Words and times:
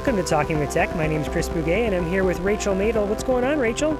Welcome 0.00 0.16
to 0.16 0.22
Talking 0.22 0.58
with 0.58 0.70
Tech. 0.70 0.96
My 0.96 1.06
name 1.06 1.20
is 1.20 1.28
Chris 1.28 1.50
Bugaj, 1.50 1.84
and 1.84 1.94
I'm 1.94 2.08
here 2.08 2.24
with 2.24 2.40
Rachel 2.40 2.74
Madel. 2.74 3.06
What's 3.06 3.22
going 3.22 3.44
on, 3.44 3.58
Rachel? 3.58 3.98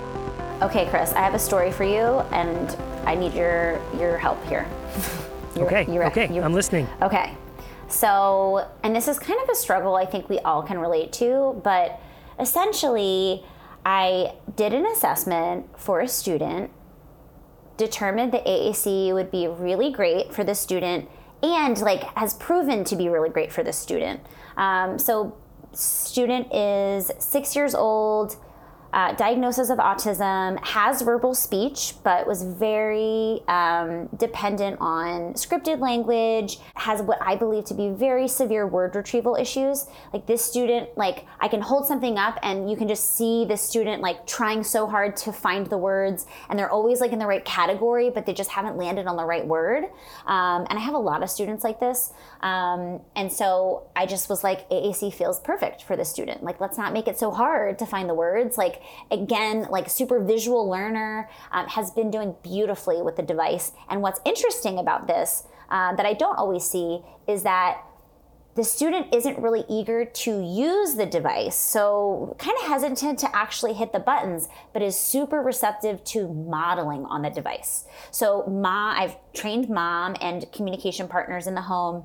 Okay, 0.62 0.88
Chris, 0.88 1.12
I 1.12 1.18
have 1.18 1.34
a 1.34 1.38
story 1.38 1.70
for 1.70 1.84
you, 1.84 2.20
and 2.32 2.74
I 3.04 3.14
need 3.14 3.34
your 3.34 3.78
your 3.98 4.16
help 4.16 4.42
here. 4.46 4.66
okay, 5.58 5.84
You're, 5.92 6.06
okay, 6.06 6.26
I'm 6.40 6.54
listening. 6.54 6.88
Okay, 7.02 7.36
so, 7.88 8.66
and 8.82 8.96
this 8.96 9.08
is 9.08 9.18
kind 9.18 9.38
of 9.42 9.50
a 9.50 9.54
struggle 9.54 9.94
I 9.94 10.06
think 10.06 10.30
we 10.30 10.38
all 10.38 10.62
can 10.62 10.78
relate 10.78 11.12
to, 11.24 11.60
but 11.62 12.00
essentially, 12.38 13.44
I 13.84 14.36
did 14.56 14.72
an 14.72 14.86
assessment 14.86 15.66
for 15.78 16.00
a 16.00 16.08
student, 16.08 16.70
determined 17.76 18.32
that 18.32 18.46
AAC 18.46 19.12
would 19.12 19.30
be 19.30 19.48
really 19.48 19.92
great 19.92 20.32
for 20.32 20.44
the 20.44 20.54
student, 20.54 21.10
and 21.42 21.78
like 21.82 22.04
has 22.16 22.32
proven 22.32 22.84
to 22.84 22.96
be 22.96 23.10
really 23.10 23.28
great 23.28 23.52
for 23.52 23.62
the 23.62 23.74
student. 23.74 24.20
Um, 24.56 24.98
so, 24.98 25.36
student 25.72 26.52
is 26.52 27.10
six 27.18 27.54
years 27.54 27.74
old 27.74 28.36
uh, 28.92 29.12
diagnosis 29.14 29.70
of 29.70 29.78
autism, 29.78 30.62
has 30.64 31.02
verbal 31.02 31.34
speech, 31.34 31.94
but 32.02 32.26
was 32.26 32.42
very 32.42 33.40
um, 33.48 34.08
dependent 34.16 34.78
on 34.80 35.34
scripted 35.34 35.80
language, 35.80 36.58
has 36.74 37.02
what 37.02 37.18
I 37.20 37.36
believe 37.36 37.64
to 37.66 37.74
be 37.74 37.90
very 37.90 38.26
severe 38.28 38.66
word 38.66 38.94
retrieval 38.94 39.36
issues. 39.36 39.86
Like 40.12 40.26
this 40.26 40.44
student, 40.44 40.96
like 40.96 41.26
I 41.40 41.48
can 41.48 41.60
hold 41.60 41.86
something 41.86 42.18
up 42.18 42.38
and 42.42 42.70
you 42.70 42.76
can 42.76 42.88
just 42.88 43.16
see 43.16 43.44
the 43.44 43.56
student 43.56 44.02
like 44.02 44.26
trying 44.26 44.64
so 44.64 44.86
hard 44.86 45.16
to 45.18 45.32
find 45.32 45.66
the 45.66 45.78
words 45.78 46.26
and 46.48 46.58
they're 46.58 46.70
always 46.70 47.00
like 47.00 47.12
in 47.12 47.18
the 47.18 47.26
right 47.26 47.44
category, 47.44 48.10
but 48.10 48.26
they 48.26 48.34
just 48.34 48.50
haven't 48.50 48.76
landed 48.76 49.06
on 49.06 49.16
the 49.16 49.24
right 49.24 49.46
word. 49.46 49.84
Um, 50.26 50.66
and 50.68 50.78
I 50.78 50.80
have 50.80 50.94
a 50.94 50.98
lot 50.98 51.22
of 51.22 51.30
students 51.30 51.64
like 51.64 51.80
this. 51.80 52.12
Um, 52.40 53.00
and 53.14 53.32
so 53.32 53.88
I 53.94 54.06
just 54.06 54.28
was 54.28 54.42
like, 54.42 54.68
AAC 54.70 55.14
feels 55.14 55.40
perfect 55.40 55.82
for 55.82 55.96
this 55.96 56.08
student. 56.08 56.42
Like, 56.42 56.60
let's 56.60 56.78
not 56.78 56.92
make 56.92 57.06
it 57.06 57.18
so 57.18 57.30
hard 57.30 57.78
to 57.78 57.86
find 57.86 58.08
the 58.08 58.14
words. 58.14 58.56
Like, 58.56 58.79
again, 59.10 59.66
like 59.70 59.88
super 59.88 60.22
visual 60.22 60.68
learner, 60.68 61.28
um, 61.52 61.66
has 61.68 61.90
been 61.90 62.10
doing 62.10 62.34
beautifully 62.42 63.02
with 63.02 63.16
the 63.16 63.22
device. 63.22 63.72
And 63.88 64.02
what's 64.02 64.20
interesting 64.24 64.78
about 64.78 65.06
this 65.06 65.44
uh, 65.70 65.94
that 65.96 66.06
I 66.06 66.14
don't 66.14 66.36
always 66.36 66.64
see 66.64 67.00
is 67.26 67.42
that 67.44 67.82
the 68.56 68.64
student 68.64 69.14
isn't 69.14 69.38
really 69.38 69.64
eager 69.68 70.04
to 70.04 70.42
use 70.42 70.94
the 70.94 71.06
device, 71.06 71.54
so 71.56 72.34
kind 72.38 72.56
of 72.60 72.66
hesitant 72.66 73.18
to 73.20 73.36
actually 73.36 73.74
hit 73.74 73.92
the 73.92 74.00
buttons, 74.00 74.48
but 74.72 74.82
is 74.82 74.98
super 74.98 75.40
receptive 75.40 76.02
to 76.04 76.28
modeling 76.28 77.04
on 77.04 77.22
the 77.22 77.30
device. 77.30 77.84
So, 78.10 78.44
ma, 78.48 78.92
I've 78.98 79.16
trained 79.32 79.68
mom 79.68 80.16
and 80.20 80.50
communication 80.52 81.06
partners 81.06 81.46
in 81.46 81.54
the 81.54 81.62
home 81.62 82.04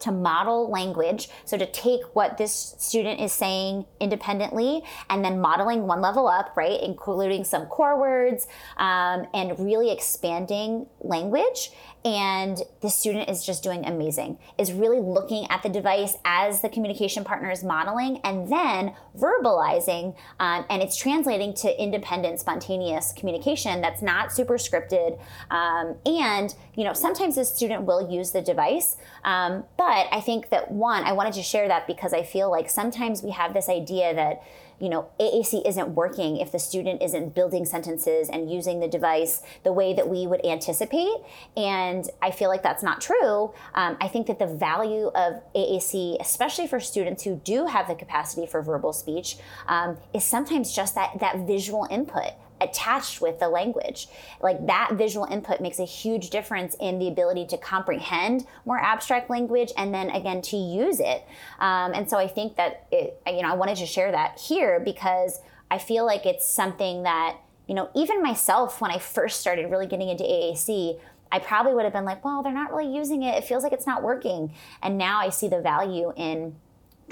to 0.00 0.12
model 0.12 0.70
language. 0.70 1.28
So 1.44 1.56
to 1.56 1.66
take 1.66 2.02
what 2.14 2.36
this 2.36 2.74
student 2.78 3.20
is 3.20 3.32
saying 3.32 3.86
independently 4.00 4.82
and 5.08 5.24
then 5.24 5.40
modeling 5.40 5.86
one 5.86 6.00
level 6.00 6.26
up, 6.28 6.56
right, 6.56 6.80
including 6.82 7.44
some 7.44 7.66
core 7.66 7.98
words 7.98 8.46
um, 8.76 9.26
and 9.32 9.58
really 9.58 9.90
expanding 9.90 10.86
language 11.00 11.70
and 12.04 12.62
the 12.82 12.90
student 12.90 13.30
is 13.30 13.44
just 13.44 13.62
doing 13.62 13.86
amazing 13.86 14.38
is 14.58 14.72
really 14.72 15.00
looking 15.00 15.46
at 15.50 15.62
the 15.62 15.68
device 15.68 16.16
as 16.24 16.60
the 16.60 16.68
communication 16.68 17.24
partner 17.24 17.50
is 17.50 17.64
modeling 17.64 18.20
and 18.24 18.52
then 18.52 18.94
verbalizing 19.18 20.14
um, 20.38 20.66
and 20.68 20.82
it's 20.82 20.96
translating 20.96 21.54
to 21.54 21.82
independent 21.82 22.38
spontaneous 22.38 23.12
communication 23.16 23.80
that's 23.80 24.02
not 24.02 24.32
super 24.32 24.54
scripted. 24.54 25.18
Um, 25.50 25.96
and 26.04 26.54
you 26.74 26.84
know 26.84 26.92
sometimes 26.92 27.36
the 27.36 27.44
student 27.44 27.84
will 27.84 28.10
use 28.10 28.32
the 28.32 28.42
device 28.42 28.96
um, 29.24 29.64
but 29.76 30.06
i 30.12 30.20
think 30.20 30.50
that 30.50 30.70
one 30.70 31.04
i 31.04 31.12
wanted 31.12 31.32
to 31.34 31.42
share 31.42 31.68
that 31.68 31.86
because 31.86 32.12
i 32.12 32.22
feel 32.22 32.50
like 32.50 32.68
sometimes 32.68 33.22
we 33.22 33.30
have 33.30 33.54
this 33.54 33.68
idea 33.68 34.14
that 34.14 34.42
you 34.84 34.90
know, 34.90 35.08
AAC 35.18 35.66
isn't 35.66 35.94
working 35.94 36.36
if 36.36 36.52
the 36.52 36.58
student 36.58 37.02
isn't 37.02 37.34
building 37.34 37.64
sentences 37.64 38.28
and 38.28 38.52
using 38.52 38.80
the 38.80 38.86
device 38.86 39.40
the 39.62 39.72
way 39.72 39.94
that 39.94 40.06
we 40.06 40.26
would 40.26 40.44
anticipate. 40.44 41.16
And 41.56 42.06
I 42.20 42.30
feel 42.30 42.50
like 42.50 42.62
that's 42.62 42.82
not 42.82 43.00
true. 43.00 43.54
Um, 43.74 43.96
I 43.98 44.08
think 44.08 44.26
that 44.26 44.38
the 44.38 44.46
value 44.46 45.06
of 45.14 45.40
AAC, 45.54 46.18
especially 46.20 46.66
for 46.66 46.80
students 46.80 47.22
who 47.22 47.36
do 47.44 47.64
have 47.64 47.88
the 47.88 47.94
capacity 47.94 48.46
for 48.46 48.60
verbal 48.60 48.92
speech, 48.92 49.38
um, 49.68 49.96
is 50.12 50.22
sometimes 50.22 50.70
just 50.76 50.94
that 50.96 51.18
that 51.20 51.46
visual 51.46 51.86
input 51.90 52.32
attached 52.60 53.20
with 53.20 53.38
the 53.38 53.48
language. 53.48 54.08
Like 54.40 54.66
that 54.66 54.92
visual 54.94 55.26
input 55.26 55.60
makes 55.60 55.78
a 55.78 55.84
huge 55.84 56.30
difference 56.30 56.76
in 56.80 56.98
the 56.98 57.08
ability 57.08 57.46
to 57.46 57.58
comprehend 57.58 58.46
more 58.64 58.78
abstract 58.78 59.30
language 59.30 59.72
and 59.76 59.92
then 59.92 60.10
again 60.10 60.42
to 60.42 60.56
use 60.56 61.00
it. 61.00 61.24
Um, 61.58 61.92
and 61.94 62.08
so 62.08 62.18
I 62.18 62.28
think 62.28 62.56
that 62.56 62.86
it, 62.90 63.20
you 63.26 63.42
know, 63.42 63.48
I 63.50 63.54
wanted 63.54 63.76
to 63.78 63.86
share 63.86 64.12
that 64.12 64.38
here 64.38 64.80
because 64.80 65.40
I 65.70 65.78
feel 65.78 66.06
like 66.06 66.26
it's 66.26 66.48
something 66.48 67.02
that, 67.02 67.36
you 67.66 67.74
know, 67.74 67.90
even 67.94 68.22
myself, 68.22 68.80
when 68.80 68.90
I 68.90 68.98
first 68.98 69.40
started 69.40 69.70
really 69.70 69.86
getting 69.86 70.08
into 70.08 70.24
AAC, 70.24 70.98
I 71.32 71.40
probably 71.40 71.74
would 71.74 71.84
have 71.84 71.92
been 71.92 72.04
like, 72.04 72.24
well, 72.24 72.42
they're 72.42 72.52
not 72.52 72.72
really 72.72 72.94
using 72.94 73.24
it. 73.24 73.34
It 73.36 73.44
feels 73.44 73.64
like 73.64 73.72
it's 73.72 73.86
not 73.86 74.02
working. 74.02 74.54
And 74.82 74.96
now 74.96 75.18
I 75.18 75.30
see 75.30 75.48
the 75.48 75.60
value 75.60 76.12
in 76.16 76.54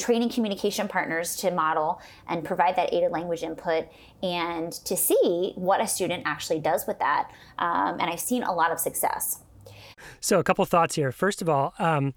training 0.02 0.28
communication 0.28 0.88
partners 0.88 1.36
to 1.36 1.50
model 1.50 2.00
and 2.28 2.44
provide 2.44 2.74
that 2.76 2.92
aided 2.92 3.12
language 3.12 3.42
input 3.42 3.86
and 4.22 4.72
to 4.72 4.96
see 4.96 5.52
what 5.54 5.80
a 5.80 5.86
student 5.86 6.24
actually 6.26 6.58
does 6.58 6.86
with 6.86 6.98
that. 6.98 7.30
Um, 7.58 8.00
and 8.00 8.10
I've 8.10 8.20
seen 8.20 8.42
a 8.42 8.52
lot 8.52 8.72
of 8.72 8.80
success. 8.80 9.40
So, 10.20 10.40
a 10.40 10.44
couple 10.44 10.64
thoughts 10.64 10.96
here. 10.96 11.12
First 11.12 11.40
of 11.40 11.48
all, 11.48 11.74
um, 11.78 12.14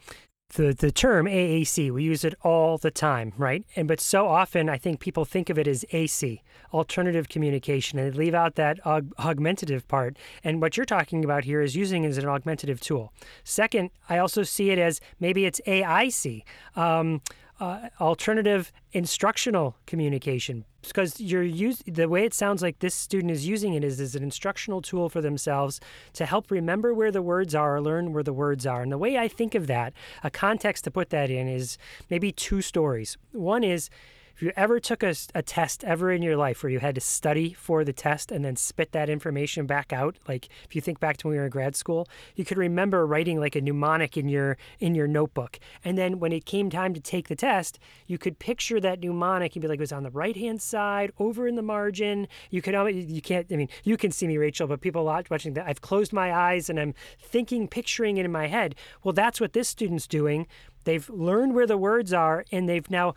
the 0.55 0.73
the 0.73 0.91
term 0.91 1.25
AAC, 1.25 1.91
we 1.91 2.03
use 2.03 2.23
it 2.23 2.33
all 2.41 2.77
the 2.77 2.91
time, 2.91 3.33
right? 3.37 3.63
And 3.75 3.87
but 3.87 3.99
so 3.99 4.27
often, 4.27 4.69
I 4.69 4.77
think 4.77 4.99
people 4.99 5.25
think 5.25 5.49
of 5.49 5.57
it 5.57 5.67
as 5.67 5.85
AC, 5.91 6.41
alternative 6.73 7.29
communication, 7.29 7.99
and 7.99 8.13
they 8.13 8.17
leave 8.17 8.33
out 8.33 8.55
that 8.55 8.81
aug- 8.83 9.11
augmentative 9.19 9.87
part. 9.87 10.17
And 10.43 10.61
what 10.61 10.77
you're 10.77 10.85
talking 10.85 11.23
about 11.23 11.43
here 11.43 11.61
is 11.61 11.75
using 11.75 12.03
it 12.03 12.09
as 12.09 12.17
an 12.17 12.27
augmentative 12.27 12.79
tool. 12.79 13.11
Second, 13.43 13.91
I 14.09 14.17
also 14.17 14.43
see 14.43 14.71
it 14.71 14.79
as 14.79 15.01
maybe 15.19 15.45
it's 15.45 15.61
AIC. 15.67 16.43
Um, 16.75 17.21
uh, 17.59 17.89
alternative 18.01 18.71
instructional 18.91 19.75
communication. 19.85 20.65
Because 20.81 21.19
you're 21.19 21.41
use 21.41 21.81
the 21.87 22.07
way 22.07 22.25
it 22.25 22.33
sounds 22.33 22.61
like 22.61 22.79
this 22.79 22.93
student 22.93 23.31
is 23.31 23.47
using 23.47 23.73
it 23.73 23.83
is 23.83 23.99
as 23.99 24.15
an 24.15 24.21
instructional 24.21 24.81
tool 24.81 25.09
for 25.09 25.19
themselves 25.19 25.79
to 26.13 26.25
help 26.25 26.51
remember 26.51 26.93
where 26.93 27.11
the 27.11 27.23
words 27.23 27.55
are 27.55 27.77
or 27.77 27.81
learn 27.81 28.13
where 28.13 28.23
the 28.23 28.33
words 28.33 28.67
are. 28.67 28.83
And 28.83 28.91
the 28.91 28.97
way 28.97 29.17
i 29.17 29.27
think 29.27 29.55
of 29.55 29.67
that 29.67 29.93
a 30.23 30.29
context 30.29 30.83
to 30.83 30.91
put 30.91 31.09
that 31.09 31.31
in 31.31 31.47
is 31.47 31.77
maybe 32.09 32.31
two 32.31 32.61
stories. 32.61 33.17
One 33.31 33.63
is 33.63 33.89
if 34.35 34.41
you 34.41 34.51
ever 34.57 34.81
took 34.81 35.01
a, 35.01 35.15
a 35.33 35.41
test 35.41 35.85
ever 35.85 36.11
in 36.11 36.21
your 36.21 36.35
life 36.35 36.61
where 36.61 36.69
you 36.69 36.79
had 36.79 36.95
to 36.95 37.01
study 37.01 37.53
for 37.53 37.85
the 37.85 37.93
test 37.93 38.33
and 38.33 38.43
then 38.43 38.57
spit 38.57 38.91
that 38.91 39.09
information 39.09 39.65
back 39.65 39.93
out, 39.93 40.17
like 40.27 40.49
if 40.65 40.75
you 40.75 40.81
think 40.81 40.99
back 40.99 41.15
to 41.17 41.27
when 41.27 41.35
we 41.35 41.39
were 41.39 41.45
in 41.45 41.49
grad 41.49 41.75
school, 41.75 42.05
you 42.35 42.43
could 42.43 42.57
remember 42.57 43.07
writing 43.07 43.39
like 43.39 43.55
a 43.55 43.61
mnemonic 43.61 44.17
in 44.17 44.27
your 44.27 44.57
in 44.79 44.93
your 44.93 45.07
notebook. 45.07 45.57
And 45.85 45.97
then 45.97 46.19
when 46.19 46.33
it 46.33 46.45
came 46.45 46.69
time 46.69 46.93
to 46.93 46.99
take 46.99 47.29
the 47.29 47.35
test, 47.35 47.79
you 48.07 48.17
could 48.17 48.37
picture 48.37 48.81
that 48.81 48.99
mnemonic. 48.99 49.55
You'd 49.55 49.61
be 49.61 49.69
like, 49.69 49.79
it 49.79 49.81
was 49.81 49.93
on 49.93 50.03
the 50.03 50.11
right 50.11 50.35
hand 50.35 50.61
side, 50.61 51.13
over 51.17 51.47
in 51.47 51.55
the 51.55 51.61
margin. 51.61 52.27
You 52.49 52.61
could 52.61 52.75
you 52.93 53.21
can't. 53.21 53.47
I 53.49 53.55
mean, 53.55 53.69
you 53.85 53.95
can 53.95 54.11
see 54.11 54.27
me, 54.27 54.37
Rachel, 54.37 54.67
but 54.67 54.81
people 54.81 55.05
watching 55.05 55.53
that, 55.53 55.65
I've 55.65 55.81
closed 55.81 56.11
my 56.11 56.33
eyes 56.33 56.69
and 56.69 56.77
I'm 56.77 56.93
thinking, 57.21 57.69
picturing 57.69 58.17
it 58.17 58.25
in 58.25 58.31
my 58.33 58.47
head. 58.47 58.75
Well, 59.01 59.13
that's 59.13 59.39
what 59.39 59.53
this 59.53 59.69
student's 59.69 60.07
doing 60.07 60.47
They've 60.85 61.09
learned 61.09 61.53
where 61.53 61.67
the 61.67 61.77
words 61.77 62.13
are, 62.13 62.45
and 62.51 62.69
they've 62.69 62.89
now, 62.89 63.15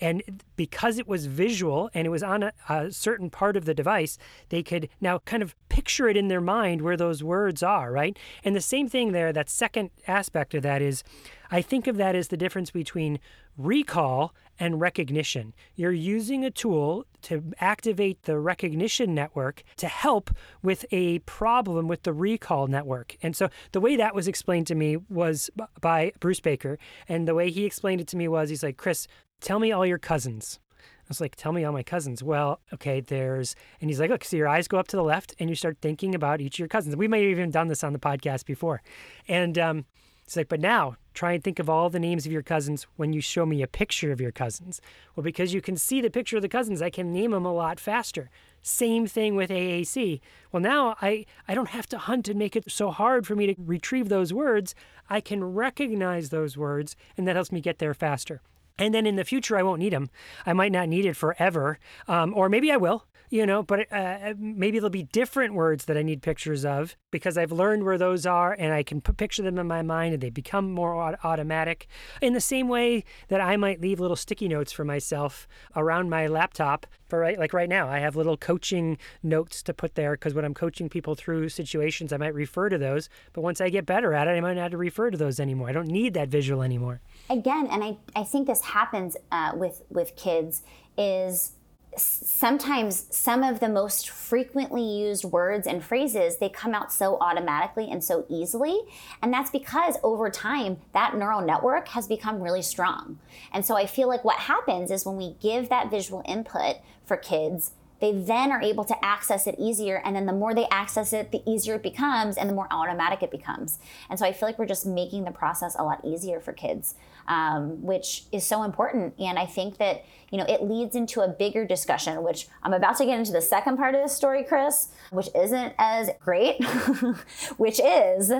and 0.00 0.42
because 0.56 0.98
it 0.98 1.08
was 1.08 1.26
visual 1.26 1.88
and 1.94 2.06
it 2.06 2.10
was 2.10 2.22
on 2.22 2.42
a, 2.42 2.52
a, 2.68 2.92
certain 2.92 3.30
part 3.30 3.56
of 3.56 3.64
the 3.64 3.74
device, 3.74 4.18
they 4.50 4.62
could 4.62 4.88
now 5.00 5.18
kind 5.20 5.42
of 5.42 5.54
picture 5.68 6.08
it 6.08 6.16
in 6.16 6.28
their 6.28 6.40
mind 6.40 6.82
where 6.82 6.96
those 6.96 7.22
words 7.22 7.62
are, 7.62 7.90
right? 7.90 8.18
And 8.44 8.54
the 8.54 8.60
same 8.60 8.88
thing 8.88 9.12
there, 9.12 9.32
that 9.32 9.48
second 9.48 9.90
aspect 10.06 10.54
of 10.54 10.62
that 10.62 10.82
is 10.82 11.02
I 11.50 11.62
think 11.62 11.86
of 11.86 11.96
that 11.96 12.14
as 12.14 12.28
the 12.28 12.36
difference 12.36 12.70
between 12.70 13.20
recall 13.56 14.34
and 14.58 14.80
recognition. 14.80 15.54
You're 15.74 15.92
using 15.92 16.44
a 16.44 16.50
tool 16.50 17.06
to 17.22 17.52
activate 17.60 18.22
the 18.22 18.38
recognition 18.38 19.14
network 19.14 19.62
to 19.76 19.88
help 19.88 20.30
with 20.62 20.84
a 20.90 21.18
problem 21.20 21.88
with 21.88 22.02
the 22.02 22.12
recall 22.12 22.66
network. 22.66 23.16
And 23.22 23.36
so 23.36 23.48
the 23.72 23.80
way 23.80 23.96
that 23.96 24.14
was 24.14 24.28
explained 24.28 24.66
to 24.68 24.74
me 24.74 24.96
was 25.08 25.50
by 25.80 26.12
Bruce 26.20 26.40
Baker. 26.40 26.78
And 27.08 27.26
the 27.26 27.34
way 27.34 27.50
he 27.50 27.64
explained 27.64 28.00
it 28.00 28.08
to 28.08 28.16
me 28.16 28.28
was 28.28 28.48
he's 28.48 28.62
like, 28.62 28.76
Chris, 28.76 29.06
tell 29.40 29.58
me 29.58 29.72
all 29.72 29.86
your 29.86 29.98
cousins. 29.98 30.60
I 30.78 31.08
was 31.08 31.20
like, 31.20 31.36
tell 31.36 31.52
me 31.52 31.64
all 31.64 31.72
my 31.72 31.84
cousins. 31.84 32.20
Well, 32.20 32.60
okay, 32.74 33.00
there's, 33.00 33.54
and 33.80 33.88
he's 33.88 34.00
like, 34.00 34.10
look, 34.10 34.24
so 34.24 34.36
your 34.36 34.48
eyes 34.48 34.66
go 34.66 34.78
up 34.78 34.88
to 34.88 34.96
the 34.96 35.04
left 35.04 35.36
and 35.38 35.48
you 35.48 35.54
start 35.54 35.78
thinking 35.80 36.16
about 36.16 36.40
each 36.40 36.56
of 36.56 36.58
your 36.58 36.68
cousins. 36.68 36.96
We 36.96 37.06
may 37.06 37.22
have 37.22 37.30
even 37.30 37.52
done 37.52 37.68
this 37.68 37.84
on 37.84 37.92
the 37.92 38.00
podcast 38.00 38.44
before. 38.44 38.82
And 39.28 39.56
um, 39.56 39.84
it's 40.26 40.36
like, 40.36 40.48
but 40.48 40.60
now 40.60 40.96
try 41.14 41.32
and 41.32 41.44
think 41.44 41.60
of 41.60 41.70
all 41.70 41.88
the 41.88 42.00
names 42.00 42.26
of 42.26 42.32
your 42.32 42.42
cousins 42.42 42.86
when 42.96 43.12
you 43.12 43.20
show 43.20 43.46
me 43.46 43.62
a 43.62 43.68
picture 43.68 44.10
of 44.10 44.20
your 44.20 44.32
cousins. 44.32 44.80
Well, 45.14 45.22
because 45.22 45.54
you 45.54 45.60
can 45.60 45.76
see 45.76 46.00
the 46.00 46.10
picture 46.10 46.36
of 46.36 46.42
the 46.42 46.48
cousins, 46.48 46.82
I 46.82 46.90
can 46.90 47.12
name 47.12 47.30
them 47.30 47.46
a 47.46 47.54
lot 47.54 47.78
faster. 47.78 48.28
Same 48.60 49.06
thing 49.06 49.36
with 49.36 49.50
AAC. 49.50 50.20
Well, 50.50 50.60
now 50.60 50.96
I, 51.00 51.26
I 51.46 51.54
don't 51.54 51.68
have 51.68 51.86
to 51.90 51.98
hunt 51.98 52.28
and 52.28 52.38
make 52.38 52.56
it 52.56 52.70
so 52.70 52.90
hard 52.90 53.24
for 53.24 53.36
me 53.36 53.46
to 53.46 53.54
retrieve 53.56 54.08
those 54.08 54.32
words. 54.32 54.74
I 55.08 55.20
can 55.20 55.44
recognize 55.44 56.30
those 56.30 56.56
words, 56.56 56.96
and 57.16 57.28
that 57.28 57.36
helps 57.36 57.52
me 57.52 57.60
get 57.60 57.78
there 57.78 57.94
faster. 57.94 58.40
and 58.78 58.92
then 58.92 59.06
in 59.06 59.16
the 59.16 59.24
future 59.24 59.56
I 59.56 59.62
won't 59.62 59.78
need 59.78 59.92
them. 59.92 60.10
I 60.44 60.52
might 60.52 60.72
not 60.72 60.88
need 60.88 61.06
it 61.06 61.16
forever, 61.16 61.78
um, 62.08 62.34
or 62.34 62.48
maybe 62.48 62.70
I 62.72 62.76
will 62.76 63.06
you 63.30 63.46
know, 63.46 63.62
but 63.62 63.90
uh, 63.92 64.34
maybe 64.38 64.78
there'll 64.78 64.90
be 64.90 65.04
different 65.04 65.54
words 65.54 65.86
that 65.86 65.96
I 65.96 66.02
need 66.02 66.22
pictures 66.22 66.64
of 66.64 66.96
because 67.10 67.36
I've 67.36 67.52
learned 67.52 67.84
where 67.84 67.98
those 67.98 68.26
are 68.26 68.52
and 68.52 68.72
I 68.72 68.82
can 68.82 69.00
picture 69.00 69.42
them 69.42 69.58
in 69.58 69.66
my 69.66 69.82
mind 69.82 70.14
and 70.14 70.22
they 70.22 70.30
become 70.30 70.72
more 70.72 71.16
automatic. 71.24 71.86
In 72.20 72.32
the 72.32 72.40
same 72.40 72.68
way 72.68 73.04
that 73.28 73.40
I 73.40 73.56
might 73.56 73.80
leave 73.80 74.00
little 74.00 74.16
sticky 74.16 74.48
notes 74.48 74.72
for 74.72 74.84
myself 74.84 75.48
around 75.74 76.10
my 76.10 76.26
laptop 76.26 76.86
for 77.08 77.20
right, 77.20 77.38
like 77.38 77.52
right 77.52 77.68
now, 77.68 77.88
I 77.88 78.00
have 78.00 78.16
little 78.16 78.36
coaching 78.36 78.98
notes 79.22 79.62
to 79.64 79.74
put 79.74 79.94
there 79.94 80.12
because 80.12 80.34
when 80.34 80.44
I'm 80.44 80.54
coaching 80.54 80.88
people 80.88 81.14
through 81.14 81.48
situations, 81.48 82.12
I 82.12 82.16
might 82.16 82.34
refer 82.34 82.68
to 82.68 82.78
those. 82.78 83.08
But 83.32 83.42
once 83.42 83.60
I 83.60 83.68
get 83.68 83.86
better 83.86 84.12
at 84.12 84.26
it, 84.26 84.32
I 84.32 84.40
might 84.40 84.54
not 84.54 84.62
have 84.62 84.70
to 84.72 84.78
refer 84.78 85.10
to 85.10 85.16
those 85.16 85.38
anymore. 85.38 85.68
I 85.68 85.72
don't 85.72 85.88
need 85.88 86.14
that 86.14 86.28
visual 86.28 86.62
anymore. 86.62 87.00
Again, 87.30 87.68
and 87.70 87.84
I, 87.84 87.96
I 88.14 88.24
think 88.24 88.46
this 88.46 88.60
happens 88.60 89.16
uh, 89.30 89.52
with 89.54 89.82
with 89.88 90.16
kids 90.16 90.62
is 90.98 91.52
sometimes 91.96 93.06
some 93.10 93.42
of 93.42 93.60
the 93.60 93.68
most 93.68 94.10
frequently 94.10 94.82
used 94.82 95.24
words 95.24 95.66
and 95.66 95.82
phrases 95.82 96.38
they 96.38 96.48
come 96.48 96.74
out 96.74 96.92
so 96.92 97.16
automatically 97.20 97.90
and 97.90 98.02
so 98.02 98.26
easily. 98.28 98.80
And 99.22 99.32
that's 99.32 99.50
because 99.50 99.96
over 100.02 100.30
time 100.30 100.78
that 100.92 101.16
neural 101.16 101.40
network 101.40 101.88
has 101.88 102.06
become 102.06 102.40
really 102.40 102.62
strong. 102.62 103.18
And 103.52 103.64
so 103.64 103.76
i 103.76 103.86
feel 103.86 104.08
like 104.08 104.24
what 104.24 104.38
happens 104.38 104.90
is 104.90 105.04
when 105.06 105.16
we 105.16 105.36
give 105.40 105.68
that 105.68 105.90
visual 105.90 106.22
input 106.26 106.76
for 107.04 107.16
kids 107.16 107.72
they 108.00 108.12
then 108.12 108.52
are 108.52 108.60
able 108.60 108.84
to 108.84 109.04
access 109.04 109.46
it 109.46 109.54
easier 109.58 110.02
and 110.04 110.14
then 110.14 110.26
the 110.26 110.32
more 110.32 110.54
they 110.54 110.66
access 110.70 111.12
it 111.12 111.32
the 111.32 111.42
easier 111.46 111.76
it 111.76 111.82
becomes 111.82 112.36
and 112.36 112.48
the 112.48 112.54
more 112.54 112.68
automatic 112.70 113.22
it 113.22 113.30
becomes. 113.30 113.78
And 114.10 114.18
so 114.18 114.26
i 114.26 114.32
feel 114.32 114.48
like 114.48 114.58
we're 114.58 114.66
just 114.66 114.86
making 114.86 115.24
the 115.24 115.30
process 115.30 115.76
a 115.78 115.84
lot 115.84 116.00
easier 116.04 116.40
for 116.40 116.52
kids 116.52 116.94
um, 117.28 117.82
which 117.82 118.24
is 118.32 118.44
so 118.44 118.62
important. 118.62 119.14
And 119.18 119.38
i 119.38 119.46
think 119.46 119.78
that 119.78 120.04
you 120.30 120.38
know 120.38 120.44
it 120.48 120.62
leads 120.62 120.94
into 120.94 121.20
a 121.20 121.28
bigger 121.28 121.64
discussion 121.64 122.22
which 122.22 122.48
i'm 122.62 122.72
about 122.72 122.96
to 122.98 123.04
get 123.04 123.18
into 123.18 123.32
the 123.32 123.40
second 123.40 123.76
part 123.76 123.94
of 123.94 124.02
this 124.02 124.14
story 124.14 124.42
chris 124.42 124.88
which 125.10 125.28
isn't 125.36 125.72
as 125.78 126.10
great 126.20 126.62
which 127.56 127.80
is 127.80 128.32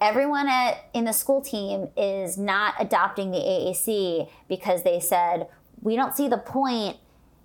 everyone 0.00 0.48
at 0.48 0.88
in 0.92 1.04
the 1.04 1.12
school 1.12 1.40
team 1.40 1.88
is 1.96 2.36
not 2.36 2.74
adopting 2.80 3.30
the 3.30 3.38
aac 3.38 4.28
because 4.48 4.82
they 4.82 4.98
said 4.98 5.46
we 5.80 5.96
don't 5.96 6.14
see 6.14 6.28
the 6.28 6.38
point. 6.38 6.96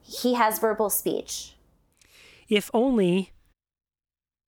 He 0.02 0.34
has 0.34 0.60
verbal 0.60 0.90
speech. 0.90 1.53
If 2.50 2.70
only 2.74 3.32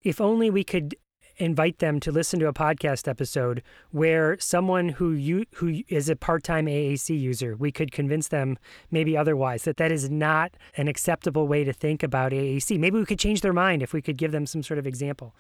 if 0.03 0.21
only 0.21 0.49
we 0.49 0.63
could 0.63 0.95
invite 1.37 1.79
them 1.79 1.99
to 1.99 2.11
listen 2.11 2.39
to 2.39 2.47
a 2.47 2.53
podcast 2.53 3.07
episode 3.07 3.61
where 3.91 4.37
someone 4.39 4.89
who 4.89 5.11
you 5.11 5.45
who 5.55 5.81
is 5.89 6.07
a 6.07 6.15
part-time 6.15 6.65
AAC 6.67 7.19
user, 7.19 7.55
we 7.55 7.71
could 7.71 7.91
convince 7.91 8.27
them 8.27 8.57
maybe 8.91 9.17
otherwise 9.17 9.63
that 9.63 9.77
that 9.77 9.91
is 9.91 10.09
not 10.09 10.55
an 10.77 10.87
acceptable 10.87 11.47
way 11.47 11.63
to 11.63 11.73
think 11.73 12.03
about 12.03 12.31
AAC. 12.31 12.79
Maybe 12.79 12.97
we 12.97 13.05
could 13.05 13.19
change 13.19 13.41
their 13.41 13.53
mind 13.53 13.81
if 13.81 13.93
we 13.93 14.01
could 14.01 14.17
give 14.17 14.31
them 14.31 14.45
some 14.45 14.63
sort 14.63 14.77
of 14.77 14.87
example. 14.87 15.35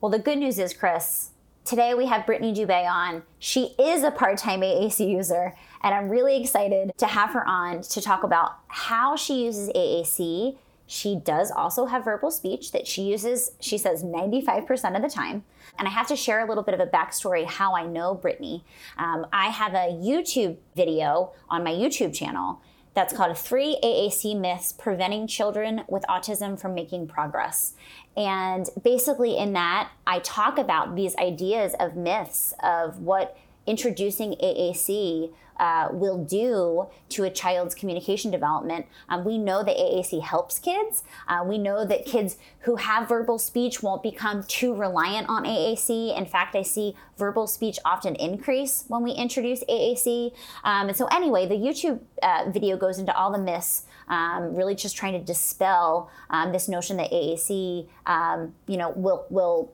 Well, 0.00 0.10
the 0.10 0.18
good 0.18 0.38
news 0.38 0.58
is, 0.58 0.74
Chris, 0.74 1.30
today 1.64 1.94
we 1.94 2.06
have 2.06 2.26
Brittany 2.26 2.52
Dubé 2.52 2.90
on. 2.90 3.22
She 3.38 3.74
is 3.78 4.02
a 4.02 4.10
part-time 4.10 4.60
AAC 4.60 5.08
user, 5.08 5.54
and 5.82 5.94
I'm 5.94 6.08
really 6.08 6.40
excited 6.40 6.92
to 6.98 7.06
have 7.06 7.30
her 7.30 7.46
on 7.46 7.82
to 7.82 8.00
talk 8.00 8.24
about 8.24 8.56
how 8.68 9.16
she 9.16 9.44
uses 9.44 9.68
AAC. 9.70 10.58
She 10.86 11.16
does 11.16 11.50
also 11.50 11.86
have 11.86 12.04
verbal 12.04 12.30
speech 12.30 12.72
that 12.72 12.86
she 12.86 13.02
uses, 13.02 13.52
she 13.60 13.76
says, 13.76 14.04
95% 14.04 14.96
of 14.96 15.02
the 15.02 15.08
time. 15.08 15.44
And 15.78 15.88
I 15.88 15.90
have 15.90 16.06
to 16.08 16.16
share 16.16 16.44
a 16.44 16.48
little 16.48 16.62
bit 16.62 16.74
of 16.74 16.80
a 16.80 16.86
backstory 16.86 17.44
how 17.44 17.74
I 17.74 17.86
know 17.86 18.14
Brittany. 18.14 18.64
Um, 18.96 19.26
I 19.32 19.48
have 19.48 19.74
a 19.74 19.92
YouTube 19.92 20.56
video 20.76 21.32
on 21.48 21.64
my 21.64 21.72
YouTube 21.72 22.14
channel 22.14 22.60
that's 22.94 23.12
called 23.12 23.36
Three 23.36 23.78
AAC 23.84 24.40
Myths 24.40 24.72
Preventing 24.72 25.26
Children 25.26 25.82
with 25.86 26.04
Autism 26.08 26.58
from 26.58 26.72
Making 26.74 27.06
Progress. 27.06 27.74
And 28.16 28.66
basically, 28.82 29.36
in 29.36 29.52
that, 29.52 29.90
I 30.06 30.20
talk 30.20 30.56
about 30.56 30.96
these 30.96 31.14
ideas 31.16 31.74
of 31.78 31.94
myths 31.94 32.54
of 32.62 33.00
what 33.00 33.36
introducing 33.66 34.32
AAC 34.42 35.30
uh, 35.58 35.88
will 35.92 36.18
do 36.24 36.88
to 37.10 37.24
a 37.24 37.30
child's 37.30 37.74
communication 37.74 38.30
development. 38.30 38.86
Um, 39.08 39.24
we 39.24 39.38
know 39.38 39.62
that 39.62 39.76
AAC 39.76 40.22
helps 40.22 40.58
kids. 40.58 41.02
Uh, 41.28 41.44
we 41.46 41.58
know 41.58 41.84
that 41.84 42.04
kids 42.04 42.36
who 42.60 42.76
have 42.76 43.08
verbal 43.08 43.38
speech 43.38 43.82
won't 43.82 44.02
become 44.02 44.42
too 44.44 44.74
reliant 44.74 45.28
on 45.28 45.44
AAC. 45.44 46.16
In 46.16 46.26
fact, 46.26 46.54
I 46.54 46.62
see 46.62 46.94
verbal 47.16 47.46
speech 47.46 47.78
often 47.84 48.14
increase 48.16 48.84
when 48.88 49.02
we 49.02 49.12
introduce 49.12 49.62
AAC. 49.64 50.32
Um, 50.64 50.88
and 50.88 50.96
so, 50.96 51.06
anyway, 51.06 51.46
the 51.46 51.54
YouTube 51.54 52.00
uh, 52.22 52.50
video 52.50 52.76
goes 52.76 52.98
into 52.98 53.16
all 53.16 53.32
the 53.32 53.38
myths. 53.38 53.84
Um, 54.08 54.54
really, 54.54 54.74
just 54.74 54.96
trying 54.96 55.14
to 55.14 55.24
dispel 55.24 56.10
um, 56.30 56.52
this 56.52 56.68
notion 56.68 56.96
that 56.98 57.10
AAC, 57.10 57.88
um, 58.06 58.54
you 58.66 58.76
know, 58.76 58.90
will 58.90 59.26
will 59.30 59.72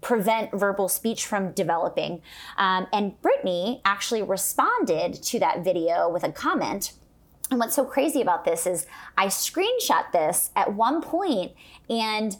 prevent 0.00 0.52
verbal 0.52 0.88
speech 0.88 1.26
from 1.26 1.52
developing. 1.52 2.22
Um, 2.56 2.86
and 2.92 3.20
Brittany 3.22 3.80
actually 3.84 4.22
responded 4.22 5.14
to 5.14 5.38
that 5.40 5.64
video 5.64 6.08
with 6.08 6.24
a 6.24 6.32
comment. 6.32 6.92
And 7.50 7.60
what's 7.60 7.74
so 7.74 7.84
crazy 7.84 8.20
about 8.20 8.44
this 8.44 8.66
is 8.66 8.86
I 9.16 9.26
screenshot 9.26 10.10
this 10.12 10.50
at 10.56 10.74
one 10.74 11.02
point 11.02 11.52
and 11.88 12.36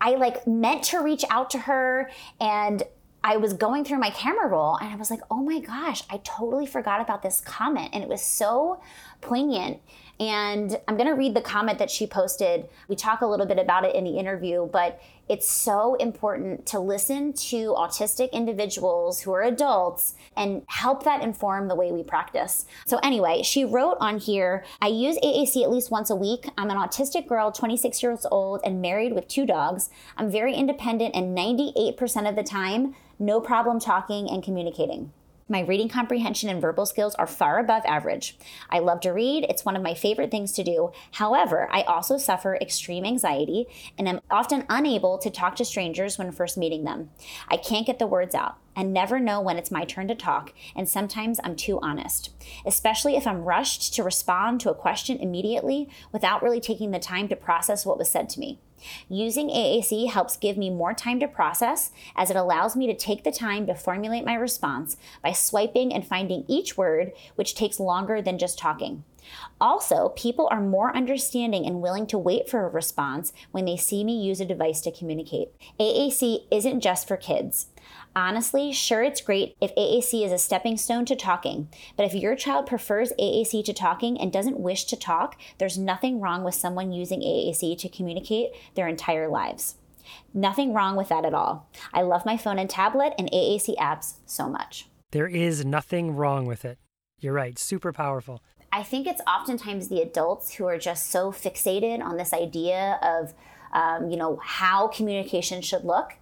I 0.00 0.16
like 0.16 0.46
meant 0.46 0.84
to 0.84 0.98
reach 0.98 1.24
out 1.30 1.50
to 1.50 1.58
her 1.60 2.10
and 2.40 2.82
I 3.22 3.36
was 3.36 3.52
going 3.52 3.84
through 3.84 3.98
my 3.98 4.10
camera 4.10 4.46
roll 4.46 4.76
and 4.76 4.92
I 4.92 4.96
was 4.96 5.10
like, 5.10 5.20
oh 5.30 5.42
my 5.42 5.60
gosh, 5.60 6.02
I 6.08 6.20
totally 6.22 6.66
forgot 6.66 7.00
about 7.00 7.22
this 7.22 7.40
comment. 7.40 7.90
And 7.92 8.02
it 8.02 8.08
was 8.08 8.22
so 8.22 8.80
poignant. 9.20 9.80
And 10.20 10.78
I'm 10.88 10.96
going 10.96 11.08
to 11.08 11.14
read 11.14 11.34
the 11.34 11.40
comment 11.40 11.78
that 11.78 11.90
she 11.90 12.06
posted. 12.06 12.68
We 12.88 12.96
talk 12.96 13.20
a 13.20 13.26
little 13.26 13.46
bit 13.46 13.58
about 13.58 13.84
it 13.84 13.94
in 13.94 14.04
the 14.04 14.18
interview, 14.18 14.66
but 14.66 15.00
it's 15.28 15.48
so 15.48 15.94
important 15.96 16.66
to 16.66 16.80
listen 16.80 17.34
to 17.34 17.74
autistic 17.74 18.32
individuals 18.32 19.20
who 19.20 19.32
are 19.32 19.42
adults 19.42 20.14
and 20.36 20.62
help 20.68 21.04
that 21.04 21.22
inform 21.22 21.68
the 21.68 21.74
way 21.74 21.92
we 21.92 22.02
practice. 22.02 22.64
So, 22.86 22.98
anyway, 22.98 23.42
she 23.42 23.64
wrote 23.64 23.98
on 24.00 24.18
here 24.18 24.64
I 24.80 24.88
use 24.88 25.18
AAC 25.22 25.62
at 25.62 25.70
least 25.70 25.90
once 25.90 26.10
a 26.10 26.16
week. 26.16 26.48
I'm 26.56 26.70
an 26.70 26.78
autistic 26.78 27.28
girl, 27.28 27.52
26 27.52 28.02
years 28.02 28.26
old, 28.30 28.60
and 28.64 28.80
married 28.80 29.12
with 29.12 29.28
two 29.28 29.46
dogs. 29.46 29.90
I'm 30.16 30.30
very 30.30 30.54
independent, 30.54 31.14
and 31.14 31.36
98% 31.36 32.28
of 32.28 32.34
the 32.34 32.42
time, 32.42 32.94
no 33.18 33.40
problem 33.40 33.78
talking 33.78 34.28
and 34.28 34.42
communicating. 34.42 35.12
My 35.50 35.60
reading 35.60 35.88
comprehension 35.88 36.50
and 36.50 36.60
verbal 36.60 36.84
skills 36.84 37.14
are 37.14 37.26
far 37.26 37.58
above 37.58 37.82
average. 37.86 38.36
I 38.68 38.80
love 38.80 39.00
to 39.00 39.12
read, 39.12 39.46
it's 39.48 39.64
one 39.64 39.76
of 39.76 39.82
my 39.82 39.94
favorite 39.94 40.30
things 40.30 40.52
to 40.52 40.62
do. 40.62 40.92
However, 41.12 41.70
I 41.72 41.82
also 41.84 42.18
suffer 42.18 42.56
extreme 42.56 43.06
anxiety 43.06 43.66
and 43.96 44.06
am 44.06 44.20
often 44.30 44.66
unable 44.68 45.16
to 45.16 45.30
talk 45.30 45.56
to 45.56 45.64
strangers 45.64 46.18
when 46.18 46.32
first 46.32 46.58
meeting 46.58 46.84
them. 46.84 47.08
I 47.48 47.56
can't 47.56 47.86
get 47.86 47.98
the 47.98 48.06
words 48.06 48.34
out 48.34 48.58
and 48.76 48.92
never 48.92 49.18
know 49.18 49.40
when 49.40 49.56
it's 49.56 49.70
my 49.70 49.86
turn 49.86 50.08
to 50.08 50.14
talk, 50.14 50.52
and 50.76 50.86
sometimes 50.86 51.40
I'm 51.42 51.56
too 51.56 51.80
honest, 51.80 52.30
especially 52.66 53.16
if 53.16 53.26
I'm 53.26 53.42
rushed 53.42 53.94
to 53.94 54.04
respond 54.04 54.60
to 54.60 54.70
a 54.70 54.74
question 54.74 55.16
immediately 55.16 55.88
without 56.12 56.42
really 56.42 56.60
taking 56.60 56.90
the 56.90 56.98
time 56.98 57.26
to 57.28 57.36
process 57.36 57.86
what 57.86 57.96
was 57.96 58.10
said 58.10 58.28
to 58.30 58.40
me. 58.40 58.60
Using 59.08 59.48
AAC 59.48 60.10
helps 60.10 60.36
give 60.36 60.56
me 60.56 60.70
more 60.70 60.94
time 60.94 61.20
to 61.20 61.28
process 61.28 61.90
as 62.16 62.30
it 62.30 62.36
allows 62.36 62.76
me 62.76 62.86
to 62.86 62.94
take 62.94 63.24
the 63.24 63.32
time 63.32 63.66
to 63.66 63.74
formulate 63.74 64.24
my 64.24 64.34
response 64.34 64.96
by 65.22 65.32
swiping 65.32 65.92
and 65.92 66.06
finding 66.06 66.44
each 66.48 66.76
word, 66.76 67.12
which 67.34 67.54
takes 67.54 67.80
longer 67.80 68.22
than 68.22 68.38
just 68.38 68.58
talking. 68.58 69.04
Also, 69.60 70.10
people 70.10 70.48
are 70.50 70.60
more 70.60 70.96
understanding 70.96 71.66
and 71.66 71.82
willing 71.82 72.06
to 72.06 72.18
wait 72.18 72.48
for 72.48 72.64
a 72.64 72.68
response 72.68 73.32
when 73.50 73.64
they 73.64 73.76
see 73.76 74.04
me 74.04 74.18
use 74.18 74.40
a 74.40 74.44
device 74.44 74.80
to 74.80 74.92
communicate. 74.92 75.50
AAC 75.78 76.44
isn't 76.50 76.80
just 76.80 77.06
for 77.06 77.16
kids. 77.16 77.66
Honestly, 78.18 78.72
sure, 78.72 79.04
it's 79.04 79.20
great 79.20 79.54
if 79.60 79.72
AAC 79.76 80.26
is 80.26 80.32
a 80.32 80.38
stepping 80.38 80.76
stone 80.76 81.04
to 81.04 81.14
talking, 81.14 81.68
but 81.96 82.04
if 82.04 82.14
your 82.14 82.34
child 82.34 82.66
prefers 82.66 83.12
AAC 83.12 83.64
to 83.64 83.72
talking 83.72 84.20
and 84.20 84.32
doesn't 84.32 84.58
wish 84.58 84.86
to 84.86 84.96
talk, 84.96 85.40
there's 85.58 85.78
nothing 85.78 86.18
wrong 86.18 86.42
with 86.42 86.56
someone 86.56 86.90
using 86.90 87.20
AAC 87.20 87.78
to 87.78 87.88
communicate 87.88 88.50
their 88.74 88.88
entire 88.88 89.28
lives. 89.28 89.76
Nothing 90.34 90.74
wrong 90.74 90.96
with 90.96 91.10
that 91.10 91.24
at 91.24 91.32
all. 91.32 91.68
I 91.94 92.02
love 92.02 92.26
my 92.26 92.36
phone 92.36 92.58
and 92.58 92.68
tablet 92.68 93.14
and 93.16 93.30
AAC 93.30 93.76
apps 93.76 94.14
so 94.26 94.48
much. 94.48 94.88
There 95.12 95.28
is 95.28 95.64
nothing 95.64 96.16
wrong 96.16 96.44
with 96.44 96.64
it. 96.64 96.78
You're 97.20 97.34
right, 97.34 97.56
super 97.56 97.92
powerful. 97.92 98.42
I 98.72 98.82
think 98.82 99.06
it's 99.06 99.22
oftentimes 99.28 99.86
the 99.86 100.00
adults 100.00 100.54
who 100.54 100.66
are 100.66 100.76
just 100.76 101.08
so 101.10 101.30
fixated 101.30 102.02
on 102.02 102.16
this 102.16 102.32
idea 102.32 102.98
of, 103.00 103.32
um, 103.72 104.10
you 104.10 104.16
know, 104.16 104.40
how 104.42 104.88
communication 104.88 105.62
should 105.62 105.84
look 105.84 106.14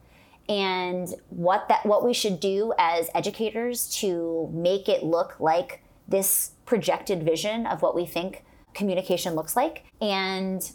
and 0.49 1.09
what 1.29 1.69
that 1.69 1.85
what 1.85 2.05
we 2.05 2.13
should 2.13 2.41
do 2.41 2.73
as 2.79 3.11
educators 3.15 3.89
to 3.89 4.51
make 4.53 4.89
it 4.89 5.03
look 5.03 5.39
like 5.41 5.83
this 6.09 6.53
projected 6.65 7.23
vision 7.23 7.67
of 7.67 7.83
what 7.83 7.95
we 7.95 8.07
think 8.07 8.45
communication 8.75 9.35
looks 9.35 9.57
like. 9.57 9.85
And 10.01 10.71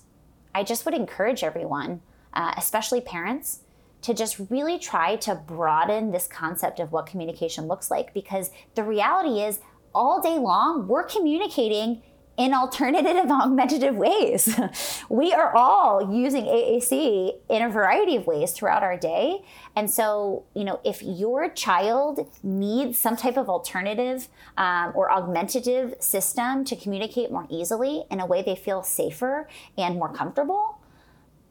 I 0.54 0.64
just 0.64 0.86
would 0.86 0.94
encourage 0.94 1.44
everyone, 1.44 2.02
uh, 2.34 2.54
especially 2.58 3.02
parents, 3.02 3.62
to 4.02 4.14
just 4.14 4.38
really 4.50 4.80
try 4.80 5.16
to 5.18 5.36
broaden 5.36 6.12
this 6.12 6.28
concept 6.28 6.80
of 6.80 6.92
what 6.92 7.06
communication 7.06 7.68
looks 7.68 7.92
like 7.92 8.14
because 8.14 8.50
the 8.76 8.84
reality 8.84 9.42
is 9.42 9.60
all 9.94 10.22
day 10.22 10.40
long, 10.40 10.88
we're 10.88 11.04
communicating 11.04 12.02
in 12.38 12.54
alternative 12.54 13.30
augmentative 13.32 13.96
ways. 13.96 14.58
we 15.10 15.34
are 15.34 15.56
all 15.56 16.14
using 16.14 16.46
AAC 16.46 17.36
in 17.50 17.62
a 17.62 17.70
variety 17.70 18.16
of 18.16 18.26
ways 18.26 18.52
throughout 18.52 18.84
our 18.84 18.98
day. 18.98 19.44
And 19.76 19.90
so, 19.90 20.46
you 20.56 20.64
know, 20.64 20.80
if 20.84 21.02
your 21.04 21.50
child 21.50 22.32
needs 22.44 22.98
some 22.98 23.16
type 23.16 23.38
of 23.38 23.50
alternative 23.50 24.28
um, 24.58 24.92
or 24.96 25.12
augmentative 25.12 25.96
system 26.00 26.66
to 26.66 26.76
communicate 26.76 27.32
more 27.32 27.48
easily 27.50 28.04
in 28.10 28.20
a 28.20 28.26
way 28.26 28.42
they 28.42 28.56
feel 28.56 28.84
safer 28.84 29.48
and 29.78 29.96
more 29.96 30.14
comfortable, 30.14 30.80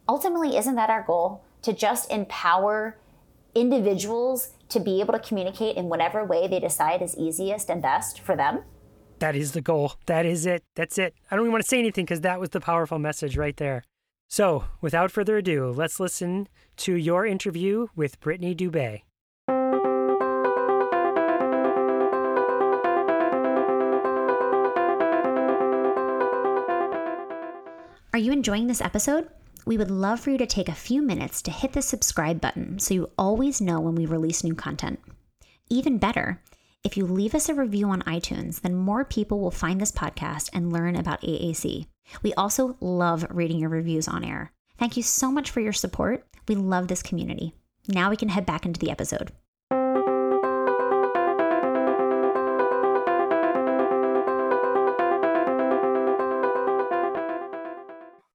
ultimately, 0.09 0.57
isn't 0.57 0.75
that 0.75 0.91
our 0.91 1.03
goal? 1.03 1.45
To 1.63 1.75
just 1.75 2.11
empower 2.11 2.97
individuals 3.55 4.53
to 4.71 4.81
be 4.81 5.01
able 5.01 5.13
to 5.13 5.19
communicate 5.19 5.77
in 5.77 5.87
whatever 5.87 6.25
way 6.25 6.47
they 6.47 6.61
decide 6.61 7.03
is 7.03 7.17
easiest 7.17 7.69
and 7.69 7.83
best 7.83 8.21
for 8.21 8.37
them? 8.37 8.63
That 9.21 9.37
is 9.37 9.53
the 9.53 9.61
goal. 9.61 9.93
That 10.07 10.25
is 10.25 10.47
it. 10.47 10.65
That's 10.75 10.97
it. 10.97 11.15
I 11.31 11.37
don't 11.37 11.45
even 11.45 11.53
want 11.53 11.63
to 11.63 11.69
say 11.69 11.79
anything 11.79 12.07
because 12.07 12.23
that 12.23 12.41
was 12.41 12.51
the 12.51 12.61
powerful 12.61 12.99
message 12.99 13.37
right 13.37 13.57
there. 13.57 13.85
So, 14.29 14.65
without 14.81 15.11
further 15.11 15.37
ado, 15.37 15.71
let's 15.71 16.01
listen 16.01 16.49
to 16.79 16.95
your 16.95 17.27
interview 17.27 17.89
with 17.95 18.19
Brittany 18.21 18.55
Dubé. 18.55 19.03
Are 28.13 28.19
you 28.19 28.33
enjoying 28.33 28.69
this 28.69 28.81
episode? 28.81 29.29
We 29.67 29.77
would 29.77 29.91
love 29.91 30.21
for 30.21 30.31
you 30.31 30.39
to 30.39 30.47
take 30.47 30.69
a 30.69 30.75
few 30.75 31.03
minutes 31.03 31.43
to 31.43 31.51
hit 31.51 31.75
the 31.75 31.83
subscribe 31.83 32.41
button 32.41 32.79
so 32.79 32.95
you 32.95 33.11
always 33.19 33.61
know 33.61 33.81
when 33.81 33.95
we 33.95 34.07
release 34.07 34.43
new 34.43 34.55
content. 34.55 34.99
Even 35.69 35.99
better, 35.99 36.43
if 36.83 36.97
you 36.97 37.05
leave 37.05 37.35
us 37.35 37.51
a 37.51 37.55
review 37.55 37.91
on 37.91 38.01
iTunes, 38.03 38.63
then 38.63 38.75
more 38.75 39.05
people 39.05 39.39
will 39.39 39.51
find 39.51 39.79
this 39.79 39.93
podcast 39.93 40.49
and 40.55 40.73
learn 40.73 40.97
about 40.97 41.21
AAC. 41.21 41.87
We 42.23 42.33
also 42.35 42.79
love 42.81 43.27
reading 43.29 43.59
your 43.59 43.69
reviews 43.69 44.09
on 44.09 44.25
air. 44.25 44.51
Thank 44.79 44.97
you 44.97 45.03
so 45.03 45.31
much 45.31 45.51
for 45.51 45.61
your 45.61 45.75
support. 45.75 46.25
We 46.49 46.55
love 46.55 46.89
this 46.89 47.03
community. 47.03 47.53
Now 47.87 48.09
we 48.09 48.17
can 48.17 48.31
head 48.31 48.47
back 48.47 48.65
into 48.65 48.81
the 48.81 48.91
episode. 48.91 49.31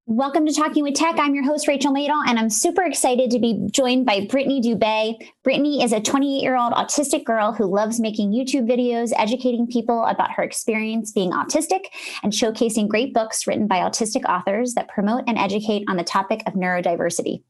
Welcome 0.06 0.46
to 0.46 0.54
Talking 0.54 0.84
with 0.84 0.94
Tech. 0.94 1.16
I'm 1.18 1.34
your 1.34 1.44
host, 1.44 1.68
Rachel 1.68 1.92
Madel, 1.92 2.24
and 2.28 2.38
I'm 2.38 2.52
super 2.52 2.84
excited 2.84 3.32
to 3.32 3.40
be 3.40 3.68
joined 3.72 4.06
by 4.06 4.28
Brittany 4.30 4.62
Dubé. 4.62 5.16
Brittany 5.46 5.84
is 5.84 5.94
a 5.94 6.02
28 6.02 6.42
year 6.42 6.58
old 6.58 6.74
autistic 6.74 7.24
girl 7.24 7.54
who 7.54 7.66
loves 7.66 8.00
making 8.00 8.32
YouTube 8.32 8.68
videos, 8.68 9.14
educating 9.16 9.68
people 9.68 10.04
about 10.06 10.32
her 10.32 10.42
experience 10.42 11.12
being 11.12 11.34
autistic, 11.34 11.82
and 12.24 12.34
showcasing 12.34 12.88
great 12.88 13.14
books 13.14 13.46
written 13.46 13.68
by 13.68 13.78
autistic 13.78 14.28
authors 14.28 14.74
that 14.74 14.88
promote 14.88 15.24
and 15.28 15.38
educate 15.38 15.84
on 15.88 15.98
the 15.98 16.04
topic 16.04 16.42
of 16.48 16.54
neurodiversity. 16.56 17.44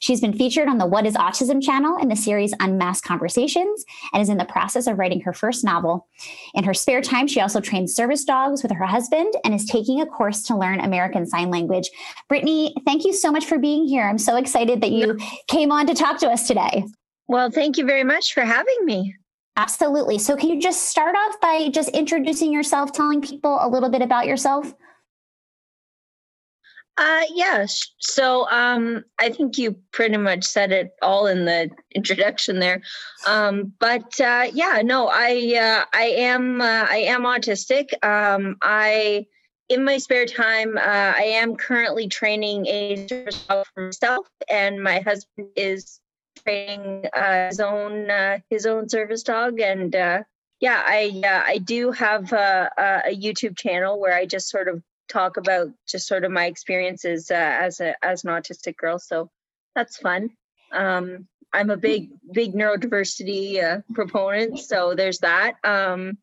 She's 0.00 0.22
been 0.22 0.32
featured 0.32 0.66
on 0.66 0.78
the 0.78 0.86
What 0.86 1.04
is 1.04 1.12
Autism 1.12 1.62
channel 1.62 1.98
in 1.98 2.08
the 2.08 2.16
series 2.16 2.54
Unmasked 2.58 3.06
Conversations 3.06 3.84
and 4.14 4.22
is 4.22 4.30
in 4.30 4.38
the 4.38 4.46
process 4.46 4.86
of 4.86 4.98
writing 4.98 5.20
her 5.20 5.34
first 5.34 5.62
novel. 5.62 6.08
In 6.54 6.64
her 6.64 6.72
spare 6.72 7.02
time, 7.02 7.26
she 7.28 7.42
also 7.42 7.60
trains 7.60 7.94
service 7.94 8.24
dogs 8.24 8.62
with 8.62 8.72
her 8.72 8.86
husband 8.86 9.34
and 9.44 9.52
is 9.52 9.66
taking 9.66 10.00
a 10.00 10.06
course 10.06 10.42
to 10.44 10.56
learn 10.56 10.80
American 10.80 11.26
Sign 11.26 11.50
Language 11.50 11.90
Brittany, 12.30 12.74
thank 12.86 13.04
you 13.04 13.12
so 13.12 13.30
much 13.30 13.44
for 13.44 13.58
being 13.58 13.86
here. 13.86 14.08
I'm 14.08 14.16
so 14.16 14.36
excited 14.36 14.80
that 14.80 14.90
you 14.90 15.18
came 15.48 15.70
on 15.70 15.86
to 15.88 15.92
talk 15.92 16.18
to 16.20 16.30
us 16.30 16.48
today. 16.48 16.84
Well, 17.32 17.50
thank 17.50 17.78
you 17.78 17.86
very 17.86 18.04
much 18.04 18.34
for 18.34 18.42
having 18.42 18.84
me. 18.84 19.16
Absolutely. 19.56 20.18
So, 20.18 20.36
can 20.36 20.50
you 20.50 20.60
just 20.60 20.90
start 20.90 21.16
off 21.16 21.40
by 21.40 21.70
just 21.70 21.88
introducing 21.96 22.52
yourself, 22.52 22.92
telling 22.92 23.22
people 23.22 23.58
a 23.58 23.68
little 23.70 23.88
bit 23.88 24.02
about 24.02 24.26
yourself? 24.26 24.74
Uh, 26.98 27.22
yes. 27.34 27.90
So, 28.00 28.46
um, 28.50 29.04
I 29.18 29.30
think 29.30 29.56
you 29.56 29.74
pretty 29.92 30.18
much 30.18 30.44
said 30.44 30.72
it 30.72 30.90
all 31.00 31.26
in 31.26 31.46
the 31.46 31.70
introduction 31.94 32.58
there. 32.58 32.82
Um, 33.26 33.72
but 33.80 34.20
uh, 34.20 34.48
yeah, 34.52 34.82
no, 34.84 35.08
I 35.10 35.58
uh, 35.58 35.84
I 35.96 36.08
am 36.18 36.60
uh, 36.60 36.86
I 36.90 36.98
am 36.98 37.22
autistic. 37.22 37.94
Um, 38.04 38.56
I 38.60 39.24
in 39.70 39.84
my 39.84 39.96
spare 39.96 40.26
time, 40.26 40.76
uh, 40.76 41.14
I 41.16 41.32
am 41.40 41.56
currently 41.56 42.08
training 42.08 42.66
a 42.66 43.06
for 43.48 43.64
myself, 43.86 44.28
and 44.50 44.82
my 44.82 45.00
husband 45.00 45.48
is 45.56 46.01
training 46.44 47.06
uh, 47.12 47.48
his 47.48 47.60
own 47.60 48.10
uh, 48.10 48.38
his 48.50 48.66
own 48.66 48.88
service 48.88 49.22
dog. 49.22 49.60
And 49.60 49.94
uh, 49.94 50.22
yeah, 50.60 50.82
I 50.84 51.22
uh, 51.24 51.42
I 51.46 51.58
do 51.58 51.90
have 51.92 52.32
a, 52.32 52.70
a, 53.06 53.16
YouTube 53.16 53.56
channel 53.56 54.00
where 54.00 54.14
I 54.14 54.26
just 54.26 54.48
sort 54.48 54.68
of 54.68 54.82
talk 55.08 55.36
about 55.36 55.68
just 55.86 56.06
sort 56.06 56.24
of 56.24 56.30
my 56.30 56.46
experiences 56.46 57.30
uh, 57.30 57.34
as 57.34 57.80
a 57.80 57.94
as 58.04 58.24
an 58.24 58.30
autistic 58.30 58.76
girl. 58.76 58.98
So 58.98 59.30
that's 59.74 59.96
fun. 59.96 60.30
Um, 60.72 61.26
I'm 61.52 61.70
a 61.70 61.76
big 61.76 62.10
big 62.32 62.54
neurodiversity 62.54 63.82
proponent, 63.94 64.58
so 64.58 64.94
there's 64.94 65.18
that. 65.18 65.54
Um, 65.64 66.18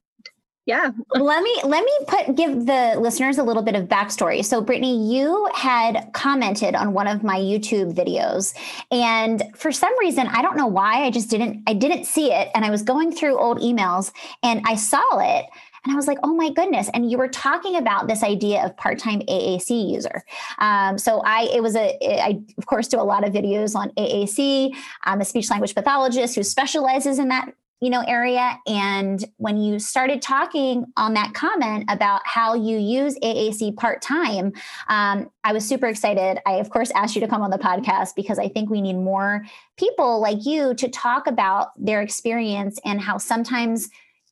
yeah 0.70 0.92
let 1.16 1.42
me 1.42 1.60
let 1.64 1.84
me 1.84 1.92
put 2.08 2.36
give 2.36 2.68
the 2.68 2.96
listeners 3.00 3.40
a 3.40 3.44
little 3.44 3.64
bit 3.64 3.74
of 3.74 3.86
backstory 3.86 4.46
so 4.46 4.62
brittany 4.62 5.12
you 5.12 5.50
had 5.56 6.12
commented 6.14 6.76
on 6.76 6.94
one 6.94 7.08
of 7.08 7.24
my 7.24 7.40
youtube 7.40 7.92
videos 7.92 8.54
and 8.92 9.42
for 9.56 9.72
some 9.72 9.98
reason 9.98 10.28
i 10.28 10.44
don't 10.44 10.56
know 10.56 10.68
why 10.68 11.04
i 11.06 11.10
just 11.10 11.28
didn't 11.28 11.64
i 11.66 11.74
didn't 11.74 12.06
see 12.06 12.32
it 12.32 12.50
and 12.54 12.64
i 12.64 12.70
was 12.70 12.84
going 12.84 13.12
through 13.12 13.36
old 13.40 13.58
emails 13.58 14.12
and 14.44 14.62
i 14.68 14.76
saw 14.76 15.18
it 15.18 15.48
and 15.86 15.94
I 15.94 15.96
was 15.96 16.08
like, 16.08 16.18
oh 16.24 16.34
my 16.34 16.52
goodness. 16.52 16.90
And 16.94 17.10
you 17.10 17.18
were 17.18 17.30
talking 17.30 17.78
about 17.78 18.08
this 18.10 18.22
idea 18.22 18.66
of 18.66 18.76
part-time 18.76 19.22
AAC 19.22 19.90
user. 19.90 20.24
Um, 20.58 20.98
so 20.98 21.22
I, 21.24 21.50
it 21.54 21.64
was 21.64 21.76
a, 21.76 21.98
I 22.22 22.42
of 22.58 22.66
course 22.66 22.90
do 22.90 23.00
a 23.00 23.02
lot 23.02 23.26
of 23.26 23.34
videos 23.34 23.76
on 23.76 23.92
AAC. 23.92 24.76
I'm 25.06 25.22
a 25.22 25.26
speech 25.26 25.50
language 25.50 25.74
pathologist 25.74 26.36
who 26.36 26.44
specializes 26.44 27.18
in 27.18 27.30
that 27.30 27.54
you 27.82 27.90
know 27.90 28.04
area. 28.08 28.60
And 28.68 29.24
when 29.38 29.58
you 29.58 29.80
started 29.80 30.22
talking 30.22 30.86
on 30.98 31.14
that 31.14 31.34
comment 31.34 31.86
about 31.90 32.22
how 32.26 32.54
you 32.54 32.78
use 32.78 33.18
aac 33.24 33.76
part-time 33.78 34.54
um, 34.88 35.30
i 35.44 35.54
was 35.54 35.68
super 35.68 35.88
excited. 35.88 36.40
I 36.46 36.54
of 36.54 36.70
course 36.70 36.92
asked 36.96 37.16
you 37.16 37.22
to 37.22 37.28
come 37.28 37.42
on 37.42 37.52
the 37.52 37.58
podcast 37.58 38.16
because 38.16 38.40
i 38.40 38.48
think 38.48 38.70
we 38.70 38.82
need 38.82 38.94
more 38.94 39.46
people 39.78 40.20
like 40.20 40.46
you 40.46 40.74
to 40.76 40.90
talk 40.90 41.28
about 41.28 41.70
their 41.78 42.02
experience 42.02 42.80
and 42.86 43.02
how 43.02 43.18
sometimes 43.18 43.90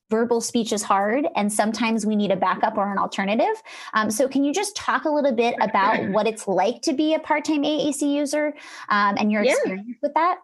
verbal 0.10 0.40
speech 0.40 0.72
is 0.72 0.84
hard 0.84 1.28
and 1.36 1.52
sometimes 1.52 2.06
we 2.06 2.16
need 2.16 2.32
a 2.32 2.36
backup 2.36 2.78
or 2.78 2.90
an 2.90 2.98
alternative. 2.98 3.62
Um, 3.94 4.10
so 4.10 4.28
can 4.28 4.44
you 4.44 4.54
just 4.54 4.76
talk 4.76 5.04
a 5.06 5.10
little 5.10 5.34
bit 5.34 5.56
about 5.60 6.10
what 6.12 6.28
it's 6.28 6.48
like 6.48 6.82
to 6.84 6.94
be 6.94 7.14
a 7.14 7.20
part-time 7.20 7.64
aac 7.64 8.02
user 8.02 8.54
um, 8.90 9.16
and 9.20 9.32
your 9.32 9.44
experience 9.44 9.98
with 10.02 10.14
that 10.14 10.40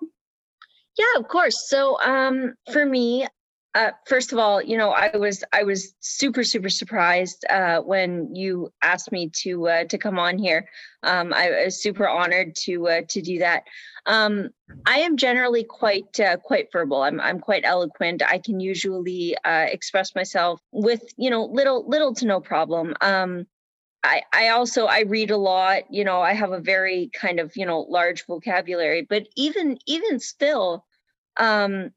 yeah, 0.98 1.20
of 1.20 1.28
course. 1.28 1.68
So 1.70 2.00
um, 2.02 2.54
for 2.72 2.86
me, 2.86 3.28
uh, 3.76 3.92
first 4.06 4.32
of 4.32 4.38
all, 4.38 4.62
you 4.62 4.78
know, 4.78 4.92
I 4.92 5.18
was 5.18 5.44
I 5.52 5.64
was 5.64 5.96
super 6.00 6.44
super 6.44 6.70
surprised 6.70 7.44
uh, 7.50 7.80
when 7.80 8.36
you 8.36 8.72
asked 8.84 9.12
me 9.12 9.30
to 9.38 9.68
uh, 9.68 9.84
to 9.86 9.98
come 9.98 10.20
on 10.20 10.38
here. 10.38 10.70
Um, 11.02 11.34
I 11.34 11.50
was 11.66 11.82
super 11.82 12.08
honored 12.08 12.56
to 12.66 12.88
uh, 12.88 13.02
to 13.10 13.22
do 13.22 13.40
that. 13.40 13.64
Um, 14.06 14.50
I 14.86 15.00
am 15.00 15.18
generally 15.18 15.64
quite 15.64 16.20
uh, 16.20 16.38
quite 16.38 16.68
verbal. 16.72 17.02
I'm 17.02 17.20
I'm 17.20 17.40
quite 17.40 17.64
eloquent. 17.66 18.22
I 18.22 18.38
can 18.38 18.60
usually 18.60 19.36
uh, 19.44 19.66
express 19.70 20.14
myself 20.14 20.62
with 20.72 21.02
you 21.18 21.32
know 21.32 21.46
little 21.46 21.88
little 21.88 22.14
to 22.16 22.28
no 22.28 22.40
problem. 22.40 22.94
Um, 23.02 23.48
I, 24.04 24.24
I 24.34 24.50
also 24.50 24.86
I 24.86 25.02
read 25.02 25.32
a 25.32 25.38
lot, 25.38 25.84
you 25.92 26.04
know, 26.04 26.22
I 26.22 26.34
have 26.34 26.52
a 26.52 26.60
very 26.60 27.10
kind 27.14 27.40
of, 27.40 27.56
you 27.56 27.66
know, 27.66 27.82
large 27.82 28.26
vocabulary, 28.26 29.04
but 29.04 29.28
even 29.36 29.78
even 29.88 30.20
still, 30.20 30.86
um 31.38 31.92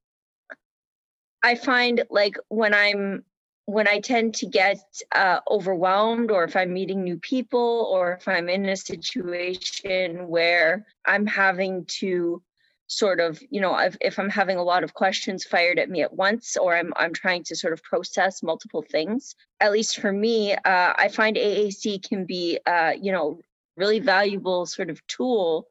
I 1.42 1.54
find 1.54 2.04
like 2.10 2.36
when 2.48 2.74
I'm 2.74 3.24
when 3.66 3.88
I 3.88 3.98
tend 4.00 4.34
to 4.36 4.46
get 4.46 4.78
uh, 5.12 5.40
overwhelmed, 5.50 6.30
or 6.30 6.44
if 6.44 6.54
I'm 6.56 6.72
meeting 6.72 7.02
new 7.02 7.18
people, 7.18 7.88
or 7.92 8.12
if 8.14 8.28
I'm 8.28 8.48
in 8.48 8.66
a 8.66 8.76
situation 8.76 10.28
where 10.28 10.86
I'm 11.04 11.26
having 11.26 11.84
to 12.00 12.42
sort 12.88 13.18
of 13.18 13.40
you 13.50 13.60
know 13.60 13.76
if, 13.78 13.96
if 14.00 14.18
i'm 14.18 14.30
having 14.30 14.56
a 14.56 14.62
lot 14.62 14.84
of 14.84 14.94
questions 14.94 15.44
fired 15.44 15.78
at 15.78 15.90
me 15.90 16.02
at 16.02 16.12
once 16.12 16.56
or 16.56 16.76
i'm 16.76 16.92
i'm 16.96 17.12
trying 17.12 17.42
to 17.42 17.56
sort 17.56 17.72
of 17.72 17.82
process 17.82 18.42
multiple 18.42 18.84
things 18.90 19.34
at 19.60 19.72
least 19.72 19.98
for 19.98 20.12
me 20.12 20.52
uh, 20.52 20.92
i 20.96 21.08
find 21.08 21.36
aac 21.36 22.08
can 22.08 22.24
be 22.24 22.58
uh, 22.66 22.92
you 23.00 23.10
know 23.10 23.40
really 23.76 23.98
valuable 23.98 24.66
sort 24.66 24.88
of 24.88 25.04
tool 25.06 25.66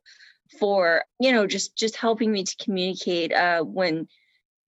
for 0.60 1.05
you 1.19 1.31
know 1.31 1.48
just 1.48 1.77
just 1.77 1.95
helping 1.95 2.31
me 2.31 2.43
to 2.43 2.55
communicate 2.63 3.34
uh, 3.34 3.62
when 3.62 4.07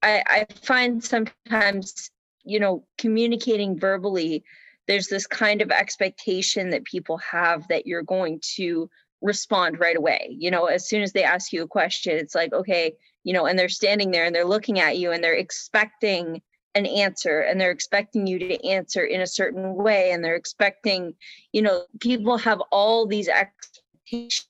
i 0.01 0.23
i 0.27 0.47
find 0.63 1.03
sometimes 1.03 2.11
you 2.45 2.59
know 2.59 2.85
communicating 2.97 3.77
verbally 3.77 4.43
there's 4.87 5.07
this 5.07 5.27
kind 5.27 5.61
of 5.61 5.69
expectation 5.69 6.69
that 6.69 6.85
people 6.85 7.17
have 7.17 7.67
that 7.67 7.85
you're 7.85 8.03
going 8.03 8.39
to 8.55 8.89
respond 9.21 9.79
right 9.79 9.97
away. 9.97 10.35
You 10.37 10.51
know, 10.51 10.65
as 10.65 10.87
soon 10.87 11.01
as 11.01 11.13
they 11.13 11.23
ask 11.23 11.51
you 11.51 11.63
a 11.63 11.67
question, 11.67 12.17
it's 12.17 12.35
like, 12.35 12.53
okay, 12.53 12.93
you 13.23 13.33
know, 13.33 13.45
and 13.45 13.57
they're 13.57 13.69
standing 13.69 14.11
there 14.11 14.25
and 14.25 14.33
they're 14.33 14.45
looking 14.45 14.79
at 14.79 14.97
you 14.97 15.11
and 15.11 15.23
they're 15.23 15.33
expecting 15.33 16.41
an 16.77 16.85
answer 16.85 17.39
and 17.39 17.59
they're 17.59 17.71
expecting 17.71 18.27
you 18.27 18.37
to 18.37 18.67
answer 18.67 19.03
in 19.03 19.21
a 19.21 19.27
certain 19.27 19.73
way 19.75 20.11
and 20.11 20.23
they're 20.23 20.35
expecting 20.35 21.15
you 21.51 21.61
know 21.61 21.83
people 21.99 22.37
have 22.37 22.61
all 22.71 23.07
these 23.07 23.27
expectations 23.27 24.47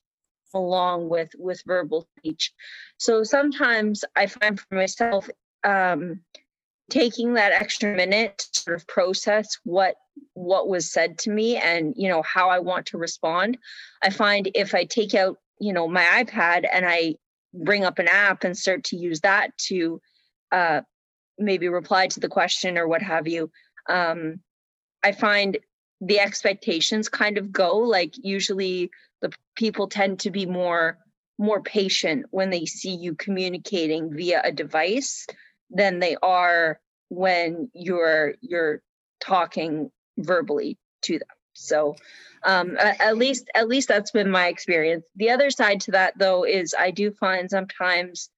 along 0.54 1.08
with 1.08 1.30
with 1.38 1.62
verbal 1.66 2.06
speech 2.18 2.52
so 2.98 3.22
sometimes 3.22 4.04
i 4.14 4.26
find 4.26 4.60
for 4.60 4.74
myself 4.74 5.28
um 5.64 6.20
taking 6.90 7.34
that 7.34 7.52
extra 7.52 7.94
minute 7.94 8.38
to 8.38 8.60
sort 8.60 8.76
of 8.76 8.86
process 8.86 9.58
what 9.64 9.96
what 10.34 10.68
was 10.68 10.90
said 10.90 11.18
to 11.18 11.30
me 11.30 11.56
and 11.56 11.94
you 11.96 12.08
know 12.08 12.22
how 12.22 12.48
i 12.48 12.58
want 12.58 12.86
to 12.86 12.98
respond. 12.98 13.58
I 14.02 14.10
find 14.10 14.50
if 14.54 14.74
i 14.74 14.84
take 14.84 15.14
out 15.14 15.36
you 15.60 15.72
know 15.72 15.88
my 15.88 16.04
ipad 16.24 16.66
and 16.72 16.86
i 16.86 17.14
bring 17.54 17.84
up 17.84 17.98
an 17.98 18.08
app 18.08 18.44
and 18.44 18.56
start 18.56 18.84
to 18.84 18.96
use 18.96 19.20
that 19.20 19.56
to 19.56 20.00
uh, 20.52 20.82
maybe 21.38 21.68
reply 21.68 22.06
to 22.06 22.20
the 22.20 22.28
question 22.28 22.76
or 22.76 22.86
what 22.86 23.02
have 23.02 23.26
you 23.28 23.50
um, 23.88 24.40
i 25.02 25.12
find 25.12 25.58
the 26.00 26.20
expectations 26.20 27.08
kind 27.08 27.38
of 27.38 27.52
go. 27.52 27.76
Like 27.76 28.14
usually 28.18 28.90
the 29.20 29.32
people 29.56 29.88
tend 29.88 30.20
to 30.20 30.30
be 30.30 30.46
more 30.46 30.98
more 31.40 31.62
patient 31.62 32.26
when 32.30 32.50
they 32.50 32.66
see 32.66 32.94
you 32.94 33.14
communicating 33.14 34.12
via 34.12 34.40
a 34.44 34.50
device 34.50 35.24
than 35.70 35.98
they 35.98 36.16
are 36.22 36.80
when 37.08 37.70
you're 37.74 38.34
you're 38.40 38.82
talking 39.20 39.90
verbally 40.18 40.78
to 41.02 41.18
them. 41.18 41.28
So 41.54 41.96
um, 42.44 42.76
at 42.78 43.16
least 43.16 43.50
at 43.54 43.68
least 43.68 43.88
that's 43.88 44.10
been 44.10 44.30
my 44.30 44.48
experience. 44.48 45.04
The 45.16 45.30
other 45.30 45.50
side 45.50 45.80
to 45.82 45.92
that 45.92 46.18
though 46.18 46.44
is 46.44 46.74
i 46.78 46.90
do 46.90 47.10
find 47.10 47.50
sometimes 47.50 48.30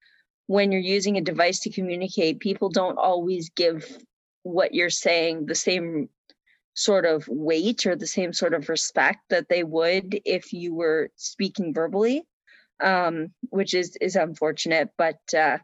when 0.47 0.73
you're 0.73 0.81
using 0.81 1.17
a 1.17 1.21
device 1.21 1.61
to 1.61 1.71
communicate 1.71 2.41
people 2.41 2.71
don't 2.71 2.99
always 2.99 3.51
give 3.51 3.87
what 4.43 4.75
you're 4.75 4.91
saying 4.91 5.47
the 5.47 5.55
same 5.55 6.09
sort 6.75 7.05
of 7.05 7.25
weight 7.29 7.87
or 7.87 7.95
the 7.95 8.07
same 8.07 8.33
sort 8.33 8.53
of 8.53 8.69
respect 8.69 9.21
that 9.29 9.49
they 9.49 9.63
would 9.63 10.21
if 10.25 10.53
you 10.53 10.75
were 10.75 11.09
speaking 11.15 11.73
verbally 11.73 12.25
um, 12.83 13.29
which 13.51 13.75
is 13.75 13.97
is 14.01 14.17
unfortunate 14.17 14.91
but 14.99 15.21
uh, 15.39 15.59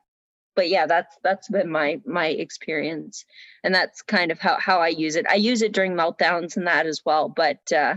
but 0.56 0.68
yeah 0.68 0.86
that's 0.86 1.16
that's 1.22 1.48
been 1.48 1.70
my 1.70 2.00
my 2.04 2.28
experience. 2.28 3.24
And 3.62 3.74
that's 3.74 4.02
kind 4.02 4.32
of 4.32 4.40
how, 4.40 4.58
how 4.58 4.80
i 4.80 4.88
use 4.88 5.16
it. 5.16 5.26
I 5.28 5.34
use 5.36 5.62
it 5.62 5.72
during 5.72 5.92
meltdowns 5.94 6.56
and 6.56 6.66
that 6.66 6.86
as 6.86 7.02
well 7.04 7.28
but 7.28 7.60
uh, 7.72 7.96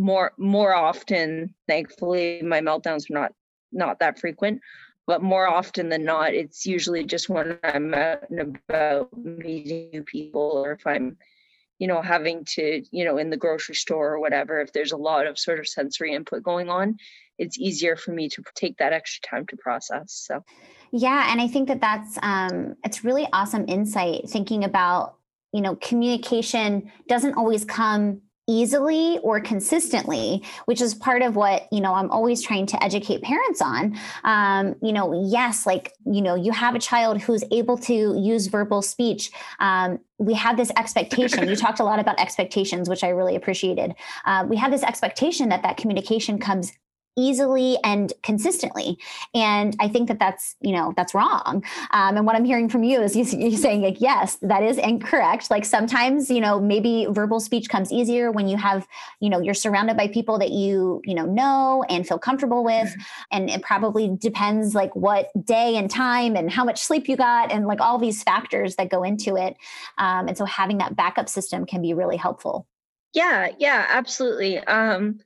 more 0.00 0.32
more 0.38 0.74
often 0.74 1.54
thankfully 1.68 2.40
my 2.42 2.60
meltdowns 2.60 3.10
are 3.10 3.14
not 3.14 3.32
not 3.70 4.00
that 4.00 4.18
frequent 4.18 4.60
but 5.06 5.22
more 5.22 5.46
often 5.46 5.88
than 5.90 6.04
not 6.04 6.32
it's 6.34 6.64
usually 6.64 7.04
just 7.04 7.28
when 7.28 7.58
i'm 7.62 7.92
out 7.92 8.28
and 8.30 8.40
about 8.40 9.08
meeting 9.16 9.90
new 9.92 10.02
people 10.02 10.52
or 10.54 10.72
if 10.72 10.86
i'm 10.86 11.16
you 11.80 11.88
know 11.88 12.00
having 12.00 12.44
to 12.44 12.84
you 12.92 13.04
know 13.04 13.18
in 13.18 13.30
the 13.30 13.36
grocery 13.36 13.74
store 13.74 14.12
or 14.14 14.20
whatever 14.20 14.60
if 14.60 14.72
there's 14.72 14.92
a 14.92 14.96
lot 14.96 15.26
of 15.26 15.36
sort 15.36 15.58
of 15.58 15.66
sensory 15.66 16.14
input 16.14 16.42
going 16.44 16.68
on 16.68 16.96
it's 17.38 17.58
easier 17.58 17.96
for 17.96 18.12
me 18.12 18.28
to 18.28 18.42
take 18.54 18.76
that 18.76 18.92
extra 18.92 19.28
time 19.28 19.46
to 19.46 19.56
process 19.56 20.12
so. 20.12 20.44
Yeah, 20.92 21.30
and 21.30 21.40
I 21.40 21.46
think 21.46 21.68
that 21.68 21.80
that's 21.80 22.18
um, 22.22 22.76
it's 22.84 23.04
really 23.04 23.26
awesome 23.32 23.64
insight 23.68 24.28
thinking 24.28 24.64
about 24.64 25.14
you 25.52 25.60
know 25.60 25.76
communication 25.76 26.90
doesn't 27.08 27.34
always 27.34 27.64
come 27.64 28.22
easily 28.50 29.18
or 29.22 29.40
consistently 29.40 30.42
which 30.64 30.80
is 30.80 30.92
part 30.94 31.22
of 31.22 31.36
what 31.36 31.68
you 31.72 31.80
know 31.80 31.94
i'm 31.94 32.10
always 32.10 32.42
trying 32.42 32.66
to 32.66 32.82
educate 32.82 33.22
parents 33.22 33.62
on. 33.62 33.96
Um, 34.24 34.74
you 34.82 34.92
know 34.92 35.06
yes 35.28 35.66
like 35.66 35.92
you 36.04 36.20
know 36.20 36.34
you 36.34 36.50
have 36.50 36.74
a 36.74 36.78
child 36.78 37.20
who's 37.20 37.44
able 37.52 37.78
to 37.78 37.94
use 38.18 38.48
verbal 38.48 38.82
speech. 38.82 39.30
Um, 39.60 40.00
we 40.18 40.34
have 40.34 40.56
this 40.56 40.70
expectation. 40.76 41.48
You 41.48 41.56
talked 41.56 41.80
a 41.80 41.84
lot 41.84 41.98
about 41.98 42.18
expectations 42.18 42.88
which 42.88 43.04
i 43.04 43.08
really 43.08 43.36
appreciated. 43.36 43.94
Uh, 44.24 44.44
we 44.48 44.56
have 44.56 44.70
this 44.72 44.82
expectation 44.82 45.48
that 45.50 45.62
that 45.62 45.76
communication 45.76 46.38
comes 46.38 46.72
easily 47.16 47.78
and 47.84 48.12
consistently. 48.22 48.98
And 49.34 49.76
i 49.80 49.88
think 49.88 50.08
that 50.08 50.18
that's 50.18 50.56
you 50.60 50.72
know 50.72 50.92
that's 50.96 51.14
wrong. 51.14 51.64
Um, 51.90 52.16
and 52.16 52.26
what 52.26 52.36
i'm 52.36 52.44
hearing 52.44 52.68
from 52.68 52.82
you 52.84 53.00
is 53.00 53.16
you, 53.16 53.24
you're 53.38 53.58
saying 53.58 53.82
like 53.82 54.00
yes 54.00 54.38
that 54.42 54.62
is 54.62 54.78
incorrect. 54.78 55.50
Like 55.50 55.64
sometimes 55.64 56.30
you 56.30 56.40
know 56.40 56.60
maybe 56.60 57.06
verbal 57.10 57.40
speech 57.40 57.68
comes 57.68 57.92
easier 57.92 58.30
when 58.30 58.48
you 58.48 58.56
have 58.56 58.86
you 59.20 59.28
know 59.28 59.40
you're 59.40 59.54
surrounded 59.54 59.96
by 59.96 60.08
people 60.08 60.38
that 60.38 60.50
you 60.50 61.00
you 61.04 61.14
know 61.14 61.26
know 61.26 61.84
and 61.88 62.06
feel 62.06 62.18
comfortable 62.18 62.64
with. 62.64 62.80
Mm-hmm. 62.80 63.00
and 63.32 63.50
it 63.50 63.62
probably 63.62 64.16
depends 64.16 64.74
like 64.74 64.94
what 64.96 65.28
day 65.44 65.76
and 65.76 65.90
time 65.90 66.36
and 66.36 66.50
how 66.50 66.64
much 66.64 66.80
sleep 66.80 67.08
you 67.08 67.16
got 67.16 67.52
and 67.52 67.66
like 67.66 67.80
all 67.80 67.98
these 67.98 68.22
factors 68.22 68.76
that 68.76 68.88
go 68.88 69.02
into 69.02 69.36
it. 69.36 69.56
Um, 69.98 70.28
and 70.28 70.36
so 70.36 70.44
having 70.44 70.78
that 70.78 70.96
backup 70.96 71.28
system 71.28 71.66
can 71.66 71.82
be 71.82 71.94
really 71.94 72.16
helpful. 72.16 72.66
Yeah 73.12 73.48
yeah 73.58 73.86
absolutely. 73.88 74.58
Um 74.58 75.20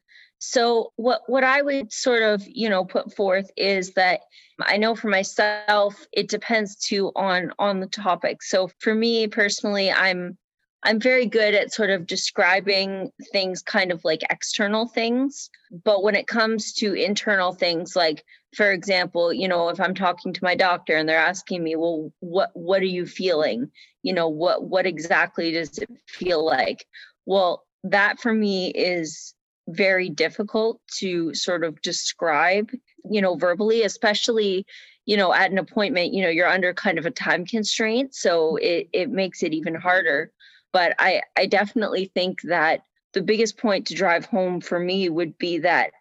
so 0.45 0.93
what 0.97 1.23
what 1.27 1.45
I 1.45 1.63
would 1.63 1.93
sort 1.93 2.23
of, 2.23 2.43
you 2.47 2.69
know, 2.69 2.85
put 2.85 3.15
forth 3.15 3.51
is 3.57 3.95
that 3.95 4.21
I 4.61 4.77
know 4.77 4.95
for 4.95 5.09
myself 5.09 6.07
it 6.13 6.29
depends 6.29 6.77
too 6.77 7.11
on 7.17 7.53
on 7.59 7.81
the 7.81 7.87
topic. 7.87 8.43
So 8.43 8.71
for 8.79 8.95
me 8.95 9.27
personally, 9.27 9.91
I'm 9.91 10.37
I'm 10.83 11.01
very 11.01 11.25
good 11.27 11.55
at 11.55 11.73
sort 11.73 11.89
of 11.89 12.07
describing 12.07 13.11
things 13.33 13.63
kind 13.63 13.91
of 13.91 14.05
like 14.05 14.23
external 14.29 14.87
things, 14.87 15.49
but 15.83 16.03
when 16.03 16.15
it 16.15 16.27
comes 16.27 16.75
to 16.75 16.93
internal 16.93 17.55
things 17.55 17.97
like 17.97 18.23
for 18.55 18.71
example, 18.71 19.33
you 19.33 19.49
know, 19.49 19.69
if 19.71 19.81
I'm 19.81 19.95
talking 19.95 20.33
to 20.33 20.45
my 20.45 20.55
doctor 20.55 20.97
and 20.97 21.09
they're 21.09 21.19
asking 21.19 21.65
me, 21.65 21.75
"Well, 21.75 22.13
what 22.21 22.51
what 22.55 22.83
are 22.83 22.87
you 22.87 23.07
feeling?" 23.07 23.71
You 24.03 24.13
know, 24.13 24.29
what 24.29 24.65
what 24.65 24.87
exactly 24.87 25.51
does 25.53 25.79
it 25.79 25.91
feel 26.07 26.45
like? 26.45 26.87
Well, 27.27 27.65
that 27.85 28.21
for 28.21 28.33
me 28.33 28.69
is 28.71 29.35
very 29.69 30.09
difficult 30.09 30.81
to 30.99 31.35
sort 31.35 31.65
of 31.65 31.81
describe, 31.83 32.71
you 33.11 33.21
know, 33.21 33.37
verbally, 33.37 33.83
especially, 33.83 34.67
you 35.07 35.17
know, 35.17 35.33
at 35.33 35.51
an 35.51 35.59
appointment, 35.59 36.13
you 36.13 36.23
know, 36.23 36.29
you're 36.29 36.49
under 36.49 36.75
kind 36.75 36.99
of 36.99 37.07
a 37.07 37.11
time 37.11 37.47
constraint. 37.47 38.15
So 38.15 38.57
it, 38.57 38.89
it 38.93 39.11
makes 39.11 39.43
it 39.43 39.53
even 39.53 39.75
harder. 39.75 40.31
But 40.73 40.95
I, 40.99 41.23
I 41.37 41.47
definitely 41.47 42.11
think 42.15 42.43
that 42.43 42.85
the 43.13 43.23
biggest 43.23 43.57
point 43.59 43.87
to 43.87 43.95
drive 43.95 44.27
home 44.27 44.61
for 44.61 44.79
me 44.79 45.09
would 45.09 45.39
be 45.39 45.59
that 45.59 45.93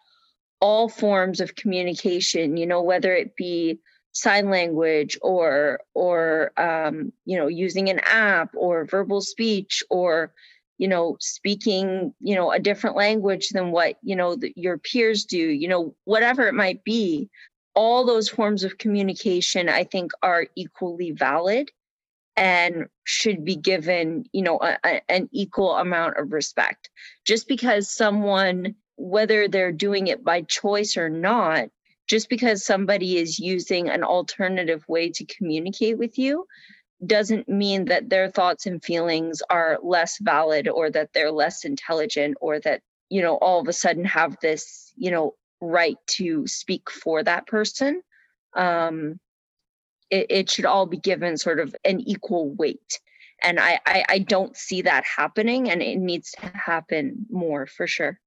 all 0.60 0.88
forms 0.88 1.40
of 1.40 1.54
communication, 1.54 2.56
you 2.56 2.66
know, 2.66 2.82
whether 2.82 3.14
it 3.14 3.36
be 3.36 3.78
sign 4.14 4.48
language 4.48 5.18
or 5.22 5.80
or 5.92 6.52
um, 6.56 7.12
you 7.24 7.36
know 7.36 7.48
using 7.48 7.90
an 7.90 8.00
app 8.04 8.50
or 8.56 8.86
verbal 8.86 9.20
speech 9.20 9.82
or 9.90 10.32
you 10.78 10.88
know 10.88 11.16
speaking 11.20 12.14
you 12.20 12.34
know 12.34 12.50
a 12.50 12.58
different 12.58 12.96
language 12.96 13.50
than 13.50 13.70
what 13.70 13.96
you 14.02 14.16
know 14.16 14.36
the, 14.36 14.52
your 14.56 14.78
peers 14.78 15.24
do 15.24 15.38
you 15.38 15.68
know 15.68 15.94
whatever 16.04 16.46
it 16.46 16.54
might 16.54 16.82
be 16.84 17.28
all 17.74 18.04
those 18.04 18.28
forms 18.28 18.64
of 18.64 18.78
communication 18.78 19.68
i 19.68 19.84
think 19.84 20.12
are 20.22 20.46
equally 20.56 21.10
valid 21.10 21.70
and 22.36 22.86
should 23.04 23.44
be 23.44 23.56
given 23.56 24.24
you 24.32 24.42
know 24.42 24.58
a, 24.60 24.78
a, 24.84 25.10
an 25.10 25.28
equal 25.32 25.76
amount 25.76 26.16
of 26.16 26.32
respect. 26.32 26.90
Just 27.24 27.48
because 27.48 27.90
someone 27.90 28.74
whether 28.96 29.48
they're 29.48 29.72
doing 29.72 30.06
it 30.06 30.24
by 30.24 30.42
choice 30.42 30.96
or 30.96 31.08
not 31.08 31.68
just 32.06 32.28
because 32.28 32.64
somebody 32.64 33.16
is 33.16 33.38
using 33.38 33.88
an 33.88 34.04
alternative 34.04 34.84
way 34.88 35.10
to 35.10 35.24
communicate 35.24 35.98
with 35.98 36.16
you 36.16 36.46
doesn't 37.06 37.48
mean 37.48 37.86
that 37.86 38.08
their 38.08 38.30
thoughts 38.30 38.66
and 38.66 38.82
feelings 38.82 39.42
are 39.50 39.78
less 39.82 40.18
valid 40.18 40.68
or 40.68 40.90
that 40.90 41.10
they're 41.12 41.30
less 41.30 41.64
intelligent 41.64 42.36
or 42.40 42.60
that 42.60 42.82
you 43.10 43.22
know 43.22 43.36
all 43.36 43.60
of 43.60 43.68
a 43.68 43.72
sudden 43.72 44.04
have 44.04 44.36
this 44.40 44.92
you 44.96 45.10
know 45.10 45.34
right 45.60 45.96
to 46.06 46.46
speak 46.46 46.90
for 46.90 47.22
that 47.22 47.46
person. 47.46 48.02
Um 48.54 49.18
it, 50.10 50.26
it 50.30 50.50
should 50.50 50.66
all 50.66 50.86
be 50.86 50.98
given 50.98 51.36
sort 51.36 51.60
of 51.60 51.74
an 51.84 52.00
equal 52.00 52.50
weight. 52.54 53.00
And 53.42 53.58
I, 53.58 53.78
I 53.86 54.04
i 54.08 54.18
don't 54.18 54.56
see 54.56 54.82
that 54.82 55.04
happening 55.04 55.70
and 55.70 55.82
it 55.82 55.98
needs 55.98 56.32
to 56.32 56.46
happen 56.54 57.26
more 57.30 57.66
for 57.66 57.86
sure 57.86 58.18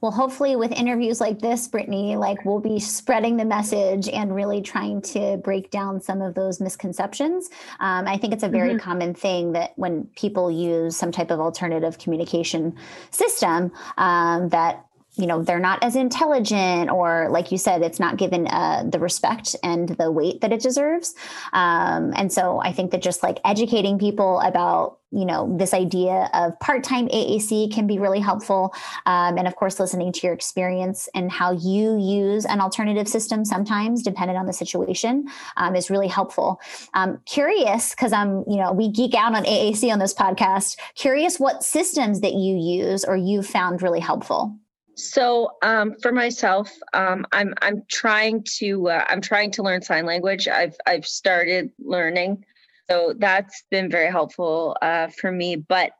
well, 0.00 0.12
hopefully, 0.12 0.56
with 0.56 0.72
interviews 0.72 1.20
like 1.20 1.40
this, 1.40 1.68
Brittany, 1.68 2.16
like 2.16 2.44
we'll 2.44 2.60
be 2.60 2.78
spreading 2.78 3.36
the 3.36 3.44
message 3.44 4.08
and 4.08 4.34
really 4.34 4.62
trying 4.62 5.02
to 5.02 5.36
break 5.38 5.70
down 5.70 6.00
some 6.00 6.22
of 6.22 6.34
those 6.34 6.60
misconceptions. 6.60 7.50
Um, 7.80 8.06
I 8.06 8.16
think 8.16 8.32
it's 8.32 8.42
a 8.42 8.48
very 8.48 8.70
mm-hmm. 8.70 8.78
common 8.78 9.14
thing 9.14 9.52
that 9.52 9.72
when 9.76 10.04
people 10.16 10.50
use 10.50 10.96
some 10.96 11.12
type 11.12 11.30
of 11.30 11.40
alternative 11.40 11.98
communication 11.98 12.76
system, 13.10 13.72
um, 13.98 14.48
that 14.50 14.85
you 15.16 15.26
know 15.26 15.42
they're 15.42 15.58
not 15.58 15.82
as 15.82 15.96
intelligent 15.96 16.90
or 16.90 17.28
like 17.30 17.50
you 17.50 17.58
said 17.58 17.82
it's 17.82 18.00
not 18.00 18.16
given 18.16 18.46
uh, 18.48 18.84
the 18.86 18.98
respect 18.98 19.56
and 19.62 19.90
the 19.90 20.10
weight 20.10 20.40
that 20.42 20.52
it 20.52 20.60
deserves. 20.60 21.14
Um, 21.52 22.12
and 22.16 22.32
so 22.32 22.60
i 22.60 22.72
think 22.72 22.90
that 22.90 23.02
just 23.02 23.22
like 23.22 23.38
educating 23.44 23.98
people 23.98 24.40
about 24.40 24.98
you 25.12 25.24
know 25.24 25.56
this 25.56 25.72
idea 25.72 26.28
of 26.34 26.58
part-time 26.60 27.08
aac 27.08 27.72
can 27.72 27.86
be 27.86 27.98
really 27.98 28.20
helpful. 28.20 28.74
Um, 29.06 29.38
and 29.38 29.46
of 29.46 29.56
course 29.56 29.80
listening 29.80 30.12
to 30.12 30.26
your 30.26 30.34
experience 30.34 31.08
and 31.14 31.30
how 31.30 31.52
you 31.52 31.96
use 31.98 32.44
an 32.44 32.60
alternative 32.60 33.08
system 33.08 33.44
sometimes 33.44 34.02
depending 34.02 34.36
on 34.36 34.46
the 34.46 34.52
situation 34.52 35.28
um, 35.56 35.74
is 35.74 35.90
really 35.90 36.08
helpful. 36.08 36.60
Um, 36.94 37.20
curious 37.24 37.94
because 37.94 38.12
i'm 38.12 38.44
you 38.46 38.56
know 38.56 38.72
we 38.72 38.90
geek 38.90 39.14
out 39.14 39.34
on 39.34 39.44
aac 39.44 39.90
on 39.90 39.98
this 39.98 40.14
podcast. 40.14 40.76
Curious 40.94 41.38
what 41.38 41.62
systems 41.62 42.20
that 42.20 42.34
you 42.34 42.56
use 42.56 43.04
or 43.04 43.16
you 43.16 43.42
found 43.42 43.82
really 43.82 44.00
helpful 44.00 44.58
so 44.96 45.52
um, 45.62 45.94
for 46.00 46.10
myself, 46.10 46.72
um, 46.94 47.26
I'm 47.30 47.54
I'm 47.60 47.82
trying 47.88 48.42
to 48.58 48.88
uh, 48.88 49.04
I'm 49.08 49.20
trying 49.20 49.50
to 49.52 49.62
learn 49.62 49.82
sign 49.82 50.06
language. 50.06 50.48
I've 50.48 50.76
I've 50.86 51.06
started 51.06 51.70
learning, 51.78 52.44
so 52.88 53.14
that's 53.16 53.64
been 53.70 53.90
very 53.90 54.10
helpful 54.10 54.76
uh, 54.80 55.08
for 55.08 55.30
me. 55.30 55.56
But 55.56 55.92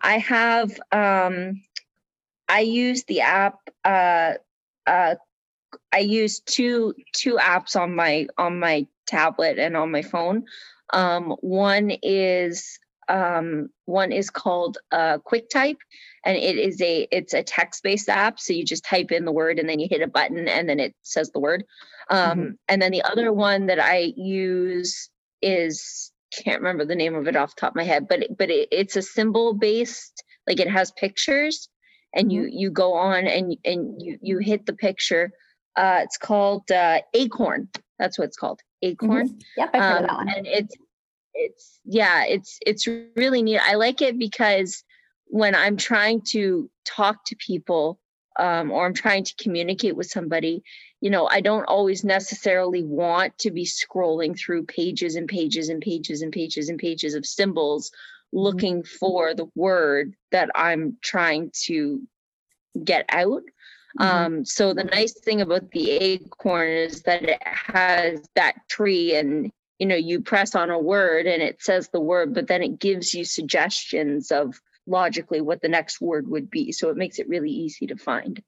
I 0.00 0.18
have 0.18 0.78
um, 0.92 1.60
I 2.48 2.60
use 2.60 3.02
the 3.04 3.22
app. 3.22 3.58
Uh, 3.84 4.34
uh, 4.86 5.16
I 5.92 5.98
use 5.98 6.38
two 6.38 6.94
two 7.12 7.34
apps 7.34 7.74
on 7.74 7.96
my 7.96 8.28
on 8.38 8.60
my 8.60 8.86
tablet 9.08 9.58
and 9.58 9.76
on 9.76 9.90
my 9.90 10.02
phone. 10.02 10.44
Um, 10.92 11.34
one 11.40 11.90
is 12.00 12.78
um, 13.08 13.68
one 13.84 14.12
is 14.12 14.30
called 14.30 14.78
uh, 14.90 15.18
QuickType, 15.18 15.78
and 16.24 16.36
it 16.36 16.56
is 16.56 16.80
a 16.80 17.06
it's 17.10 17.34
a 17.34 17.42
text 17.42 17.82
based 17.82 18.08
app. 18.08 18.40
So 18.40 18.52
you 18.52 18.64
just 18.64 18.84
type 18.84 19.12
in 19.12 19.24
the 19.24 19.32
word 19.32 19.58
and 19.58 19.68
then 19.68 19.78
you 19.78 19.86
hit 19.90 20.02
a 20.02 20.08
button 20.08 20.48
and 20.48 20.68
then 20.68 20.80
it 20.80 20.94
says 21.02 21.30
the 21.30 21.40
word. 21.40 21.64
Um, 22.10 22.38
mm-hmm. 22.38 22.50
And 22.68 22.82
then 22.82 22.92
the 22.92 23.02
other 23.02 23.32
one 23.32 23.66
that 23.66 23.80
I 23.80 24.12
use 24.16 25.10
is 25.42 26.12
can't 26.32 26.60
remember 26.60 26.84
the 26.84 26.96
name 26.96 27.14
of 27.14 27.28
it 27.28 27.36
off 27.36 27.54
the 27.54 27.60
top 27.60 27.72
of 27.72 27.76
my 27.76 27.84
head, 27.84 28.08
but 28.08 28.26
but 28.36 28.50
it, 28.50 28.68
it's 28.72 28.96
a 28.96 29.02
symbol 29.02 29.54
based. 29.54 30.24
Like 30.46 30.60
it 30.60 30.70
has 30.70 30.92
pictures, 30.92 31.68
and 32.14 32.32
you 32.32 32.42
mm-hmm. 32.42 32.58
you 32.58 32.70
go 32.70 32.94
on 32.94 33.26
and 33.26 33.56
and 33.64 34.02
you 34.02 34.18
you 34.20 34.38
hit 34.38 34.66
the 34.66 34.74
picture. 34.74 35.30
Uh, 35.76 36.00
it's 36.02 36.16
called 36.16 36.70
uh, 36.70 37.00
Acorn. 37.14 37.68
That's 37.98 38.18
what 38.18 38.26
it's 38.26 38.36
called. 38.36 38.60
Acorn. 38.82 39.28
Mm-hmm. 39.28 39.38
Yep, 39.56 39.70
I've 39.74 39.82
heard 39.82 39.96
um, 39.96 40.02
that 40.02 40.14
one. 40.14 40.28
And 40.28 40.46
it's 40.46 40.74
it's 41.36 41.80
yeah 41.84 42.24
it's 42.24 42.58
it's 42.66 42.86
really 43.16 43.42
neat 43.42 43.60
i 43.60 43.74
like 43.74 44.02
it 44.02 44.18
because 44.18 44.82
when 45.26 45.54
i'm 45.54 45.76
trying 45.76 46.20
to 46.20 46.70
talk 46.84 47.24
to 47.24 47.36
people 47.36 47.98
um, 48.38 48.70
or 48.70 48.86
i'm 48.86 48.94
trying 48.94 49.24
to 49.24 49.34
communicate 49.40 49.96
with 49.96 50.06
somebody 50.06 50.62
you 51.00 51.10
know 51.10 51.26
i 51.28 51.40
don't 51.40 51.64
always 51.64 52.04
necessarily 52.04 52.82
want 52.82 53.36
to 53.38 53.50
be 53.50 53.64
scrolling 53.64 54.38
through 54.38 54.64
pages 54.64 55.16
and 55.16 55.28
pages 55.28 55.68
and 55.68 55.80
pages 55.80 56.22
and 56.22 56.32
pages 56.32 56.68
and 56.68 56.78
pages 56.78 57.14
of 57.14 57.24
symbols 57.26 57.90
mm-hmm. 57.90 58.38
looking 58.38 58.82
for 58.82 59.34
the 59.34 59.46
word 59.54 60.14
that 60.32 60.50
i'm 60.54 60.96
trying 61.02 61.50
to 61.52 62.00
get 62.84 63.06
out 63.08 63.42
Mm-hmm. 63.98 64.16
Um, 64.16 64.44
so 64.44 64.74
the 64.74 64.84
nice 64.84 65.14
thing 65.14 65.40
about 65.40 65.70
the 65.70 65.90
acorn 65.90 66.68
is 66.68 67.02
that 67.02 67.22
it 67.22 67.42
has 67.44 68.20
that 68.34 68.56
tree 68.68 69.14
and 69.14 69.50
you 69.78 69.86
know 69.86 69.96
you 69.96 70.20
press 70.20 70.54
on 70.54 70.70
a 70.70 70.78
word 70.78 71.26
and 71.26 71.42
it 71.42 71.62
says 71.62 71.88
the 71.88 72.00
word 72.00 72.34
but 72.34 72.46
then 72.46 72.62
it 72.62 72.78
gives 72.78 73.14
you 73.14 73.24
suggestions 73.24 74.30
of 74.30 74.60
logically 74.86 75.40
what 75.40 75.60
the 75.60 75.68
next 75.68 76.00
word 76.00 76.28
would 76.28 76.48
be. 76.48 76.70
So 76.70 76.90
it 76.90 76.96
makes 76.96 77.18
it 77.18 77.28
really 77.28 77.50
easy 77.50 77.88
to 77.88 77.96
find. 77.96 78.40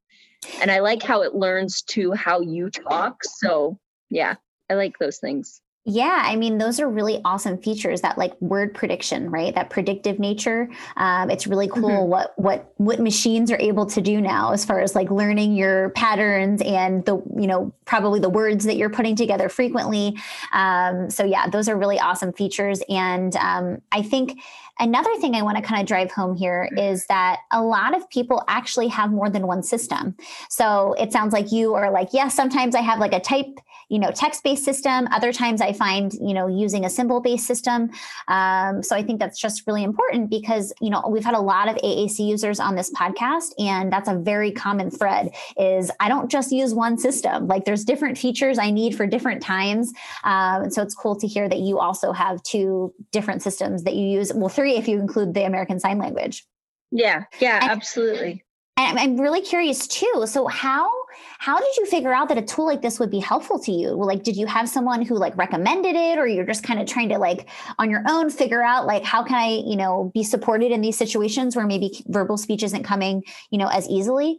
And 0.60 0.70
i 0.70 0.80
like 0.80 1.02
how 1.02 1.22
it 1.22 1.34
learns 1.34 1.82
to 1.82 2.12
how 2.12 2.40
you 2.40 2.70
talk. 2.70 3.24
So 3.24 3.78
yeah 4.10 4.36
i 4.70 4.74
like 4.74 4.98
those 4.98 5.18
things 5.18 5.60
yeah, 5.88 6.22
I 6.22 6.36
mean, 6.36 6.58
those 6.58 6.80
are 6.80 6.88
really 6.88 7.18
awesome 7.24 7.56
features. 7.56 8.02
That 8.02 8.18
like 8.18 8.38
word 8.42 8.74
prediction, 8.74 9.30
right? 9.30 9.54
That 9.54 9.70
predictive 9.70 10.18
nature. 10.18 10.68
Um, 10.98 11.30
it's 11.30 11.46
really 11.46 11.66
cool 11.66 11.88
mm-hmm. 11.88 12.10
what 12.10 12.34
what 12.36 12.74
what 12.76 13.00
machines 13.00 13.50
are 13.50 13.58
able 13.58 13.86
to 13.86 14.02
do 14.02 14.20
now, 14.20 14.52
as 14.52 14.66
far 14.66 14.80
as 14.80 14.94
like 14.94 15.10
learning 15.10 15.54
your 15.54 15.88
patterns 15.90 16.60
and 16.60 17.06
the 17.06 17.16
you 17.34 17.46
know 17.46 17.72
probably 17.86 18.20
the 18.20 18.28
words 18.28 18.66
that 18.66 18.76
you're 18.76 18.90
putting 18.90 19.16
together 19.16 19.48
frequently. 19.48 20.14
Um, 20.52 21.08
so 21.08 21.24
yeah, 21.24 21.48
those 21.48 21.70
are 21.70 21.76
really 21.76 21.98
awesome 21.98 22.34
features, 22.34 22.82
and 22.90 23.34
um, 23.36 23.80
I 23.90 24.02
think 24.02 24.38
Another 24.78 25.14
thing 25.16 25.34
I 25.34 25.42
want 25.42 25.56
to 25.56 25.62
kind 25.62 25.80
of 25.80 25.86
drive 25.86 26.10
home 26.10 26.36
here 26.36 26.68
is 26.76 27.06
that 27.06 27.40
a 27.50 27.62
lot 27.62 27.96
of 27.96 28.08
people 28.10 28.44
actually 28.48 28.88
have 28.88 29.10
more 29.10 29.30
than 29.30 29.46
one 29.46 29.62
system. 29.62 30.16
So 30.48 30.94
it 30.98 31.12
sounds 31.12 31.32
like 31.32 31.52
you 31.52 31.74
are 31.74 31.90
like, 31.90 32.08
yes, 32.12 32.24
yeah, 32.24 32.28
sometimes 32.28 32.74
I 32.74 32.80
have 32.80 32.98
like 32.98 33.12
a 33.12 33.20
type 33.20 33.58
you 33.88 33.98
know 33.98 34.10
text-based 34.10 34.64
system. 34.64 35.08
Other 35.10 35.32
times 35.32 35.60
i 35.60 35.72
find 35.72 36.12
you 36.14 36.34
know 36.34 36.46
using 36.46 36.84
a 36.84 36.90
symbol-based 36.90 37.46
system. 37.46 37.90
Um, 38.28 38.82
so 38.82 38.94
i 38.94 39.02
think 39.02 39.18
that's 39.18 39.40
just 39.40 39.66
really 39.66 39.82
important 39.82 40.30
because 40.30 40.72
you 40.80 40.90
know 40.90 41.02
we've 41.08 41.24
had 41.24 41.34
a 41.34 41.40
lot 41.40 41.68
of 41.68 41.76
aac 41.76 42.18
users 42.18 42.60
on 42.60 42.74
this 42.76 42.90
podcast 42.92 43.52
and 43.58 43.92
that's 43.92 44.08
a 44.08 44.14
very 44.14 44.52
common 44.52 44.90
thread 44.90 45.30
is 45.56 45.90
i 46.00 46.08
don't 46.08 46.30
just 46.30 46.52
use 46.52 46.74
one 46.74 46.98
system. 46.98 47.46
Like 47.46 47.64
there's 47.64 47.84
different 47.84 48.18
features 48.18 48.58
i 48.58 48.70
need 48.70 48.94
for 48.96 49.06
different 49.06 49.42
times. 49.42 49.92
Um, 50.24 50.70
so 50.70 50.82
it's 50.82 50.94
cool 50.94 51.16
to 51.16 51.26
hear 51.26 51.48
that 51.48 51.58
you 51.58 51.78
also 51.78 52.12
have 52.12 52.42
two 52.42 52.92
different 53.12 53.42
systems 53.42 53.84
that 53.84 53.94
you 53.94 54.06
use. 54.06 54.32
Well 54.34 54.48
three 54.68 54.76
if 54.76 54.88
you 54.88 54.98
include 55.00 55.34
the 55.34 55.44
american 55.44 55.80
sign 55.80 55.98
language 55.98 56.46
yeah 56.90 57.24
yeah 57.40 57.58
and, 57.62 57.70
absolutely 57.70 58.44
and 58.76 58.98
i'm 58.98 59.20
really 59.20 59.40
curious 59.40 59.86
too 59.86 60.24
so 60.26 60.46
how 60.46 60.90
how 61.38 61.58
did 61.58 61.76
you 61.76 61.86
figure 61.86 62.12
out 62.12 62.28
that 62.28 62.38
a 62.38 62.42
tool 62.42 62.66
like 62.66 62.82
this 62.82 62.98
would 62.98 63.10
be 63.10 63.18
helpful 63.18 63.58
to 63.60 63.72
you? 63.72 63.90
Like, 63.90 64.22
did 64.22 64.36
you 64.36 64.46
have 64.46 64.68
someone 64.68 65.02
who 65.02 65.16
like 65.16 65.36
recommended 65.36 65.96
it, 65.96 66.18
or 66.18 66.26
you're 66.26 66.46
just 66.46 66.62
kind 66.62 66.80
of 66.80 66.86
trying 66.86 67.08
to 67.10 67.18
like 67.18 67.48
on 67.78 67.90
your 67.90 68.02
own 68.08 68.30
figure 68.30 68.62
out 68.62 68.86
like 68.86 69.04
how 69.04 69.22
can 69.22 69.36
I, 69.36 69.62
you 69.66 69.76
know, 69.76 70.10
be 70.14 70.22
supported 70.22 70.70
in 70.70 70.80
these 70.80 70.96
situations 70.96 71.56
where 71.56 71.66
maybe 71.66 72.04
verbal 72.08 72.36
speech 72.36 72.62
isn't 72.62 72.84
coming, 72.84 73.22
you 73.50 73.58
know, 73.58 73.68
as 73.68 73.88
easily? 73.88 74.38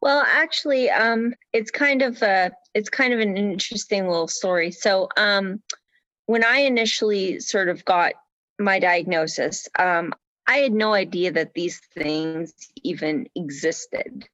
Well, 0.00 0.24
actually, 0.26 0.90
um, 0.90 1.34
it's 1.52 1.70
kind 1.70 2.02
of 2.02 2.20
a, 2.22 2.52
it's 2.74 2.90
kind 2.90 3.14
of 3.14 3.20
an 3.20 3.36
interesting 3.36 4.06
little 4.06 4.28
story. 4.28 4.70
So, 4.70 5.08
um, 5.16 5.62
when 6.26 6.44
I 6.44 6.58
initially 6.58 7.40
sort 7.40 7.68
of 7.68 7.84
got 7.84 8.12
my 8.58 8.78
diagnosis, 8.78 9.68
um, 9.78 10.14
I 10.46 10.58
had 10.58 10.72
no 10.72 10.94
idea 10.94 11.32
that 11.32 11.54
these 11.54 11.80
things 11.94 12.52
even 12.82 13.28
existed. 13.34 14.28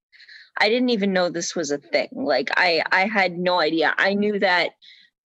I 0.59 0.69
didn't 0.69 0.91
even 0.91 1.13
know 1.13 1.31
this 1.31 1.57
was 1.57 1.71
a 1.71 1.79
thing. 1.79 2.09
Like 2.13 2.51
I 2.57 2.83
I 2.93 3.07
had 3.07 3.39
no 3.39 3.59
idea. 3.59 3.95
I 3.97 4.15
knew 4.15 4.39
that, 4.39 4.73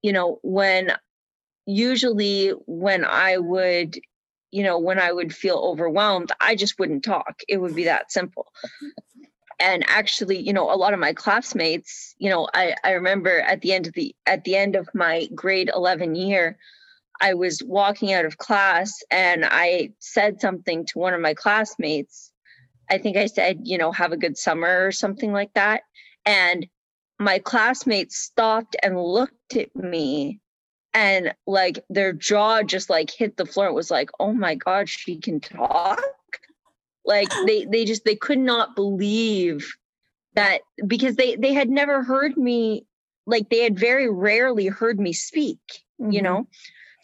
you 0.02 0.12
know, 0.12 0.38
when 0.42 0.92
usually 1.66 2.50
when 2.66 3.04
I 3.04 3.38
would, 3.38 3.98
you 4.52 4.62
know, 4.62 4.78
when 4.78 5.00
I 5.00 5.12
would 5.12 5.34
feel 5.34 5.56
overwhelmed, 5.56 6.30
I 6.40 6.54
just 6.54 6.78
wouldn't 6.78 7.04
talk. 7.04 7.40
It 7.48 7.58
would 7.58 7.74
be 7.74 7.84
that 7.84 8.12
simple. 8.12 8.46
And 9.58 9.84
actually, 9.88 10.38
you 10.38 10.52
know, 10.52 10.70
a 10.70 10.76
lot 10.76 10.92
of 10.92 11.00
my 11.00 11.12
classmates, 11.12 12.14
you 12.18 12.30
know, 12.30 12.48
I, 12.54 12.76
I 12.84 12.92
remember 12.92 13.40
at 13.40 13.62
the 13.62 13.72
end 13.72 13.86
of 13.86 13.94
the 13.94 14.14
at 14.26 14.44
the 14.44 14.54
end 14.54 14.76
of 14.76 14.88
my 14.94 15.28
grade 15.34 15.70
11 15.74 16.14
year, 16.14 16.58
I 17.20 17.34
was 17.34 17.62
walking 17.64 18.12
out 18.12 18.24
of 18.24 18.38
class 18.38 18.92
and 19.10 19.44
I 19.44 19.90
said 19.98 20.40
something 20.40 20.86
to 20.86 20.98
one 20.98 21.14
of 21.14 21.20
my 21.20 21.34
classmates 21.34 22.32
I 22.90 22.98
think 22.98 23.16
I 23.16 23.26
said, 23.26 23.60
you 23.64 23.78
know, 23.78 23.92
have 23.92 24.12
a 24.12 24.16
good 24.16 24.36
summer 24.36 24.86
or 24.86 24.92
something 24.92 25.32
like 25.32 25.52
that. 25.54 25.82
And 26.24 26.66
my 27.18 27.38
classmates 27.38 28.16
stopped 28.16 28.76
and 28.82 29.00
looked 29.00 29.56
at 29.56 29.74
me 29.74 30.40
and 30.92 31.34
like 31.46 31.84
their 31.90 32.12
jaw 32.12 32.62
just 32.62 32.90
like 32.90 33.10
hit 33.10 33.36
the 33.36 33.46
floor. 33.46 33.66
It 33.66 33.74
was 33.74 33.90
like, 33.90 34.10
oh 34.20 34.32
my 34.32 34.54
God, 34.54 34.88
she 34.88 35.16
can 35.18 35.40
talk. 35.40 36.02
Like 37.04 37.28
they 37.46 37.64
they 37.64 37.84
just 37.84 38.04
they 38.04 38.16
could 38.16 38.38
not 38.38 38.76
believe 38.76 39.74
that 40.34 40.60
because 40.86 41.16
they 41.16 41.36
they 41.36 41.54
had 41.54 41.70
never 41.70 42.02
heard 42.02 42.36
me 42.36 42.86
like 43.26 43.48
they 43.48 43.60
had 43.60 43.78
very 43.78 44.08
rarely 44.08 44.66
heard 44.66 45.00
me 45.00 45.12
speak, 45.12 45.58
mm-hmm. 46.00 46.12
you 46.12 46.22
know. 46.22 46.46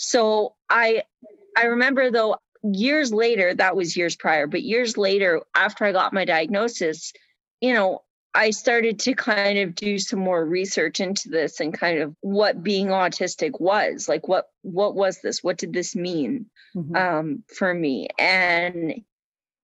So 0.03 0.55
I 0.69 1.05
I 1.57 1.67
remember 1.67 2.11
though 2.11 2.37
years 2.63 3.13
later, 3.13 3.55
that 3.55 3.77
was 3.77 3.97
years 3.97 4.17
prior, 4.17 4.47
but 4.47 4.63
years 4.63 4.97
later, 4.97 5.43
after 5.55 5.85
I 5.85 5.93
got 5.93 6.13
my 6.13 6.25
diagnosis, 6.25 7.13
you 7.61 7.73
know, 7.73 8.03
I 8.35 8.51
started 8.51 8.99
to 9.01 9.15
kind 9.15 9.59
of 9.59 9.75
do 9.75 9.99
some 9.99 10.19
more 10.19 10.45
research 10.45 11.01
into 11.01 11.29
this 11.29 11.61
and 11.61 11.73
kind 11.73 12.01
of 12.01 12.17
what 12.21 12.63
being 12.63 12.89
autistic 12.89 13.61
was 13.61 14.09
like. 14.09 14.27
What 14.27 14.47
what 14.63 14.95
was 14.95 15.21
this? 15.23 15.43
What 15.43 15.59
did 15.59 15.73
this 15.73 15.95
mean 15.95 16.47
mm-hmm. 16.75 16.97
um, 16.97 17.45
for 17.55 17.73
me? 17.73 18.09
And 18.19 19.03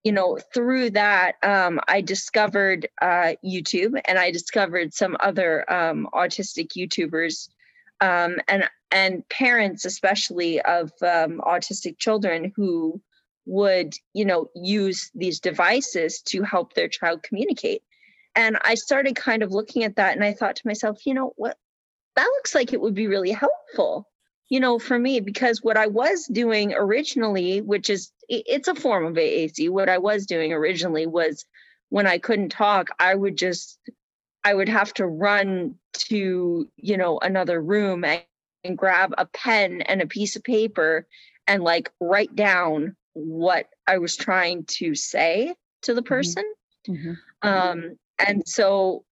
you 0.05 0.13
know, 0.13 0.39
through 0.55 0.91
that, 0.91 1.35
um, 1.43 1.81
I 1.89 2.01
discovered 2.01 2.89
uh, 3.03 3.35
YouTube 3.45 4.01
and 4.05 4.19
I 4.19 4.31
discovered 4.31 4.95
some 4.95 5.17
other 5.19 5.71
um, 5.71 6.09
autistic 6.15 6.69
YouTubers 6.77 7.49
um, 8.01 8.37
and 8.49 8.69
and 8.91 9.29
parents 9.29 9.85
especially 9.85 10.61
of 10.63 10.91
um, 11.03 11.41
autistic 11.45 11.99
children 11.99 12.53
who 12.57 13.01
would 13.47 13.95
you 14.15 14.25
know 14.25 14.49
use 14.55 15.11
these 15.15 15.41
devices 15.41 16.21
to 16.23 16.43
help 16.43 16.75
their 16.75 16.89
child 16.89 17.23
communicate. 17.23 17.83
And 18.35 18.59
I 18.63 18.75
started 18.75 19.17
kind 19.17 19.43
of 19.43 19.53
looking 19.53 19.83
at 19.85 19.97
that 19.97 20.15
and 20.15 20.23
I 20.23 20.33
thought 20.33 20.57
to 20.57 20.67
myself, 20.67 21.05
you 21.07 21.15
know 21.15 21.33
what, 21.37 21.57
that 22.15 22.31
looks 22.37 22.55
like 22.55 22.73
it 22.73 22.81
would 22.81 22.95
be 22.95 23.07
really 23.07 23.33
helpful, 23.33 24.09
you 24.49 24.61
know, 24.61 24.79
for 24.79 24.99
me, 24.99 25.21
because 25.21 25.63
what 25.63 25.77
I 25.77 25.87
was 25.87 26.27
doing 26.27 26.75
originally, 26.75 27.61
which 27.61 27.91
is, 27.91 28.13
it's 28.29 28.69
a 28.69 28.75
form 28.75 29.07
of 29.07 29.15
AAC, 29.15 29.71
what 29.71 29.89
I 29.89 29.99
was 29.99 30.27
doing 30.27 30.53
originally 30.53 31.07
was 31.07 31.45
when 31.89 32.07
I 32.07 32.19
couldn't 32.19 32.51
talk, 32.51 32.89
I 32.99 33.15
would 33.15 33.37
just, 33.37 33.79
I 34.45 34.55
would 34.55 34.69
have 34.69 34.93
to 34.95 35.07
run 35.07 35.75
to, 36.09 36.69
you 36.77 36.97
know, 36.97 37.19
another 37.19 37.61
room 37.61 38.05
and, 38.05 38.23
and 38.65 38.79
grab 38.79 39.15
a 39.19 39.27
pen 39.27 39.83
and 39.83 40.01
a 40.01 40.07
piece 40.07 40.37
of 40.37 40.45
paper 40.45 41.07
and 41.47 41.63
like 41.63 41.91
write 42.01 42.35
down 42.35 42.97
what 43.15 43.69
I 43.87 43.99
was 43.99 44.17
trying 44.17 44.65
to 44.65 44.95
say 44.95 45.55
to 45.83 45.95
the 45.95 46.03
mm-hmm. 46.03 46.09
person. 46.09 46.45
Mm-hmm. 46.89 47.13
Um, 47.49 47.99
and 48.19 48.43
so 48.47 49.05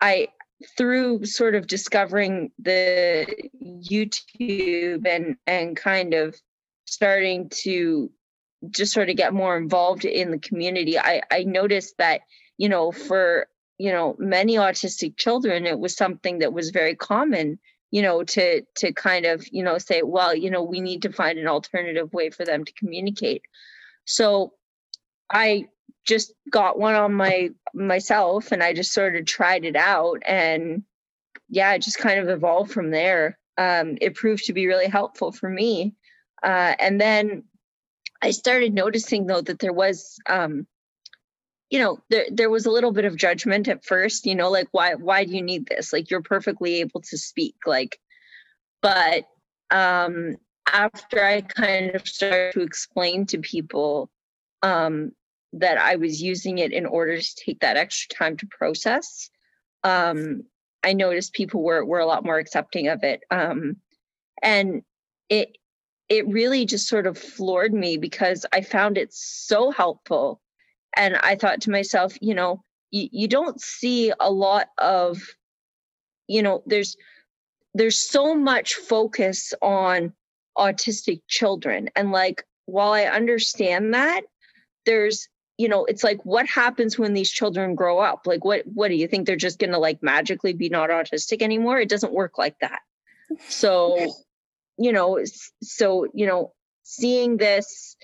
I, 0.00 0.28
through 0.76 1.24
sort 1.26 1.54
of 1.54 1.66
discovering 1.66 2.50
the 2.58 3.26
YouTube 3.62 5.06
and 5.06 5.36
and 5.46 5.76
kind 5.76 6.14
of 6.14 6.34
starting 6.86 7.50
to 7.50 8.10
just 8.70 8.92
sort 8.92 9.10
of 9.10 9.16
get 9.16 9.34
more 9.34 9.56
involved 9.56 10.04
in 10.04 10.30
the 10.30 10.38
community, 10.38 10.98
I 10.98 11.22
I 11.30 11.44
noticed 11.44 11.98
that 11.98 12.22
you 12.56 12.68
know 12.68 12.90
for 12.90 13.48
you 13.78 13.92
know 13.92 14.16
many 14.18 14.54
autistic 14.56 15.16
children 15.16 15.66
it 15.66 15.78
was 15.78 15.96
something 15.96 16.38
that 16.38 16.52
was 16.52 16.70
very 16.70 16.94
common 16.94 17.58
you 17.90 18.02
know 18.02 18.22
to 18.22 18.62
to 18.74 18.92
kind 18.92 19.26
of 19.26 19.46
you 19.52 19.62
know 19.62 19.78
say 19.78 20.02
well 20.02 20.34
you 20.34 20.50
know 20.50 20.62
we 20.62 20.80
need 20.80 21.02
to 21.02 21.12
find 21.12 21.38
an 21.38 21.46
alternative 21.46 22.12
way 22.12 22.30
for 22.30 22.44
them 22.44 22.64
to 22.64 22.72
communicate 22.72 23.42
so 24.04 24.52
i 25.30 25.66
just 26.06 26.32
got 26.50 26.78
one 26.78 26.94
on 26.94 27.12
my 27.12 27.50
myself 27.74 28.52
and 28.52 28.62
I 28.62 28.72
just 28.72 28.92
sort 28.92 29.16
of 29.16 29.26
tried 29.26 29.64
it 29.64 29.76
out 29.76 30.22
and 30.26 30.84
yeah, 31.48 31.72
it 31.74 31.82
just 31.82 31.98
kind 31.98 32.18
of 32.18 32.28
evolved 32.28 32.72
from 32.72 32.90
there. 32.90 33.38
Um, 33.58 33.98
it 34.00 34.14
proved 34.14 34.44
to 34.46 34.52
be 34.52 34.66
really 34.66 34.88
helpful 34.88 35.32
for 35.32 35.48
me. 35.48 35.94
Uh, 36.42 36.74
and 36.78 37.00
then 37.00 37.44
I 38.22 38.30
started 38.30 38.74
noticing 38.74 39.26
though 39.26 39.40
that 39.40 39.58
there 39.58 39.72
was 39.72 40.18
um, 40.28 40.66
you 41.70 41.78
know, 41.78 41.98
there 42.10 42.26
there 42.30 42.50
was 42.50 42.66
a 42.66 42.70
little 42.70 42.92
bit 42.92 43.04
of 43.04 43.16
judgment 43.16 43.68
at 43.68 43.84
first, 43.84 44.26
you 44.26 44.34
know, 44.34 44.50
like 44.50 44.68
why 44.72 44.94
why 44.94 45.24
do 45.24 45.32
you 45.32 45.42
need 45.42 45.66
this? 45.66 45.92
Like 45.92 46.10
you're 46.10 46.22
perfectly 46.22 46.80
able 46.80 47.00
to 47.02 47.18
speak. 47.18 47.56
Like, 47.66 47.98
but 48.82 49.24
um 49.70 50.36
after 50.72 51.24
I 51.24 51.40
kind 51.42 51.94
of 51.94 52.06
started 52.06 52.52
to 52.52 52.60
explain 52.62 53.26
to 53.26 53.38
people 53.38 54.10
um 54.62 55.12
that 55.60 55.78
I 55.78 55.96
was 55.96 56.22
using 56.22 56.58
it 56.58 56.72
in 56.72 56.86
order 56.86 57.20
to 57.20 57.34
take 57.44 57.60
that 57.60 57.76
extra 57.76 58.16
time 58.16 58.36
to 58.38 58.46
process. 58.46 59.30
Um, 59.84 60.42
I 60.82 60.92
noticed 60.92 61.32
people 61.32 61.62
were 61.62 61.84
were 61.84 61.98
a 61.98 62.06
lot 62.06 62.24
more 62.24 62.38
accepting 62.38 62.88
of 62.88 63.02
it, 63.02 63.20
um, 63.30 63.76
and 64.42 64.82
it 65.28 65.56
it 66.08 66.28
really 66.28 66.66
just 66.66 66.88
sort 66.88 67.06
of 67.06 67.18
floored 67.18 67.74
me 67.74 67.96
because 67.96 68.46
I 68.52 68.60
found 68.60 68.98
it 68.98 69.12
so 69.12 69.70
helpful, 69.70 70.40
and 70.96 71.16
I 71.16 71.36
thought 71.36 71.60
to 71.62 71.70
myself, 71.70 72.16
you 72.20 72.34
know, 72.34 72.62
you, 72.90 73.08
you 73.12 73.28
don't 73.28 73.60
see 73.60 74.12
a 74.18 74.30
lot 74.30 74.68
of, 74.78 75.20
you 76.26 76.42
know, 76.42 76.62
there's 76.66 76.96
there's 77.74 77.98
so 77.98 78.34
much 78.34 78.74
focus 78.74 79.52
on 79.60 80.14
autistic 80.56 81.20
children, 81.28 81.90
and 81.94 82.10
like 82.10 82.44
while 82.64 82.92
I 82.92 83.04
understand 83.04 83.94
that, 83.94 84.22
there's 84.86 85.28
you 85.58 85.68
know 85.68 85.84
it's 85.84 86.04
like 86.04 86.24
what 86.24 86.46
happens 86.46 86.98
when 86.98 87.14
these 87.14 87.30
children 87.30 87.74
grow 87.74 87.98
up? 87.98 88.26
Like 88.26 88.44
what 88.44 88.62
what 88.66 88.88
do 88.88 88.94
you 88.94 89.08
think? 89.08 89.26
They're 89.26 89.36
just 89.36 89.58
going 89.58 89.72
to 89.72 89.78
like 89.78 90.02
magically 90.02 90.52
be 90.52 90.68
not 90.68 90.90
autistic 90.90 91.42
anymore? 91.42 91.78
It 91.78 91.88
doesn't 91.88 92.12
work 92.12 92.38
like 92.38 92.58
that. 92.60 92.80
So 93.48 94.14
you 94.78 94.92
know 94.92 95.18
so 95.62 96.06
you 96.14 96.26
know 96.26 96.52
seeing 96.82 97.36
this 97.36 97.96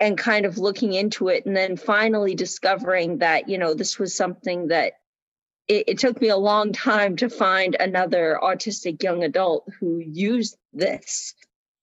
and 0.00 0.16
kind 0.16 0.46
of 0.46 0.58
looking 0.58 0.94
into 0.94 1.28
it 1.28 1.44
and 1.44 1.54
then 1.54 1.76
finally 1.76 2.34
discovering 2.34 3.18
that 3.18 3.48
you 3.48 3.58
know 3.58 3.74
this 3.74 3.98
was 3.98 4.16
something 4.16 4.68
that 4.68 4.94
it, 5.68 5.84
it 5.88 5.98
took 5.98 6.20
me 6.20 6.28
a 6.28 6.36
long 6.36 6.72
time 6.72 7.16
to 7.16 7.28
find 7.28 7.76
another 7.78 8.38
autistic 8.42 9.02
young 9.02 9.22
adult 9.22 9.68
who 9.78 9.98
used 9.98 10.56
this 10.72 11.34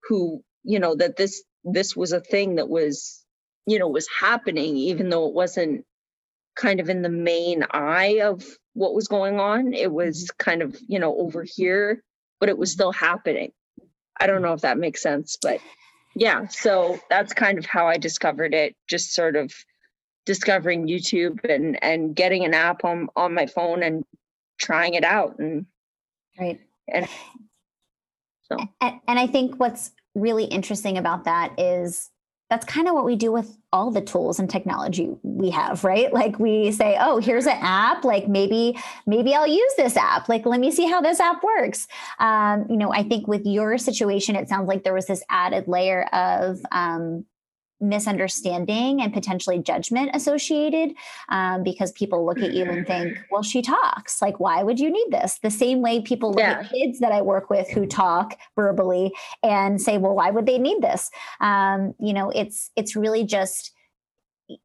who 0.08 0.44
you 0.64 0.80
know 0.80 0.96
that 0.96 1.16
this 1.16 1.44
this 1.64 1.96
was 1.96 2.12
a 2.12 2.20
thing 2.20 2.56
that 2.56 2.70
was 2.70 3.24
you 3.66 3.80
know 3.80 3.88
was 3.88 4.08
happening 4.20 4.76
even 4.76 5.10
though 5.10 5.28
it 5.28 5.34
wasn't 5.34 5.86
kind 6.56 6.80
of 6.80 6.90
in 6.90 7.04
the 7.04 7.10
main 7.10 7.64
eye 7.72 8.22
of 8.24 8.44
what 8.74 8.96
was 8.96 9.08
going 9.08 9.40
on 9.40 9.74
it 9.74 9.92
was 9.92 10.26
mm-hmm. 10.26 10.44
kind 10.44 10.62
of 10.62 10.76
you 10.88 11.00
know 11.00 11.16
over 11.18 11.46
here 11.48 12.04
but 12.40 12.50
it 12.50 12.58
was 12.58 12.72
still 12.72 12.92
happening 12.92 13.52
i 14.20 14.26
don't 14.26 14.42
know 14.42 14.54
if 14.54 14.62
that 14.62 14.78
makes 14.78 15.02
sense 15.02 15.38
but 15.42 15.60
yeah 16.18 16.48
so 16.48 17.00
that's 17.10 17.34
kind 17.34 17.58
of 17.58 17.66
how 17.66 17.88
i 17.88 17.98
discovered 17.98 18.54
it 18.54 18.76
just 18.88 19.14
sort 19.14 19.36
of 19.36 19.54
discovering 20.26 20.88
youtube 20.88 21.40
and 21.48 21.82
and 21.84 22.16
getting 22.16 22.44
an 22.44 22.54
app 22.54 22.84
on 22.84 23.08
on 23.16 23.34
my 23.34 23.46
phone 23.46 23.84
and 23.84 24.04
trying 24.60 24.96
it 24.96 25.04
out 25.04 25.38
and 25.40 25.66
right. 26.40 26.60
and 26.92 27.08
so. 28.52 28.58
And, 28.82 29.00
and 29.08 29.20
i 29.20 29.28
think 29.28 29.60
what's 29.60 29.92
really 30.16 30.46
interesting 30.46 30.98
about 30.98 31.26
that 31.26 31.54
is 31.60 32.10
that's 32.50 32.66
kind 32.66 32.88
of 32.88 32.94
what 32.94 33.06
we 33.06 33.16
do 33.16 33.32
with 33.32 33.58
all 33.74 33.92
the 33.92 34.02
tools 34.02 34.40
and 34.40 34.50
technology 34.50 35.10
we 35.24 35.50
have 35.50 35.84
right? 35.84 36.14
Like 36.14 36.40
we 36.40 36.72
say 36.72 36.98
oh 37.00 37.18
here's 37.18 37.46
an 37.46 37.58
app 37.60 38.04
like 38.04 38.28
maybe 38.28 38.78
maybe 39.06 39.34
i'll 39.34 39.48
use 39.48 39.74
this 39.78 39.98
app. 39.98 40.30
Like 40.30 40.46
let 40.46 40.60
me 40.60 40.72
see 40.72 40.88
how 40.88 41.02
this 41.02 41.20
app 41.20 41.44
works. 41.44 41.88
Um, 42.20 42.66
you 42.70 42.78
know 42.78 42.92
i 42.92 43.04
think 43.04 43.28
with 43.28 43.46
your 43.46 43.78
situation 43.78 44.36
it 44.36 44.50
sounds 44.50 44.68
like 44.68 44.84
there 44.84 44.94
was 44.94 45.06
this 45.06 45.24
added 45.30 45.68
layer 45.68 46.04
of 46.14 46.60
um, 46.72 47.26
misunderstanding 47.80 49.02
and 49.02 49.14
potentially 49.14 49.60
judgment 49.60 50.12
associated 50.14 50.96
um, 51.30 51.64
because 51.64 51.92
people 51.92 52.26
look 52.26 52.40
at 52.40 52.54
you 52.54 52.66
and 52.66 52.88
think, 52.88 53.18
well, 53.32 53.44
she 53.44 53.62
talks. 53.62 54.22
Like, 54.22 54.40
why 54.40 54.64
would 54.64 54.80
you 54.80 54.92
need 54.92 55.08
this? 55.12 55.40
The 55.40 55.52
same 55.52 55.82
way 55.82 56.02
people 56.02 56.32
look 56.32 56.40
yeah. 56.40 56.60
at 56.60 56.72
kids 56.72 57.00
that 57.00 57.12
I 57.12 57.22
work 57.22 57.50
with 57.50 57.70
who 57.70 57.86
talk 57.86 58.38
verbally 58.56 59.14
and 59.44 59.82
say, 59.82 59.98
well, 59.98 60.16
why 60.16 60.32
would 60.32 60.46
they 60.46 60.58
need 60.58 60.82
this? 60.82 61.10
Um, 61.40 61.94
you 62.00 62.14
know, 62.14 62.30
it's 62.32 62.72
it's 62.76 62.96
really 62.96 63.24
just 63.24 63.72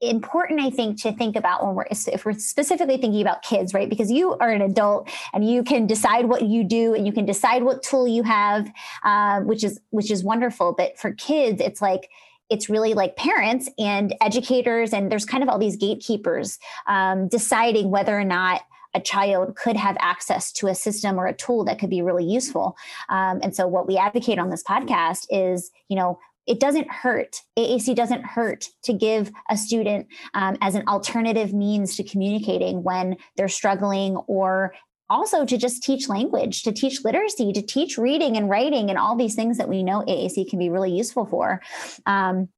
important 0.00 0.60
i 0.60 0.70
think 0.70 1.00
to 1.00 1.12
think 1.12 1.34
about 1.34 1.64
when 1.64 1.74
we're 1.74 1.84
if 1.90 2.24
we're 2.24 2.32
specifically 2.34 2.96
thinking 2.96 3.20
about 3.20 3.42
kids 3.42 3.74
right 3.74 3.90
because 3.90 4.12
you 4.12 4.36
are 4.38 4.50
an 4.50 4.62
adult 4.62 5.10
and 5.32 5.48
you 5.48 5.64
can 5.64 5.88
decide 5.88 6.26
what 6.26 6.42
you 6.42 6.62
do 6.62 6.94
and 6.94 7.04
you 7.04 7.12
can 7.12 7.24
decide 7.24 7.64
what 7.64 7.82
tool 7.82 8.06
you 8.06 8.22
have 8.22 8.70
uh, 9.02 9.40
which 9.40 9.64
is 9.64 9.80
which 9.90 10.08
is 10.08 10.22
wonderful 10.22 10.72
but 10.72 10.96
for 10.98 11.12
kids 11.14 11.60
it's 11.60 11.82
like 11.82 12.08
it's 12.52 12.68
really 12.68 12.92
like 12.92 13.16
parents 13.16 13.68
and 13.78 14.14
educators, 14.20 14.92
and 14.92 15.10
there's 15.10 15.24
kind 15.24 15.42
of 15.42 15.48
all 15.48 15.58
these 15.58 15.76
gatekeepers 15.76 16.58
um, 16.86 17.28
deciding 17.28 17.90
whether 17.90 18.18
or 18.18 18.24
not 18.24 18.60
a 18.94 19.00
child 19.00 19.56
could 19.56 19.76
have 19.76 19.96
access 20.00 20.52
to 20.52 20.66
a 20.66 20.74
system 20.74 21.18
or 21.18 21.26
a 21.26 21.32
tool 21.32 21.64
that 21.64 21.78
could 21.78 21.88
be 21.88 22.02
really 22.02 22.26
useful. 22.26 22.76
Um, 23.08 23.40
and 23.42 23.56
so, 23.56 23.66
what 23.66 23.88
we 23.88 23.96
advocate 23.96 24.38
on 24.38 24.50
this 24.50 24.62
podcast 24.62 25.26
is, 25.30 25.70
you 25.88 25.96
know, 25.96 26.18
it 26.46 26.60
doesn't 26.60 26.90
hurt. 26.90 27.40
AAC 27.58 27.94
doesn't 27.94 28.24
hurt 28.24 28.68
to 28.84 28.92
give 28.92 29.30
a 29.48 29.56
student 29.56 30.08
um, 30.34 30.58
as 30.60 30.74
an 30.74 30.86
alternative 30.88 31.54
means 31.54 31.96
to 31.96 32.04
communicating 32.04 32.82
when 32.82 33.16
they're 33.36 33.48
struggling 33.48 34.16
or 34.26 34.74
also 35.12 35.44
to 35.44 35.56
just 35.56 35.82
teach 35.82 36.08
language, 36.08 36.62
to 36.62 36.72
teach 36.72 37.04
literacy, 37.04 37.52
to 37.52 37.62
teach 37.62 37.98
reading 37.98 38.36
and 38.36 38.48
writing, 38.48 38.88
and 38.88 38.98
all 38.98 39.16
these 39.16 39.34
things 39.34 39.58
that 39.58 39.68
we 39.68 39.82
know 39.82 40.00
AAC 40.08 40.48
can 40.48 40.58
be 40.58 40.70
really 40.70 40.90
useful 40.90 41.26
for. 41.26 41.60
Um, 42.06 42.48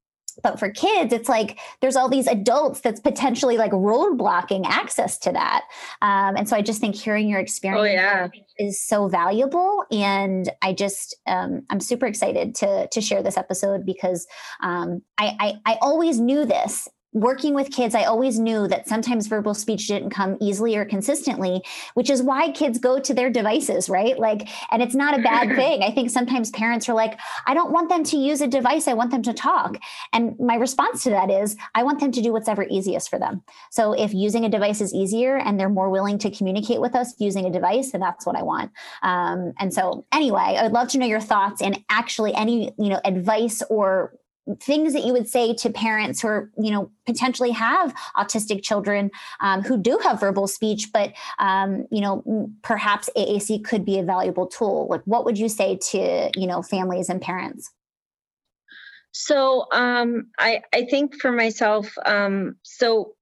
but 0.43 0.59
for 0.59 0.69
kids 0.69 1.13
it's 1.13 1.29
like 1.29 1.59
there's 1.81 1.95
all 1.95 2.09
these 2.09 2.27
adults 2.27 2.81
that's 2.81 2.99
potentially 2.99 3.57
like 3.57 3.71
roadblocking 3.71 4.65
access 4.65 5.17
to 5.17 5.31
that 5.31 5.63
um, 6.01 6.35
and 6.35 6.49
so 6.49 6.55
i 6.55 6.61
just 6.61 6.81
think 6.81 6.95
hearing 6.95 7.29
your 7.29 7.39
experience 7.39 7.81
oh, 7.81 7.85
yeah. 7.85 8.27
is 8.57 8.81
so 8.81 9.07
valuable 9.07 9.85
and 9.91 10.51
i 10.61 10.73
just 10.73 11.15
um, 11.27 11.61
i'm 11.69 11.79
super 11.79 12.05
excited 12.05 12.53
to 12.53 12.87
to 12.91 13.01
share 13.01 13.23
this 13.23 13.37
episode 13.37 13.85
because 13.85 14.27
um, 14.61 15.01
I, 15.17 15.37
I 15.39 15.73
i 15.73 15.77
always 15.81 16.19
knew 16.19 16.45
this 16.45 16.87
working 17.15 17.53
with 17.53 17.71
kids, 17.71 17.95
I 17.95 18.03
always 18.03 18.37
knew 18.37 18.67
that 18.67 18.89
sometimes 18.89 19.27
verbal 19.27 19.53
speech 19.53 19.87
didn't 19.87 20.09
come 20.09 20.37
easily 20.41 20.75
or 20.75 20.83
consistently, 20.83 21.63
which 21.93 22.09
is 22.09 22.21
why 22.21 22.51
kids 22.51 22.77
go 22.77 22.99
to 22.99 23.13
their 23.13 23.29
devices, 23.29 23.89
right? 23.89 24.19
Like, 24.19 24.49
and 24.69 24.83
it's 24.83 24.93
not 24.93 25.17
a 25.17 25.23
bad 25.23 25.47
thing. 25.55 25.81
I 25.81 25.91
think 25.91 26.09
sometimes 26.09 26.49
parents 26.51 26.89
are 26.89 26.93
like, 26.93 27.17
I 27.47 27.53
don't 27.53 27.71
want 27.71 27.87
them 27.87 28.03
to 28.03 28.17
use 28.17 28.41
a 28.41 28.47
device. 28.47 28.89
I 28.89 28.93
want 28.93 29.11
them 29.11 29.23
to 29.23 29.33
talk. 29.33 29.77
And 30.11 30.35
my 30.39 30.55
response 30.55 31.03
to 31.03 31.09
that 31.11 31.31
is, 31.31 31.55
I 31.73 31.83
want 31.83 32.01
them 32.01 32.11
to 32.11 32.21
do 32.21 32.33
what's 32.33 32.49
ever 32.49 32.65
easiest 32.69 33.09
for 33.09 33.17
them. 33.17 33.43
So 33.71 33.93
if 33.93 34.13
using 34.13 34.43
a 34.43 34.49
device 34.49 34.81
is 34.81 34.93
easier 34.93 35.37
and 35.37 35.57
they're 35.57 35.69
more 35.69 35.89
willing 35.89 36.17
to 36.19 36.29
communicate 36.29 36.81
with 36.81 36.95
us 36.95 37.15
using 37.17 37.45
a 37.45 37.51
device, 37.51 37.93
then 37.93 38.01
that's 38.01 38.25
what 38.25 38.35
I 38.35 38.43
want. 38.43 38.73
Um, 39.03 39.53
and 39.57 39.73
so, 39.73 40.05
anyway, 40.11 40.57
I 40.59 40.63
would 40.63 40.73
love 40.73 40.89
to 40.89 40.97
know 40.97 41.05
your 41.05 41.21
thoughts 41.21 41.61
and 41.61 41.79
actually 41.89 42.35
any, 42.35 42.73
you 42.77 42.89
know, 42.89 42.99
advice 43.05 43.61
or 43.69 44.15
things 44.59 44.93
that 44.93 45.03
you 45.03 45.13
would 45.13 45.27
say 45.27 45.53
to 45.55 45.69
parents 45.69 46.21
who 46.21 46.27
are, 46.27 46.51
you 46.57 46.71
know, 46.71 46.91
potentially 47.05 47.51
have 47.51 47.93
autistic 48.15 48.63
children 48.63 49.09
um, 49.39 49.61
who 49.61 49.77
do 49.77 49.99
have 50.03 50.19
verbal 50.19 50.47
speech, 50.47 50.89
but, 50.93 51.13
um, 51.39 51.87
you 51.91 52.01
know, 52.01 52.51
perhaps 52.61 53.09
AAC 53.17 53.63
could 53.63 53.83
be 53.83 53.97
a 53.97 54.03
valuable 54.03 54.45
tool? 54.45 54.87
Like, 54.89 55.01
what 55.05 55.25
would 55.25 55.37
you 55.37 55.49
say 55.49 55.77
to, 55.91 56.29
you 56.35 56.47
know, 56.47 56.61
families 56.61 57.09
and 57.09 57.21
parents? 57.21 57.71
So 59.11 59.65
um, 59.71 60.27
I, 60.37 60.61
I 60.73 60.85
think 60.85 61.19
for 61.21 61.31
myself, 61.31 61.91
um, 62.05 62.57
so 62.63 63.15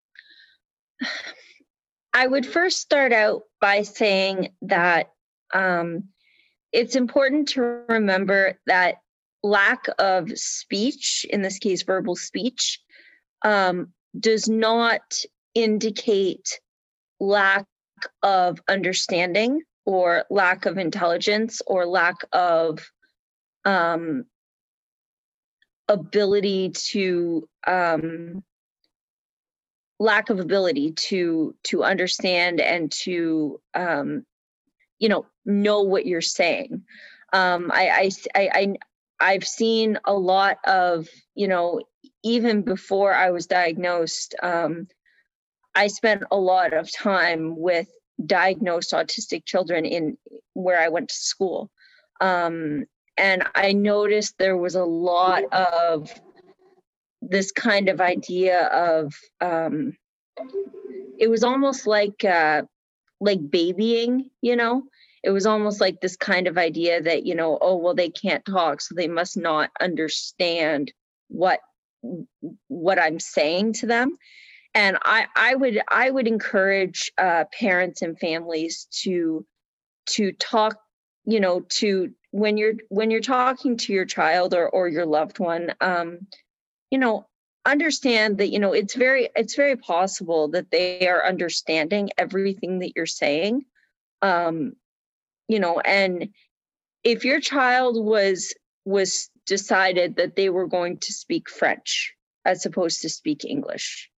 I 2.16 2.28
would 2.28 2.46
first 2.46 2.80
start 2.80 3.12
out 3.12 3.44
by 3.60 3.82
saying 3.82 4.54
that 4.64 5.12
um, 5.54 6.06
it's 6.72 6.96
important 6.96 7.48
to 7.50 7.62
remember 7.88 8.60
that 8.66 9.03
lack 9.44 9.86
of 10.00 10.38
speech, 10.38 11.26
in 11.30 11.42
this 11.42 11.60
case, 11.60 11.84
verbal 11.84 12.16
speech, 12.16 12.80
um, 13.44 13.92
does 14.18 14.48
not 14.48 15.02
indicate 15.54 16.60
lack 17.20 17.66
of 18.22 18.60
understanding 18.68 19.62
or 19.86 20.24
lack 20.30 20.66
of 20.66 20.78
intelligence 20.78 21.62
or 21.68 21.86
lack 21.86 22.16
of 22.32 22.90
um, 23.66 24.26
ability 25.88 26.70
to 26.70 27.48
um, 27.68 28.44
lack 30.00 30.30
of 30.30 30.40
ability 30.40 30.92
to 30.92 31.56
to 31.64 31.84
understand 31.84 32.60
and 32.60 32.92
to 32.92 33.60
um, 33.74 34.26
you 35.00 35.10
know 35.10 35.26
know 35.46 35.82
what 35.82 36.06
you're 36.06 36.22
saying. 36.22 36.84
Um, 37.34 37.72
I, 37.74 38.12
I 38.36 38.50
i 38.54 38.76
i've 39.24 39.48
seen 39.48 39.98
a 40.06 40.14
lot 40.14 40.58
of 40.66 41.08
you 41.34 41.48
know 41.48 41.82
even 42.24 42.62
before 42.62 43.14
i 43.14 43.32
was 43.32 43.48
diagnosed 43.48 44.36
um, 44.44 44.88
i 45.74 45.88
spent 45.88 46.24
a 46.32 46.38
lot 46.38 46.74
of 46.74 46.92
time 46.92 47.58
with 47.58 47.88
diagnosed 48.24 48.92
autistic 48.92 49.46
children 49.46 49.86
in 49.86 50.18
where 50.54 50.80
i 50.80 50.90
went 50.90 51.10
to 51.10 51.16
school. 51.16 51.72
Um, 52.22 52.86
and 53.18 53.44
i 53.56 53.74
noticed 53.74 54.36
there 54.38 54.58
was 54.58 54.76
a 54.76 54.84
lot 54.84 55.44
of 55.52 56.14
this 57.22 57.52
kind 57.52 57.90
of 57.90 58.02
idea 58.02 58.66
of 58.68 59.14
um, 59.40 59.94
it 61.18 61.30
was 61.30 61.44
almost 61.44 61.88
like 61.88 62.26
uh, 62.26 62.64
like 63.22 63.50
babying 63.50 64.30
you 64.42 64.56
know 64.56 64.84
it 65.24 65.32
was 65.32 65.46
almost 65.46 65.80
like 65.80 66.02
this 66.02 66.18
kind 66.18 66.48
of 66.48 66.58
idea 66.58 67.02
that 67.02 67.26
you 67.26 67.34
know 67.34 67.58
oh 67.62 67.78
well 67.78 67.96
they 67.96 68.10
can't 68.10 68.46
talk 68.46 68.82
so 68.82 68.94
they 68.94 69.08
must 69.08 69.38
not 69.38 69.72
understand 69.80 70.92
what 71.30 71.60
what 72.68 73.00
i'm 73.00 73.20
saying 73.20 73.74
to 73.74 73.88
them. 73.88 74.18
And 74.76 74.98
i 75.04 75.28
i 75.36 75.56
would 75.56 75.82
i 75.88 76.10
would 76.10 76.28
encourage 76.28 77.12
uh, 77.18 77.46
parents 77.58 78.02
and 78.02 78.20
families 78.20 78.88
to 79.04 79.46
to 80.08 80.32
talk 80.34 80.78
you 81.26 81.40
know 81.40 81.62
to 81.62 82.12
when 82.32 82.58
you're 82.58 82.74
when 82.90 83.12
you're 83.12 83.22
talking 83.22 83.78
to 83.78 83.94
your 83.94 84.06
child 84.06 84.54
or 84.54 84.68
or 84.70 84.88
your 84.88 85.06
loved 85.06 85.40
one 85.40 85.74
um 85.80 86.28
you 86.90 86.98
know 86.98 87.28
understand 87.66 88.40
that 88.40 88.50
you 88.50 88.60
know 88.60 88.74
it's 88.74 88.96
very 88.96 89.30
it's 89.36 89.56
very 89.56 89.78
possible 89.78 90.50
that 90.50 90.72
they 90.72 91.08
are 91.08 91.26
understanding 91.26 92.10
everything 92.18 92.80
that 92.80 92.94
you're 92.96 93.06
saying. 93.06 93.66
Um 94.22 94.74
you 95.48 95.60
know 95.60 95.80
and 95.80 96.30
if 97.04 97.26
your 97.26 97.40
child 97.40 98.04
was 98.04 98.54
was 98.86 99.30
decided 99.46 100.16
that 100.16 100.36
they 100.36 100.50
were 100.50 100.68
going 100.68 100.98
to 100.98 101.14
speak 101.14 101.50
french 101.50 102.14
as 102.46 102.66
opposed 102.66 103.02
to 103.02 103.10
speak 103.10 103.46
english 103.46 104.10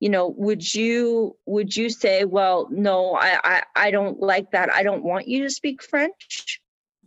you 0.00 0.08
know 0.08 0.34
would 0.36 0.74
you 0.74 1.36
would 1.46 1.76
you 1.76 1.88
say 1.88 2.24
well 2.24 2.68
no 2.70 3.14
i 3.14 3.38
i, 3.44 3.62
I 3.76 3.90
don't 3.90 4.20
like 4.20 4.50
that 4.52 4.72
i 4.72 4.82
don't 4.82 5.04
want 5.04 5.28
you 5.28 5.44
to 5.44 5.50
speak 5.50 5.82
french 5.82 6.60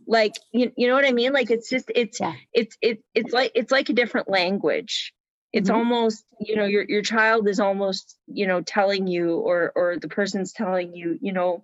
like 0.08 0.34
you, 0.52 0.72
you 0.78 0.88
know 0.88 0.94
what 0.94 1.06
i 1.06 1.12
mean 1.12 1.34
like 1.34 1.50
it's 1.50 1.70
just 1.70 1.92
it's 1.94 2.20
yeah. 2.20 2.34
it's 2.54 2.78
it, 2.82 3.04
it's 3.14 3.34
like 3.34 3.52
it's 3.56 3.72
like 3.72 3.90
a 3.90 3.94
different 3.94 4.30
language 4.30 5.14
it's 5.52 5.70
mm-hmm. 5.70 5.80
almost 5.80 6.26
you 6.40 6.56
know 6.56 6.66
your 6.66 6.86
your 6.88 7.02
child 7.02 7.48
is 7.48 7.60
almost 7.60 8.18
you 8.28 8.46
know 8.46 8.62
telling 8.62 9.08
you 9.08 9.38
or 9.38 9.72
or 9.76 9.98
the 10.00 10.10
person's 10.10 10.54
telling 10.54 10.94
you 10.94 11.18
you 11.22 11.34
know 11.34 11.64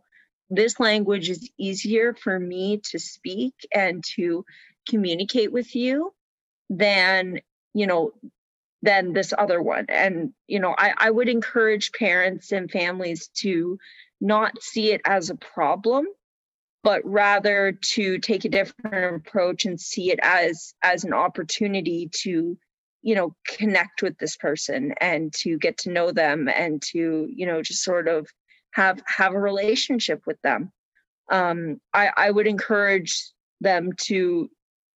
this 0.52 0.80
language 0.80 1.30
is 1.30 1.50
easier 1.58 2.14
for 2.14 2.40
me 2.40 2.82
to 2.92 3.00
speak 3.00 3.54
and 3.74 4.04
to 4.16 4.46
communicate 4.88 5.52
with 5.52 5.76
you 5.76 6.14
than 6.70 7.40
you 7.74 7.88
know 7.88 8.12
than 8.84 9.14
this 9.14 9.34
other 9.38 9.62
one. 9.62 9.86
And 9.90 10.34
you 10.48 10.60
know 10.60 10.76
I, 10.78 10.94
I 10.98 11.10
would 11.10 11.30
encourage 11.30 11.92
parents 11.94 12.52
and 12.52 12.70
families 12.70 13.30
to 13.40 13.80
not 14.20 14.62
see 14.62 14.92
it 14.92 15.02
as 15.06 15.30
a 15.30 15.36
problem 15.36 16.06
but 16.84 17.02
rather 17.06 17.78
to 17.82 18.18
take 18.20 18.46
a 18.46 18.50
different 18.50 19.16
approach 19.16 19.66
and 19.66 19.80
see 19.80 20.12
it 20.12 20.20
as 20.22 20.74
as 20.84 21.04
an 21.04 21.14
opportunity 21.14 22.10
to 22.12 22.58
you 23.02 23.16
know 23.16 23.36
connect 23.48 24.02
with 24.02 24.18
this 24.18 24.38
person 24.38 24.94
and 25.00 25.34
to 25.34 25.58
get 25.58 25.78
to 25.78 25.92
know 25.92 26.12
them 26.12 26.48
and 26.48 26.82
to 26.82 27.28
you 27.34 27.46
know 27.46 27.62
just 27.62 27.84
sort 27.84 28.08
of 28.08 28.28
have 28.72 29.02
have 29.06 29.34
a 29.34 29.40
relationship 29.40 30.22
with 30.26 30.42
them. 30.42 30.72
Um 31.30 31.80
i 31.94 32.10
i 32.18 32.32
would 32.32 32.48
encourage 32.48 33.32
them 33.62 33.94
to 33.94 34.50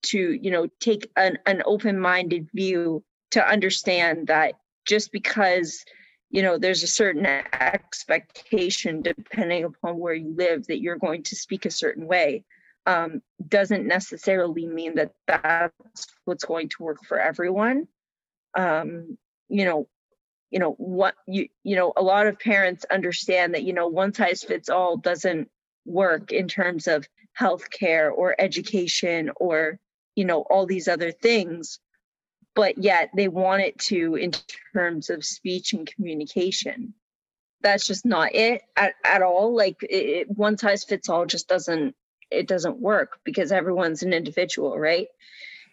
to 0.05 0.33
you 0.33 0.51
know 0.51 0.69
take 0.81 1.11
an, 1.17 1.39
an 1.47 1.63
open-minded 1.65 2.49
view 2.55 3.05
to 3.31 3.47
understand 3.47 4.27
that 4.29 4.55
just 4.87 5.13
because 5.13 5.85
you 6.31 6.43
know 6.43 6.59
there's 6.59 6.83
a 6.83 6.89
certain 6.89 7.27
expectation 7.27 9.03
depending 9.03 9.65
upon 9.65 9.99
where 9.99 10.15
you 10.15 10.35
live 10.37 10.67
that 10.67 10.81
you're 10.81 10.99
going 10.99 11.23
to 11.23 11.37
speak 11.37 11.65
a 11.65 11.71
certain 11.71 12.07
way 12.07 12.45
um, 12.87 13.23
doesn't 13.47 13.87
necessarily 13.87 14.67
mean 14.67 14.97
that 14.97 15.13
that's 15.27 16.07
what's 16.25 16.45
going 16.45 16.69
to 16.71 16.83
work 16.83 17.05
for 17.05 17.19
everyone. 17.19 17.87
Um, 18.57 19.17
you 19.49 19.65
know 19.65 19.89
you 20.53 20.59
know 20.59 20.73
what 20.73 21.15
you 21.27 21.49
you 21.65 21.75
know 21.75 21.93
a 21.97 22.03
lot 22.03 22.27
of 22.27 22.39
parents 22.39 22.85
understand 22.91 23.55
that 23.55 23.65
you 23.65 23.73
know 23.73 23.89
one 23.89 24.13
size 24.13 24.45
fits 24.45 24.69
all 24.69 24.99
doesn't 24.99 25.51
work 25.87 26.31
in 26.31 26.47
terms 26.47 26.87
of 26.87 27.09
healthcare 27.39 28.13
or 28.13 28.37
education 28.39 29.31
or 29.37 29.81
you 30.15 30.27
know 30.27 30.43
all 30.43 30.67
these 30.67 30.87
other 30.87 31.11
things. 31.11 31.81
But 32.55 32.77
yet 32.77 33.09
they 33.17 33.29
want 33.29 33.63
it 33.63 33.79
to 33.87 34.15
in 34.17 34.33
terms 34.75 35.09
of 35.09 35.25
speech 35.25 35.73
and 35.73 35.87
communication. 35.87 36.93
That's 37.63 37.87
just 37.87 38.05
not 38.05 38.35
it 38.35 38.61
at, 38.77 38.93
at 39.03 39.23
all. 39.23 39.57
Like 39.57 39.77
it, 39.81 40.29
one 40.29 40.59
size 40.59 40.85
fits 40.85 41.09
all 41.09 41.25
just 41.25 41.49
doesn't 41.49 41.97
it 42.31 42.47
doesn't 42.47 42.79
work 42.79 43.19
because 43.25 43.53
everyone's 43.53 44.03
an 44.03 44.13
individual 44.13 44.79
right? 44.79 45.09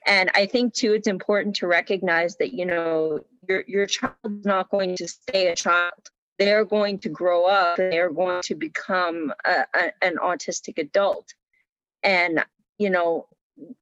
And 0.05 0.31
i 0.33 0.45
think 0.45 0.73
too 0.73 0.93
it's 0.93 1.09
important 1.09 1.57
to 1.57 1.67
recognize 1.67 2.37
that 2.37 2.53
you 2.53 2.65
know 2.65 3.19
your 3.49 3.63
your 3.67 3.85
child's 3.87 4.45
not 4.45 4.69
going 4.69 4.95
to 4.95 5.07
stay 5.07 5.47
a 5.47 5.55
child. 5.55 6.09
They're 6.37 6.63
going 6.63 6.99
to 6.99 7.09
grow 7.09 7.45
up 7.45 7.75
they're 7.75 8.11
going 8.11 8.41
to 8.43 8.55
become 8.55 9.33
a, 9.43 9.65
a, 9.73 9.91
an 10.01 10.15
autistic 10.23 10.77
adult. 10.77 11.33
And 12.03 12.45
you 12.77 12.89
know 12.89 13.27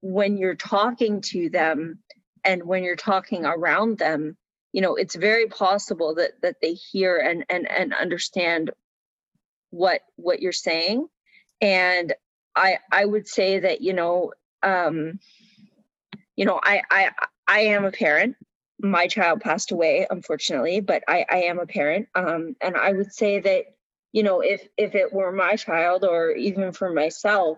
when 0.01 0.37
you're 0.37 0.55
talking 0.55 1.21
to 1.21 1.49
them 1.49 1.99
and 2.43 2.63
when 2.63 2.83
you're 2.83 2.95
talking 2.95 3.45
around 3.45 3.99
them 3.99 4.35
you 4.71 4.81
know 4.81 4.95
it's 4.95 5.15
very 5.15 5.47
possible 5.47 6.15
that 6.15 6.31
that 6.41 6.55
they 6.61 6.73
hear 6.73 7.17
and 7.17 7.45
and 7.49 7.69
and 7.69 7.93
understand 7.93 8.71
what 9.69 10.01
what 10.15 10.41
you're 10.41 10.51
saying. 10.51 11.07
And 11.61 12.13
i 12.55 12.79
i 12.91 13.05
would 13.05 13.27
say 13.27 13.59
that 13.59 13.81
you 13.81 13.93
know 13.93 14.31
um 14.63 15.19
you 16.35 16.45
know 16.45 16.59
i 16.63 16.81
i 16.89 17.11
i 17.47 17.59
am 17.59 17.85
a 17.85 17.91
parent 17.91 18.35
my 18.79 19.07
child 19.07 19.41
passed 19.41 19.71
away 19.71 20.05
unfortunately 20.09 20.79
but 20.79 21.03
i 21.07 21.25
i 21.29 21.37
am 21.43 21.59
a 21.59 21.65
parent 21.65 22.07
um 22.15 22.55
and 22.61 22.75
i 22.75 22.91
would 22.91 23.11
say 23.11 23.39
that 23.39 23.65
you 24.11 24.23
know 24.23 24.41
if 24.41 24.67
if 24.77 24.95
it 24.95 25.11
were 25.11 25.31
my 25.31 25.55
child 25.55 26.03
or 26.03 26.31
even 26.31 26.71
for 26.71 26.93
myself 26.93 27.57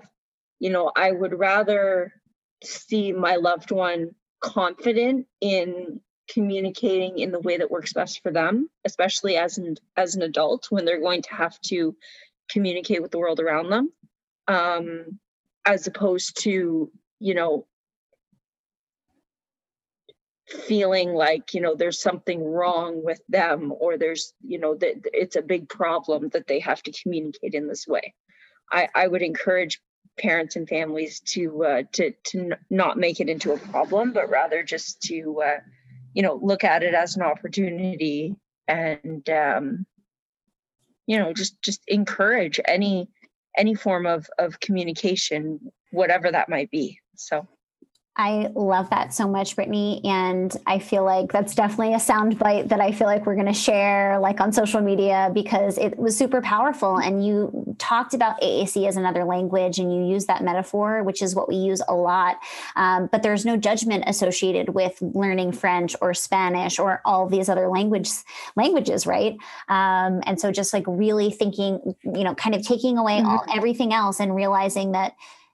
you 0.59 0.69
know 0.69 0.91
i 0.95 1.11
would 1.11 1.37
rather 1.37 2.13
see 2.63 3.11
my 3.11 3.35
loved 3.35 3.71
one 3.71 4.11
confident 4.41 5.27
in 5.41 5.99
communicating 6.29 7.19
in 7.19 7.31
the 7.31 7.39
way 7.39 7.57
that 7.57 7.71
works 7.71 7.91
best 7.91 8.21
for 8.21 8.31
them 8.31 8.69
especially 8.85 9.35
as 9.35 9.57
an 9.57 9.75
as 9.97 10.15
an 10.15 10.21
adult 10.21 10.67
when 10.69 10.85
they're 10.85 11.01
going 11.01 11.21
to 11.21 11.33
have 11.33 11.59
to 11.61 11.95
communicate 12.49 13.01
with 13.01 13.11
the 13.11 13.19
world 13.19 13.39
around 13.39 13.69
them 13.69 13.91
um 14.47 15.19
as 15.65 15.87
opposed 15.87 16.41
to 16.41 16.89
you 17.19 17.33
know 17.33 17.65
feeling 20.49 21.13
like 21.13 21.53
you 21.53 21.61
know 21.61 21.75
there's 21.75 22.01
something 22.01 22.43
wrong 22.43 23.03
with 23.03 23.21
them 23.29 23.73
or 23.79 23.97
there's 23.97 24.33
you 24.41 24.57
know 24.57 24.75
that 24.75 24.95
it's 25.13 25.35
a 25.35 25.41
big 25.41 25.69
problem 25.69 26.29
that 26.29 26.47
they 26.47 26.59
have 26.59 26.81
to 26.81 26.91
communicate 26.91 27.53
in 27.53 27.67
this 27.67 27.87
way 27.87 28.13
i 28.71 28.87
i 28.95 29.07
would 29.07 29.21
encourage 29.21 29.79
parents 30.19 30.55
and 30.55 30.67
families 30.67 31.19
to 31.21 31.63
uh, 31.63 31.83
to 31.93 32.11
to 32.25 32.51
not 32.69 32.97
make 32.97 33.19
it 33.19 33.29
into 33.29 33.53
a 33.53 33.57
problem, 33.57 34.11
but 34.13 34.29
rather 34.29 34.61
just 34.63 35.01
to 35.03 35.41
uh, 35.43 35.59
you 36.13 36.21
know 36.21 36.39
look 36.41 36.63
at 36.63 36.83
it 36.83 36.93
as 36.93 37.15
an 37.15 37.23
opportunity 37.23 38.35
and 38.67 39.27
um, 39.29 39.85
you 41.07 41.17
know 41.17 41.33
just 41.33 41.59
just 41.61 41.81
encourage 41.87 42.59
any 42.67 43.09
any 43.57 43.73
form 43.73 44.05
of 44.05 44.29
of 44.37 44.59
communication, 44.59 45.59
whatever 45.91 46.31
that 46.31 46.49
might 46.49 46.69
be. 46.69 46.99
So. 47.15 47.47
I 48.15 48.51
love 48.53 48.89
that 48.89 49.13
so 49.13 49.29
much, 49.29 49.55
Brittany. 49.55 50.01
And 50.03 50.53
I 50.67 50.79
feel 50.79 51.05
like 51.05 51.31
that's 51.31 51.55
definitely 51.55 51.93
a 51.93 51.99
soundbite 51.99 52.67
that 52.67 52.81
I 52.81 52.91
feel 52.91 53.07
like 53.07 53.25
we're 53.25 53.35
going 53.35 53.47
to 53.47 53.53
share 53.53 54.19
like 54.19 54.41
on 54.41 54.51
social 54.51 54.81
media 54.81 55.31
because 55.33 55.77
it 55.77 55.97
was 55.97 56.17
super 56.17 56.41
powerful. 56.41 56.97
And 56.97 57.25
you 57.25 57.75
talked 57.77 58.13
about 58.13 58.41
AAC 58.41 58.85
as 58.87 58.97
another 58.97 59.23
language 59.23 59.79
and 59.79 59.93
you 59.93 60.05
use 60.05 60.25
that 60.25 60.43
metaphor, 60.43 61.01
which 61.03 61.21
is 61.21 61.33
what 61.33 61.47
we 61.47 61.55
use 61.55 61.81
a 61.87 61.95
lot. 61.95 62.39
Um, 62.75 63.07
but 63.09 63.23
there's 63.23 63.45
no 63.45 63.55
judgment 63.55 64.03
associated 64.05 64.69
with 64.75 64.97
learning 65.01 65.53
French 65.53 65.95
or 66.01 66.13
Spanish 66.13 66.77
or 66.77 67.01
all 67.05 67.29
these 67.29 67.47
other 67.47 67.69
language 67.69 68.09
languages, 68.57 69.07
right? 69.07 69.37
Um, 69.69 70.21
and 70.25 70.41
so 70.41 70.51
just 70.51 70.73
like 70.73 70.83
really 70.87 71.31
thinking, 71.31 71.95
you 72.03 72.25
know, 72.25 72.35
kind 72.35 72.53
of 72.53 72.67
taking 72.67 72.97
away 72.97 73.21
all 73.21 73.39
mm-hmm. 73.39 73.57
everything 73.57 73.93
else 73.93 74.19
and 74.19 74.35
realizing 74.35 74.91
that 74.91 75.13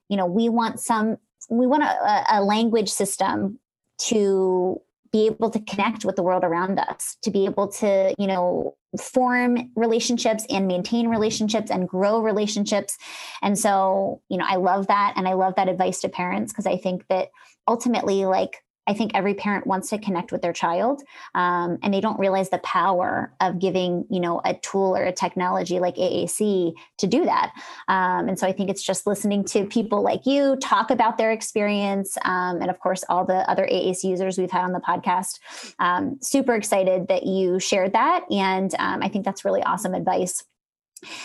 you 0.09 0.17
know 0.17 0.25
we 0.25 0.49
want 0.49 0.79
some 0.79 1.17
we 1.49 1.67
want 1.67 1.83
a, 1.83 2.39
a 2.39 2.43
language 2.43 2.89
system 2.89 3.59
to 3.97 4.81
be 5.11 5.27
able 5.27 5.49
to 5.49 5.59
connect 5.61 6.03
with 6.03 6.17
the 6.17 6.23
world 6.23 6.43
around 6.43 6.77
us 6.77 7.15
to 7.21 7.31
be 7.31 7.45
able 7.45 7.67
to 7.69 8.13
you 8.17 8.27
know 8.27 8.75
form 8.99 9.71
relationships 9.75 10.45
and 10.49 10.67
maintain 10.67 11.07
relationships 11.07 11.71
and 11.71 11.87
grow 11.87 12.21
relationships. 12.21 12.97
And 13.41 13.57
so 13.57 14.21
you 14.29 14.37
know 14.37 14.45
i 14.47 14.55
love 14.55 14.87
that 14.87 15.13
and 15.15 15.27
i 15.27 15.33
love 15.33 15.55
that 15.55 15.69
advice 15.69 16.01
to 16.01 16.09
parents 16.09 16.51
because 16.51 16.65
i 16.65 16.77
think 16.77 17.05
that 17.07 17.29
ultimately 17.67 18.25
like 18.25 18.63
I 18.87 18.93
think 18.93 19.11
every 19.13 19.33
parent 19.33 19.65
wants 19.65 19.89
to 19.89 19.97
connect 19.97 20.31
with 20.31 20.41
their 20.41 20.53
child, 20.53 21.01
um, 21.33 21.77
and 21.81 21.93
they 21.93 22.01
don't 22.01 22.19
realize 22.19 22.49
the 22.49 22.59
power 22.59 23.33
of 23.41 23.59
giving, 23.59 24.05
you 24.09 24.19
know, 24.19 24.41
a 24.45 24.53
tool 24.55 24.95
or 24.95 25.03
a 25.03 25.11
technology 25.11 25.79
like 25.79 25.95
AAC 25.95 26.73
to 26.97 27.07
do 27.07 27.25
that. 27.25 27.53
Um, 27.87 28.29
and 28.29 28.39
so 28.39 28.47
I 28.47 28.51
think 28.51 28.69
it's 28.69 28.83
just 28.83 29.07
listening 29.07 29.43
to 29.45 29.65
people 29.65 30.01
like 30.01 30.25
you 30.25 30.55
talk 30.57 30.91
about 30.91 31.17
their 31.17 31.31
experience, 31.31 32.17
um, 32.23 32.61
and 32.61 32.69
of 32.69 32.79
course 32.79 33.03
all 33.09 33.25
the 33.25 33.49
other 33.49 33.67
AAC 33.71 34.03
users 34.03 34.37
we've 34.37 34.51
had 34.51 34.63
on 34.63 34.71
the 34.71 34.79
podcast. 34.79 35.39
Um, 35.79 36.17
super 36.21 36.55
excited 36.55 37.07
that 37.07 37.25
you 37.25 37.59
shared 37.59 37.93
that, 37.93 38.23
and 38.31 38.73
um, 38.79 39.01
I 39.01 39.09
think 39.09 39.25
that's 39.25 39.45
really 39.45 39.63
awesome 39.63 39.93
advice. 39.93 40.43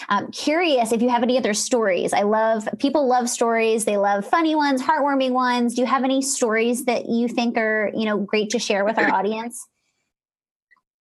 I'm 0.08 0.30
curious 0.30 0.92
if 0.92 1.02
you 1.02 1.08
have 1.08 1.22
any 1.22 1.38
other 1.38 1.54
stories. 1.54 2.12
I 2.12 2.22
love 2.22 2.68
people 2.78 3.06
love 3.06 3.28
stories. 3.28 3.84
They 3.84 3.96
love 3.96 4.26
funny 4.26 4.54
ones, 4.54 4.82
heartwarming 4.82 5.32
ones. 5.32 5.74
Do 5.74 5.82
you 5.82 5.86
have 5.86 6.04
any 6.04 6.22
stories 6.22 6.84
that 6.84 7.08
you 7.08 7.28
think 7.28 7.56
are, 7.56 7.90
you 7.94 8.04
know, 8.04 8.18
great 8.18 8.50
to 8.50 8.58
share 8.58 8.84
with 8.84 8.98
our 8.98 9.10
audience? 9.14 9.66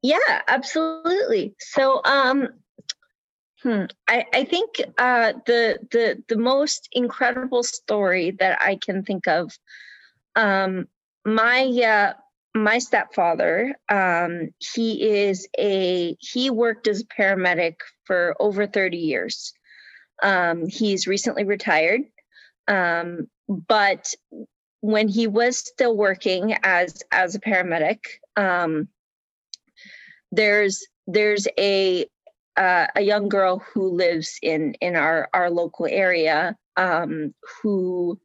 Yeah, 0.01 0.41
absolutely. 0.47 1.55
So, 1.59 2.01
um, 2.05 2.49
hmm, 3.61 3.83
I, 4.07 4.25
I 4.33 4.45
think 4.45 4.81
uh, 4.97 5.33
the 5.45 5.79
the 5.91 6.23
the 6.27 6.37
most 6.37 6.87
incredible 6.91 7.63
story 7.63 8.31
that 8.39 8.61
I 8.61 8.77
can 8.77 9.03
think 9.03 9.27
of, 9.27 9.51
um, 10.35 10.87
my 11.25 11.63
uh, 11.63 12.13
my 12.55 12.79
stepfather 12.79 13.75
um, 13.89 14.49
he 14.59 15.07
is 15.07 15.47
a 15.57 16.15
he 16.19 16.49
worked 16.49 16.87
as 16.87 17.01
a 17.01 17.05
paramedic 17.05 17.75
for 18.05 18.35
over 18.39 18.65
30 18.65 18.97
years. 18.97 19.53
Um, 20.21 20.67
he's 20.67 21.07
recently 21.07 21.43
retired. 21.43 22.01
Um, 22.67 23.27
but 23.47 24.13
when 24.81 25.07
he 25.07 25.27
was 25.27 25.57
still 25.57 25.95
working 25.95 26.55
as 26.63 27.03
as 27.11 27.35
a 27.35 27.39
paramedic 27.39 27.99
um, 28.35 28.87
there's 30.31 30.85
there's 31.07 31.47
a 31.57 32.05
uh, 32.57 32.87
a 32.95 33.01
young 33.01 33.29
girl 33.29 33.63
who 33.73 33.89
lives 33.89 34.37
in 34.41 34.73
in 34.81 34.95
our 34.95 35.29
our 35.33 35.49
local 35.49 35.85
area 35.85 36.55
um, 36.77 37.33
who 37.61 38.19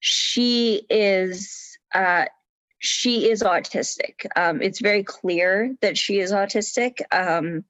she 0.00 0.82
is 0.90 1.78
uh, 1.94 2.26
she 2.78 3.30
is 3.30 3.42
autistic. 3.42 4.26
Um, 4.36 4.60
it's 4.62 4.80
very 4.80 5.02
clear 5.02 5.74
that 5.80 5.96
she 5.96 6.18
is 6.20 6.32
autistic. 6.32 7.00
Um, 7.10 7.64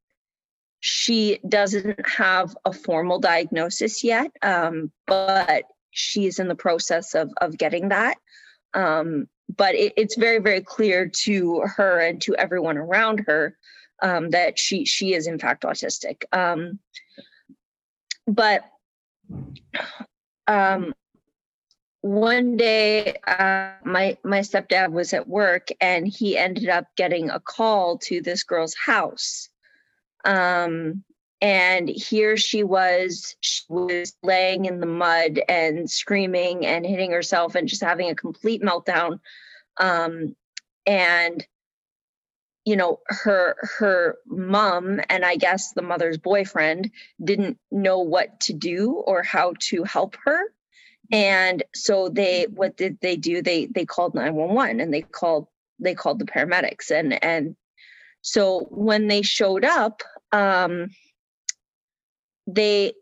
she 0.81 1.39
doesn't 1.49 2.07
have 2.07 2.57
a 2.65 2.73
formal 2.73 3.19
diagnosis 3.19 4.05
yet, 4.05 4.31
um, 4.43 4.93
but 5.07 5.65
she's 5.91 6.39
in 6.39 6.49
the 6.49 6.55
process 6.55 7.15
of 7.15 7.33
of 7.41 7.57
getting 7.57 7.89
that. 7.89 8.19
Um, 8.75 9.29
but 9.57 9.75
it, 9.75 9.95
it's 9.97 10.17
very 10.17 10.41
very 10.41 10.61
clear 10.61 11.09
to 11.23 11.63
her 11.77 12.01
and 12.01 12.21
to 12.23 12.35
everyone 12.35 12.77
around 12.77 13.25
her 13.27 13.57
um, 14.03 14.31
that 14.31 14.59
she 14.59 14.85
she 14.85 15.15
is 15.15 15.27
in 15.27 15.39
fact 15.39 15.63
autistic. 15.63 16.25
Um, 16.33 16.81
but 18.27 18.65
um, 20.47 20.93
one 22.05 22.59
day 22.59 23.17
uh, 23.27 23.71
my 23.83 24.19
my 24.23 24.41
stepdad 24.41 24.93
was 24.93 25.15
at 25.15 25.27
work 25.27 25.69
and 25.81 26.07
he 26.07 26.37
ended 26.37 26.69
up 26.69 26.85
getting 26.99 27.31
a 27.31 27.41
call 27.41 27.97
to 27.97 28.21
this 28.21 28.45
girl's 28.45 28.75
house. 28.75 29.49
Um, 30.27 31.03
and 31.41 31.89
here 31.89 32.37
she 32.37 32.63
was 32.63 33.35
she 33.41 33.63
was 33.71 34.13
laying 34.23 34.67
in 34.67 34.81
the 34.81 34.87
mud 34.87 35.41
and 35.49 35.91
screaming 35.91 36.67
and 36.67 36.85
hitting 36.85 37.11
herself 37.11 37.55
and 37.55 37.67
just 37.67 37.83
having 37.83 38.11
a 38.11 38.15
complete 38.15 38.61
meltdown. 38.61 39.19
Um, 39.79 40.37
and 40.87 41.47
you 42.67 42.77
know 42.77 43.01
her 43.07 43.57
her 43.79 44.19
mom 44.27 45.01
and 45.09 45.25
i 45.25 45.37
guess 45.37 45.73
the 45.73 45.83
mother's 45.83 46.19
boyfriend 46.19 46.91
didn't 47.23 47.59
know 47.71 48.01
what 48.01 48.41
to 48.41 48.53
do 48.53 48.93
or 48.93 49.23
how 49.23 49.55
to 49.61 49.85
help 49.85 50.17
her 50.25 50.51
and 51.13 51.63
so 51.75 52.09
they 52.09 52.47
what 52.51 52.77
did 52.77 52.99
they 53.01 53.17
do? 53.17 53.43
They 53.43 53.67
they 53.67 53.85
called 53.85 54.15
911 54.15 54.81
and 54.81 54.93
they 54.93 55.03
called 55.03 55.49
they 55.79 55.95
called 55.95 56.19
the 56.19 56.25
paramedics. 56.25 56.91
And 56.91 57.23
and 57.23 57.57
so 58.23 58.67
when 58.71 59.09
they 59.09 59.23
showed 59.23 59.65
up 59.65 60.03
um 60.33 60.91
they 62.47 62.93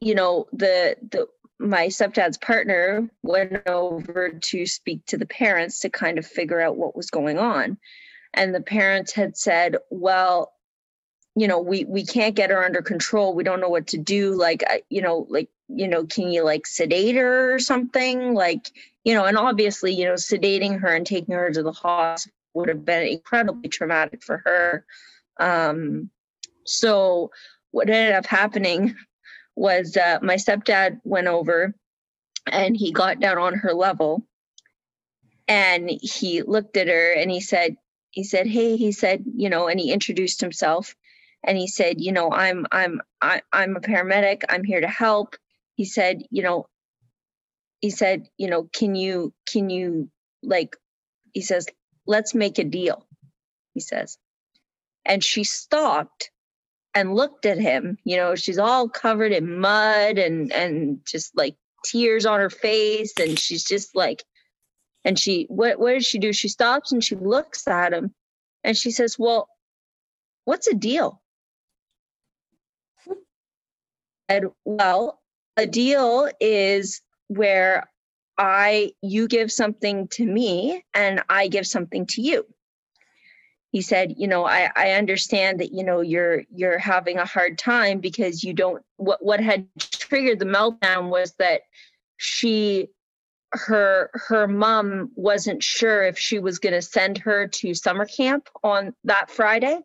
you 0.00 0.14
know 0.14 0.46
the 0.52 0.96
the 1.10 1.26
my 1.58 1.86
stepdad's 1.86 2.38
partner 2.38 3.08
went 3.22 3.66
over 3.66 4.28
to 4.28 4.66
speak 4.66 5.04
to 5.06 5.16
the 5.16 5.26
parents 5.26 5.80
to 5.80 5.88
kind 5.88 6.18
of 6.18 6.26
figure 6.26 6.60
out 6.60 6.76
what 6.76 6.94
was 6.94 7.10
going 7.10 7.38
on. 7.38 7.78
And 8.34 8.54
the 8.54 8.60
parents 8.60 9.12
had 9.12 9.36
said 9.36 9.76
well 9.90 10.52
you 11.36 11.46
know 11.46 11.60
we 11.60 11.84
we 11.84 12.04
can't 12.04 12.34
get 12.34 12.50
her 12.50 12.64
under 12.64 12.82
control. 12.82 13.34
We 13.34 13.44
don't 13.44 13.60
know 13.60 13.68
what 13.68 13.88
to 13.88 13.98
do. 13.98 14.34
Like 14.34 14.64
you 14.88 15.02
know 15.02 15.26
like 15.28 15.48
you 15.68 15.86
know 15.86 16.04
can 16.04 16.30
you 16.30 16.42
like 16.42 16.66
sedate 16.66 17.14
her 17.14 17.54
or 17.54 17.58
something? 17.58 18.34
Like 18.34 18.72
you 19.04 19.14
know 19.14 19.26
and 19.26 19.36
obviously 19.36 19.92
you 19.92 20.06
know 20.06 20.14
sedating 20.14 20.80
her 20.80 20.88
and 20.88 21.06
taking 21.06 21.34
her 21.34 21.50
to 21.50 21.62
the 21.62 21.72
hospital 21.72 22.32
would 22.54 22.70
have 22.70 22.86
been 22.86 23.06
incredibly 23.06 23.68
traumatic 23.68 24.24
for 24.24 24.38
her. 24.38 24.86
Um 25.38 26.10
so 26.64 27.30
what 27.70 27.90
ended 27.90 28.14
up 28.14 28.26
happening 28.26 28.96
was 29.56 29.96
uh, 29.96 30.18
my 30.22 30.36
stepdad 30.36 31.00
went 31.04 31.26
over 31.26 31.74
and 32.46 32.76
he 32.76 32.92
got 32.92 33.20
down 33.20 33.38
on 33.38 33.54
her 33.54 33.74
level 33.74 34.26
and 35.48 35.90
he 36.02 36.42
looked 36.42 36.76
at 36.76 36.88
her 36.88 37.12
and 37.12 37.30
he 37.30 37.40
said 37.40 37.76
he 38.10 38.24
said 38.24 38.46
hey 38.46 38.76
he 38.76 38.92
said 38.92 39.24
you 39.36 39.50
know 39.50 39.68
and 39.68 39.78
he 39.78 39.92
introduced 39.92 40.40
himself 40.40 40.94
and 41.46 41.56
he 41.56 41.66
said 41.68 42.00
you 42.00 42.12
know 42.12 42.30
i'm 42.30 42.66
i'm 42.72 43.00
I, 43.22 43.40
i'm 43.52 43.76
a 43.76 43.80
paramedic. 43.80 44.42
I'm 44.48 44.64
here 44.64 44.80
to 44.80 44.88
help. 44.88 45.36
He 45.76 45.84
said 45.84 46.22
you 46.30 46.42
know 46.42 46.66
he 47.80 47.90
said 47.90 48.28
you 48.36 48.50
know 48.50 48.68
can 48.74 48.94
you 48.94 49.32
can 49.50 49.70
you 49.70 50.10
like 50.42 50.76
he 51.32 51.40
says 51.40 51.66
let's 52.06 52.34
make 52.34 52.58
a 52.58 52.64
deal 52.64 53.06
he 53.72 53.80
says. 53.80 54.18
And 55.04 55.22
she 55.22 55.44
stopped 55.44 56.30
and 56.94 57.14
looked 57.14 57.46
at 57.46 57.58
him 57.58 57.98
you 58.04 58.16
know 58.16 58.34
she's 58.34 58.58
all 58.58 58.88
covered 58.88 59.32
in 59.32 59.60
mud 59.60 60.18
and 60.18 60.52
and 60.52 61.00
just 61.06 61.36
like 61.36 61.56
tears 61.84 62.26
on 62.26 62.40
her 62.40 62.50
face 62.50 63.12
and 63.20 63.38
she's 63.38 63.64
just 63.64 63.94
like 63.94 64.24
and 65.04 65.18
she 65.18 65.46
what 65.48 65.78
what 65.78 65.92
does 65.92 66.06
she 66.06 66.18
do? 66.18 66.32
She 66.32 66.48
stops 66.48 66.92
and 66.92 67.02
she 67.04 67.14
looks 67.14 67.66
at 67.68 67.92
him 67.92 68.14
and 68.64 68.76
she 68.76 68.90
says 68.90 69.16
well 69.18 69.48
what's 70.44 70.66
a 70.68 70.74
deal 70.74 71.22
said, 74.30 74.44
well, 74.64 75.20
a 75.56 75.66
deal 75.66 76.28
is 76.40 77.02
where 77.28 77.88
I 78.38 78.92
you 79.02 79.28
give 79.28 79.50
something 79.50 80.08
to 80.08 80.26
me 80.26 80.84
and 80.94 81.22
I 81.28 81.48
give 81.48 81.66
something 81.66 82.06
to 82.06 82.22
you. 82.22 82.46
he 83.72 83.82
said 83.82 84.14
you 84.16 84.28
know 84.28 84.46
i 84.46 84.70
i 84.76 84.92
understand 84.92 85.60
that 85.60 85.72
you 85.72 85.84
know 85.84 86.00
you're 86.00 86.44
you're 86.54 86.78
having 86.78 87.18
a 87.18 87.24
hard 87.26 87.58
time 87.58 88.00
because 88.00 88.42
you 88.44 88.52
don't 88.54 88.82
what 88.96 89.24
what 89.24 89.40
had 89.40 89.66
triggered 89.78 90.38
the 90.38 90.44
meltdown 90.46 91.08
was 91.10 91.32
that 91.38 91.62
she 92.16 92.88
her 93.52 94.10
her 94.14 94.46
mom 94.48 95.10
wasn't 95.14 95.62
sure 95.62 96.04
if 96.04 96.18
she 96.18 96.38
was 96.38 96.58
going 96.58 96.72
to 96.74 96.82
send 96.82 97.18
her 97.18 97.48
to 97.48 97.74
summer 97.74 98.06
camp 98.06 98.48
on 98.62 98.94
that 99.04 99.30
friday 99.30 99.78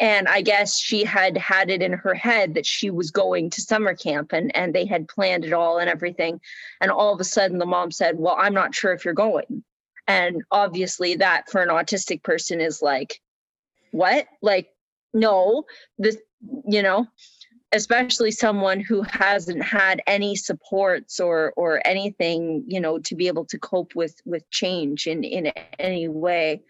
and 0.00 0.28
i 0.28 0.40
guess 0.40 0.78
she 0.78 1.04
had 1.04 1.36
had 1.36 1.70
it 1.70 1.82
in 1.82 1.92
her 1.92 2.14
head 2.14 2.54
that 2.54 2.66
she 2.66 2.90
was 2.90 3.10
going 3.10 3.50
to 3.50 3.62
summer 3.62 3.94
camp 3.94 4.32
and 4.32 4.54
and 4.54 4.74
they 4.74 4.86
had 4.86 5.08
planned 5.08 5.44
it 5.44 5.52
all 5.52 5.78
and 5.78 5.90
everything. 5.90 6.40
And 6.80 6.90
all 6.90 7.12
of 7.12 7.20
a 7.20 7.24
sudden 7.24 7.58
the 7.58 7.66
mom 7.66 7.90
said 7.90 8.18
well 8.18 8.36
i'm 8.38 8.54
not 8.54 8.74
sure 8.74 8.92
if 8.92 9.04
you're 9.04 9.14
going. 9.14 9.64
And 10.06 10.42
obviously 10.50 11.16
that 11.16 11.50
for 11.50 11.62
an 11.62 11.68
autistic 11.68 12.22
person 12.22 12.60
is 12.60 12.80
like 12.80 13.20
what? 13.90 14.26
Like 14.42 14.68
no 15.14 15.64
this 15.98 16.18
you 16.66 16.82
know 16.82 17.06
especially 17.72 18.30
someone 18.30 18.80
who 18.80 19.02
hasn't 19.02 19.62
had 19.62 20.02
any 20.06 20.36
supports 20.36 21.20
or 21.20 21.52
or 21.56 21.82
anything 21.86 22.64
you 22.66 22.80
know 22.80 22.98
to 22.98 23.14
be 23.14 23.26
able 23.26 23.44
to 23.44 23.58
cope 23.58 23.94
with 23.94 24.20
with 24.24 24.48
change 24.50 25.06
in 25.06 25.24
in 25.24 25.52
any 25.78 26.08
way 26.08 26.62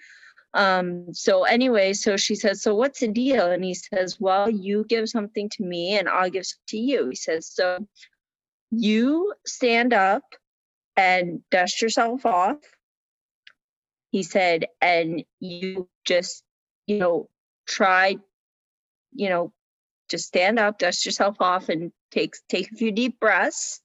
um 0.54 1.06
so 1.12 1.44
anyway 1.44 1.92
so 1.92 2.16
she 2.16 2.34
says 2.34 2.62
so 2.62 2.74
what's 2.74 3.00
the 3.00 3.08
deal? 3.08 3.50
And 3.50 3.62
he 3.64 3.74
says 3.74 4.18
well 4.18 4.48
you 4.48 4.84
give 4.88 5.08
something 5.08 5.48
to 5.50 5.62
me 5.62 5.98
and 5.98 6.08
i'll 6.08 6.30
give 6.30 6.46
to 6.68 6.78
you. 6.78 7.08
He 7.10 7.16
says 7.16 7.46
so 7.46 7.86
you 8.70 9.32
stand 9.46 9.92
up 9.92 10.22
and 10.96 11.40
dust 11.50 11.80
yourself 11.80 12.26
off 12.26 12.56
he 14.10 14.22
said 14.22 14.66
and 14.80 15.24
you 15.40 15.88
just 16.04 16.42
you 16.86 16.98
know 16.98 17.28
try 17.66 18.16
you 19.12 19.28
know 19.28 19.52
just 20.08 20.26
stand 20.26 20.58
up 20.58 20.78
dust 20.78 21.04
yourself 21.04 21.36
off 21.40 21.68
and 21.68 21.92
take 22.10 22.34
take 22.48 22.72
a 22.72 22.76
few 22.76 22.90
deep 22.90 23.20
breaths. 23.20 23.80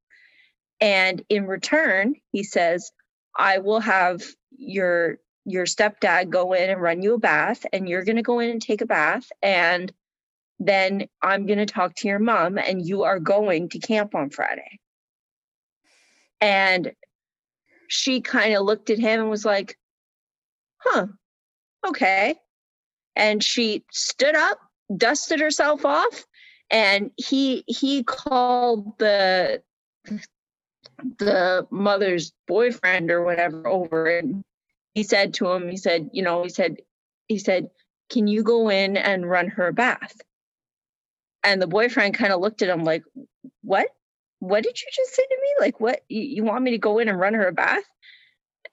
And 0.79 1.23
in 1.29 1.45
return 1.45 2.15
he 2.31 2.43
says 2.43 2.91
i 3.37 3.59
will 3.59 3.79
have 3.79 4.21
your 4.57 5.17
your 5.45 5.65
stepdad 5.65 6.29
go 6.29 6.53
in 6.53 6.69
and 6.69 6.81
run 6.81 7.01
you 7.01 7.15
a 7.15 7.19
bath 7.19 7.65
and 7.73 7.87
you're 7.87 8.05
going 8.05 8.15
to 8.15 8.21
go 8.21 8.39
in 8.39 8.49
and 8.49 8.61
take 8.61 8.81
a 8.81 8.85
bath 8.85 9.31
and 9.41 9.91
then 10.59 11.07
i'm 11.21 11.45
going 11.45 11.59
to 11.59 11.65
talk 11.65 11.93
to 11.95 12.07
your 12.07 12.19
mom 12.19 12.57
and 12.57 12.85
you 12.85 13.03
are 13.03 13.19
going 13.19 13.67
to 13.67 13.79
camp 13.79 14.15
on 14.15 14.29
friday 14.29 14.79
and 16.39 16.91
she 17.87 18.21
kind 18.21 18.55
of 18.55 18.63
looked 18.63 18.89
at 18.89 18.99
him 18.99 19.19
and 19.19 19.29
was 19.29 19.45
like 19.45 19.77
huh, 20.83 21.07
okay. 21.87 22.35
And 23.15 23.43
she 23.43 23.83
stood 23.91 24.35
up, 24.35 24.59
dusted 24.95 25.39
herself 25.39 25.85
off, 25.85 26.25
and 26.69 27.11
he 27.17 27.63
he 27.67 28.03
called 28.03 28.97
the 28.97 29.61
the 31.19 31.67
mother's 31.69 32.33
boyfriend 32.47 33.11
or 33.11 33.23
whatever 33.23 33.67
over 33.67 34.07
and 34.17 34.43
he 34.93 35.03
said 35.03 35.33
to 35.35 35.51
him, 35.51 35.69
he 35.69 35.77
said, 35.77 36.09
you 36.13 36.23
know, 36.23 36.43
he 36.43 36.49
said, 36.49 36.77
he 37.27 37.39
said, 37.39 37.69
can 38.09 38.27
you 38.27 38.43
go 38.43 38.69
in 38.69 38.97
and 38.97 39.29
run 39.29 39.47
her 39.47 39.67
a 39.67 39.73
bath? 39.73 40.15
And 41.43 41.61
the 41.61 41.67
boyfriend 41.67 42.13
kind 42.13 42.31
of 42.31 42.41
looked 42.41 42.61
at 42.61 42.69
him 42.69 42.83
like, 42.83 43.03
what? 43.61 43.87
What 44.39 44.63
did 44.63 44.79
you 44.79 44.87
just 44.93 45.15
say 45.15 45.23
to 45.23 45.37
me? 45.41 45.65
Like, 45.65 45.79
what? 45.79 46.01
You, 46.09 46.21
you 46.21 46.43
want 46.43 46.63
me 46.63 46.71
to 46.71 46.77
go 46.77 46.99
in 46.99 47.09
and 47.09 47.19
run 47.19 47.33
her 47.33 47.47
a 47.47 47.53
bath? 47.53 47.83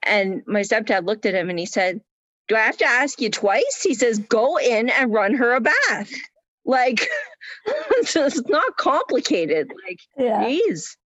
And 0.03 0.41
my 0.45 0.61
stepdad 0.61 1.05
looked 1.05 1.25
at 1.25 1.33
him 1.35 1.49
and 1.49 1.57
he 1.57 1.65
said, 1.65 2.01
Do 2.47 2.55
I 2.55 2.59
have 2.59 2.77
to 2.77 2.85
ask 2.85 3.21
you 3.21 3.29
twice? 3.29 3.81
He 3.83 3.93
says, 3.93 4.19
Go 4.19 4.57
in 4.57 4.89
and 4.89 5.13
run 5.13 5.33
her 5.35 5.53
a 5.53 5.61
bath. 5.61 6.11
Like, 6.65 7.07
it's 7.65 8.47
not 8.49 8.77
complicated. 8.77 9.71
Like, 9.87 9.99
yeah. 10.17 10.45
geez. 10.45 10.97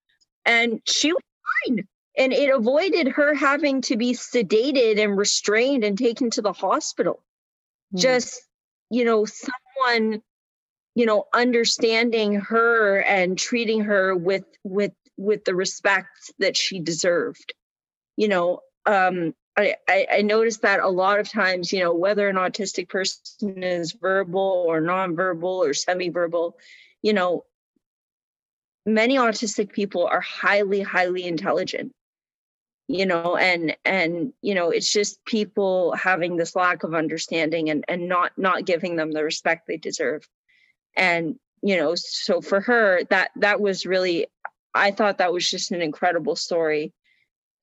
And 0.46 0.82
she 0.86 1.14
was 1.14 1.22
fine. 1.68 1.88
And 2.18 2.32
it 2.32 2.50
avoided 2.50 3.10
her 3.10 3.34
having 3.34 3.82
to 3.82 3.98
be 3.98 4.14
sedated 4.14 5.04
and 5.04 5.18
restrained 5.18 5.84
and 5.84 5.98
taken 5.98 6.30
to 6.32 6.42
the 6.42 6.54
hospital. 6.54 7.22
Mm. 7.94 8.00
Just, 8.00 8.42
you 8.90 9.04
know, 9.04 9.26
someone, 9.26 10.22
you 10.96 11.06
know, 11.06 11.26
understanding 11.34 12.36
her 12.36 13.00
and 13.02 13.38
treating 13.38 13.82
her 13.82 14.16
with 14.16 14.46
with 14.64 14.94
with 15.18 15.44
the 15.46 15.56
respect 15.56 16.32
that 16.40 16.56
she 16.56 16.80
deserved. 16.80 17.54
You 18.16 18.30
know, 18.30 18.62
um, 18.86 19.34
I, 19.58 19.76
I, 19.88 20.08
I 20.14 20.22
noticed 20.22 20.62
that 20.64 20.80
a 20.80 20.90
lot 20.90 21.20
of 21.20 21.30
times, 21.30 21.72
you 21.72 21.80
know, 21.80 21.94
whether 21.94 22.28
an 22.28 22.36
autistic 22.36 22.90
person 22.90 23.64
is 23.64 23.94
verbal 23.94 24.66
or 24.68 24.82
nonverbal 24.82 25.44
or 25.44 25.74
semi-verbal, 25.74 26.58
you 27.02 27.14
know, 27.14 27.46
many 28.86 29.16
autistic 29.16 29.72
people 29.72 30.06
are 30.06 30.22
highly, 30.22 30.82
highly 30.82 31.26
intelligent. 31.26 31.94
You 32.88 33.06
know, 33.06 33.36
and 33.36 33.76
and 33.84 34.34
you 34.42 34.54
know, 34.54 34.70
it's 34.70 34.92
just 34.92 35.24
people 35.26 35.94
having 35.96 36.38
this 36.38 36.56
lack 36.56 36.84
of 36.84 36.94
understanding 36.94 37.70
and 37.70 37.84
and 37.88 38.08
not 38.08 38.32
not 38.38 38.66
giving 38.66 38.96
them 38.96 39.12
the 39.12 39.24
respect 39.24 39.68
they 39.68 39.78
deserve. 39.78 40.28
And 40.96 41.36
you 41.64 41.78
know, 41.78 41.96
so 41.96 42.42
for 42.42 42.62
her, 42.62 43.04
that 43.10 43.32
that 43.38 43.60
was 43.60 43.86
really, 43.88 44.28
I 44.76 44.92
thought 44.92 45.18
that 45.18 45.34
was 45.34 45.50
just 45.50 45.72
an 45.72 45.82
incredible 45.82 46.36
story 46.36 46.94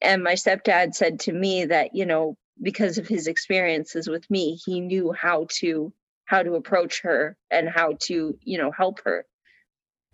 and 0.03 0.23
my 0.23 0.35
stepdad 0.35 0.95
said 0.95 1.21
to 1.21 1.33
me 1.33 1.65
that 1.65 1.95
you 1.95 2.05
know 2.05 2.37
because 2.61 2.99
of 2.99 3.09
his 3.09 3.27
experiences 3.27 4.09
with 4.09 4.29
me 4.31 4.59
he 4.65 4.81
knew 4.81 5.13
how 5.13 5.47
to 5.49 5.93
how 6.27 6.43
to 6.43 6.55
approach 6.55 7.01
her 7.03 7.37
and 7.51 7.69
how 7.69 7.97
to 8.01 8.37
you 8.43 8.59
know 8.59 8.71
help 8.71 9.01
her 9.05 9.25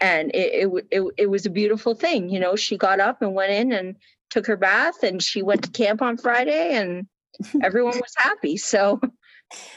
and 0.00 0.30
it, 0.34 0.68
it 0.68 0.86
it 0.90 1.12
it 1.16 1.26
was 1.26 1.46
a 1.46 1.50
beautiful 1.50 1.94
thing 1.94 2.28
you 2.28 2.38
know 2.38 2.54
she 2.54 2.76
got 2.76 3.00
up 3.00 3.22
and 3.22 3.34
went 3.34 3.52
in 3.52 3.72
and 3.72 3.96
took 4.30 4.46
her 4.46 4.56
bath 4.56 5.02
and 5.02 5.22
she 5.22 5.42
went 5.42 5.62
to 5.62 5.70
camp 5.70 6.02
on 6.02 6.16
friday 6.16 6.74
and 6.76 7.06
everyone 7.62 7.96
was 7.96 8.14
happy. 8.16 8.56
So 8.56 9.00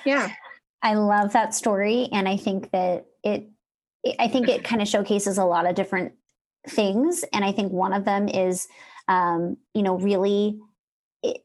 yeah. 0.06 0.32
I 0.82 0.96
love 0.96 1.34
that 1.34 1.54
story 1.54 2.10
and 2.12 2.28
i 2.28 2.36
think 2.36 2.72
that 2.72 3.06
it 3.24 3.48
i 4.20 4.28
think 4.28 4.50
it 4.50 4.64
kind 4.64 4.82
of 4.82 4.88
showcases 4.88 5.38
a 5.38 5.46
lot 5.46 5.68
of 5.68 5.76
different 5.76 6.14
things 6.68 7.24
and 7.34 7.46
i 7.46 7.52
think 7.52 7.72
one 7.72 7.94
of 7.94 8.04
them 8.04 8.28
is 8.28 8.68
um, 9.08 9.58
you 9.74 9.84
know, 9.84 9.98
really 9.98 10.60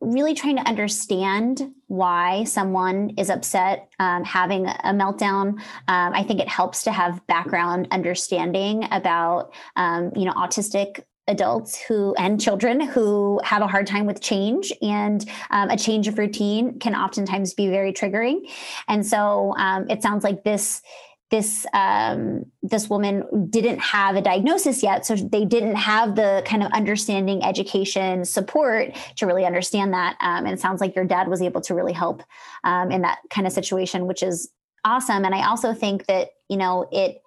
really 0.01 0.33
trying 0.33 0.57
to 0.57 0.67
understand 0.67 1.71
why 1.89 2.45
someone 2.45 3.11
is 3.19 3.29
upset 3.29 3.91
um, 3.99 4.25
having 4.25 4.67
a 4.67 4.95
meltdown. 4.95 5.61
Um, 5.89 6.15
i 6.15 6.23
think 6.23 6.41
it 6.41 6.49
helps 6.49 6.83
to 6.85 6.93
have 6.93 7.27
background 7.27 7.89
understanding 7.91 8.89
about 8.91 9.53
um, 9.77 10.13
you 10.17 10.25
know 10.25 10.33
autistic 10.33 11.03
adults 11.29 11.81
who 11.83 12.15
and 12.15 12.41
children 12.41 12.81
who 12.81 13.41
have 13.45 13.63
a 13.63 13.67
hard 13.67 13.87
time 13.87 14.07
with 14.07 14.21
change 14.21 14.73
and 14.81 15.29
um, 15.51 15.71
a 15.71 15.77
change 15.77 16.07
of 16.07 16.19
routine 16.19 16.79
can 16.79 16.95
oftentimes 16.95 17.55
be 17.55 17.69
very 17.69 17.93
triggering 17.93 18.41
and 18.89 19.05
so 19.05 19.55
um, 19.57 19.89
it 19.91 20.03
sounds 20.03 20.23
like 20.23 20.45
this 20.45 20.83
this 21.31 21.67
um, 21.73 22.45
this 22.63 22.89
woman 22.89 23.49
didn't 23.51 23.81
have 23.81 24.15
a 24.15 24.23
diagnosis 24.23 24.83
yet, 24.83 25.05
so 25.05 25.17
they 25.17 25.45
didn't 25.45 25.75
have 25.75 26.15
the 26.15 26.43
kind 26.47 26.63
of 26.63 26.71
understanding, 26.73 27.43
education, 27.43 28.25
support 28.25 28.95
to 29.17 29.27
really 29.27 29.45
understand 29.45 29.93
that. 29.93 30.17
Um, 30.21 30.45
and 30.45 30.55
it 30.55 30.61
sounds 30.61 30.81
like 30.81 30.95
your 30.95 31.05
dad 31.05 31.27
was 31.27 31.43
able 31.43 31.61
to 31.63 31.75
really 31.75 31.93
help 31.93 32.23
um, 32.63 32.93
in 32.93 33.03
that 33.03 33.19
kind 33.29 33.47
of 33.47 33.53
situation, 33.53 34.07
which 34.07 34.23
is 34.23 34.51
awesome. 34.85 35.25
And 35.25 35.35
I 35.35 35.49
also 35.49 35.75
think 35.75 36.07
that 36.07 36.29
you 36.49 36.57
know 36.57 36.89
it 36.93 37.21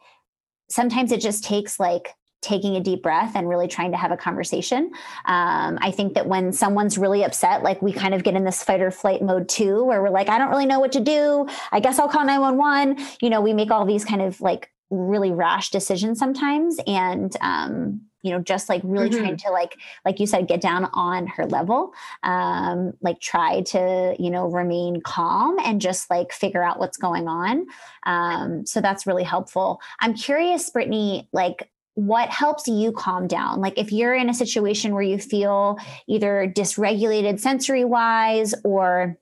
sometimes 0.70 1.12
it 1.12 1.20
just 1.20 1.44
takes 1.44 1.80
like 1.80 2.14
taking 2.42 2.76
a 2.76 2.80
deep 2.80 3.04
breath 3.04 3.34
and 3.36 3.50
really 3.50 3.68
trying 3.68 3.92
to 3.92 3.98
have 3.98 4.12
a 4.12 4.18
conversation. 4.18 4.92
Um, 5.26 5.78
I 5.82 5.92
think 5.92 6.14
that 6.14 6.28
when 6.28 6.54
someone's 6.54 6.98
really 6.98 7.24
upset, 7.24 7.64
like 7.64 7.82
we 7.82 7.92
kind 7.92 8.14
of 8.14 8.24
get 8.24 8.36
in 8.36 8.46
this 8.46 8.64
fight 8.64 8.82
or 8.82 8.92
flight 8.92 9.22
mode 9.22 9.50
too, 9.50 9.84
where 9.84 10.02
we're 10.02 10.10
like, 10.10 10.30
I 10.30 10.38
don't 10.38 10.50
really 10.50 10.66
know 10.66 10.80
what 10.80 10.92
to 10.94 11.02
do. 11.02 11.48
I 11.72 11.80
guess 11.80 12.00
I'll 12.00 12.08
call 12.08 12.26
911. 12.26 13.06
You 13.22 13.30
know, 13.30 13.42
we 13.42 13.54
make 13.54 13.72
all 13.72 13.86
these 13.86 14.06
kind 14.06 14.22
of 14.22 14.40
like 14.40 14.72
really 14.90 15.32
rash 15.32 15.70
decisions 15.70 16.18
sometimes. 16.18 16.78
And, 16.88 17.36
um, 17.42 18.02
you 18.22 18.32
know, 18.32 18.40
just 18.40 18.68
like 18.68 18.82
really 18.84 19.10
mm-hmm. 19.10 19.20
trying 19.20 19.38
to 19.38 19.50
like, 19.52 19.78
like 20.04 20.20
you 20.20 20.28
said, 20.28 20.48
get 20.48 20.62
down 20.62 20.90
on 20.94 21.28
her 21.28 21.46
level, 21.46 21.94
um, 22.24 22.94
like 23.02 23.20
try 23.22 23.62
to, 23.62 24.16
you 24.20 24.30
know, 24.30 24.48
remain 24.48 25.02
calm 25.02 25.58
and 25.64 25.80
just 25.80 26.10
like 26.10 26.34
figure 26.34 26.64
out 26.64 26.80
what's 26.80 26.98
going 26.98 27.28
on. 27.28 27.66
Um, 28.06 28.66
so 28.66 28.82
that's 28.82 29.08
really 29.08 29.24
helpful. 29.24 29.80
I'm 30.02 30.16
curious, 30.16 30.70
Brittany, 30.70 31.30
like 31.32 31.70
what 32.00 32.30
helps 32.30 32.66
you 32.66 32.94
calm 32.94 33.28
down 33.28 33.60
like 33.60 33.78
if 33.78 33.92
you're 33.92 34.16
in 34.16 34.30
a 34.30 34.34
situation 34.34 34.94
where 34.94 35.04
you 35.04 35.18
feel 35.18 35.78
either 36.08 36.50
dysregulated 36.56 37.42
sensory 37.42 37.84
wise 37.84 38.56
or 38.64 39.18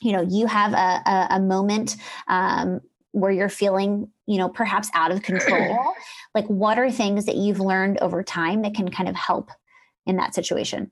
you 0.00 0.12
know 0.12 0.22
you 0.22 0.46
have 0.46 0.72
a, 0.72 1.10
a, 1.10 1.26
a 1.36 1.40
moment 1.40 1.96
um, 2.28 2.80
where 3.10 3.30
you're 3.30 3.50
feeling 3.50 4.08
you 4.24 4.38
know 4.38 4.48
perhaps 4.48 4.90
out 4.94 5.10
of 5.10 5.22
control 5.22 5.78
like 6.34 6.46
what 6.46 6.78
are 6.78 6.90
things 6.90 7.26
that 7.26 7.36
you've 7.36 7.60
learned 7.60 7.98
over 7.98 8.22
time 8.22 8.62
that 8.62 8.74
can 8.74 8.90
kind 8.90 9.10
of 9.10 9.14
help 9.14 9.50
in 10.06 10.16
that 10.16 10.34
situation 10.34 10.90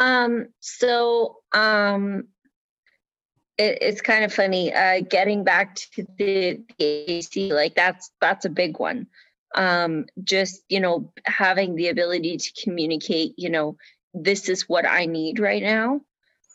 um 0.00 0.48
so 0.58 1.36
um 1.52 2.24
it, 3.56 3.78
it's 3.80 4.00
kind 4.00 4.24
of 4.24 4.32
funny 4.32 4.74
uh, 4.74 5.02
getting 5.08 5.44
back 5.44 5.76
to 5.76 6.06
the, 6.18 6.60
the 6.78 7.04
AAC. 7.08 7.52
Like 7.52 7.74
that's 7.74 8.10
that's 8.20 8.44
a 8.44 8.50
big 8.50 8.78
one. 8.78 9.06
Um, 9.54 10.06
just 10.22 10.62
you 10.68 10.80
know 10.80 11.12
having 11.24 11.74
the 11.74 11.88
ability 11.88 12.36
to 12.36 12.62
communicate. 12.62 13.34
You 13.36 13.50
know, 13.50 13.76
this 14.14 14.48
is 14.48 14.68
what 14.68 14.86
I 14.86 15.06
need 15.06 15.38
right 15.38 15.62
now. 15.62 16.00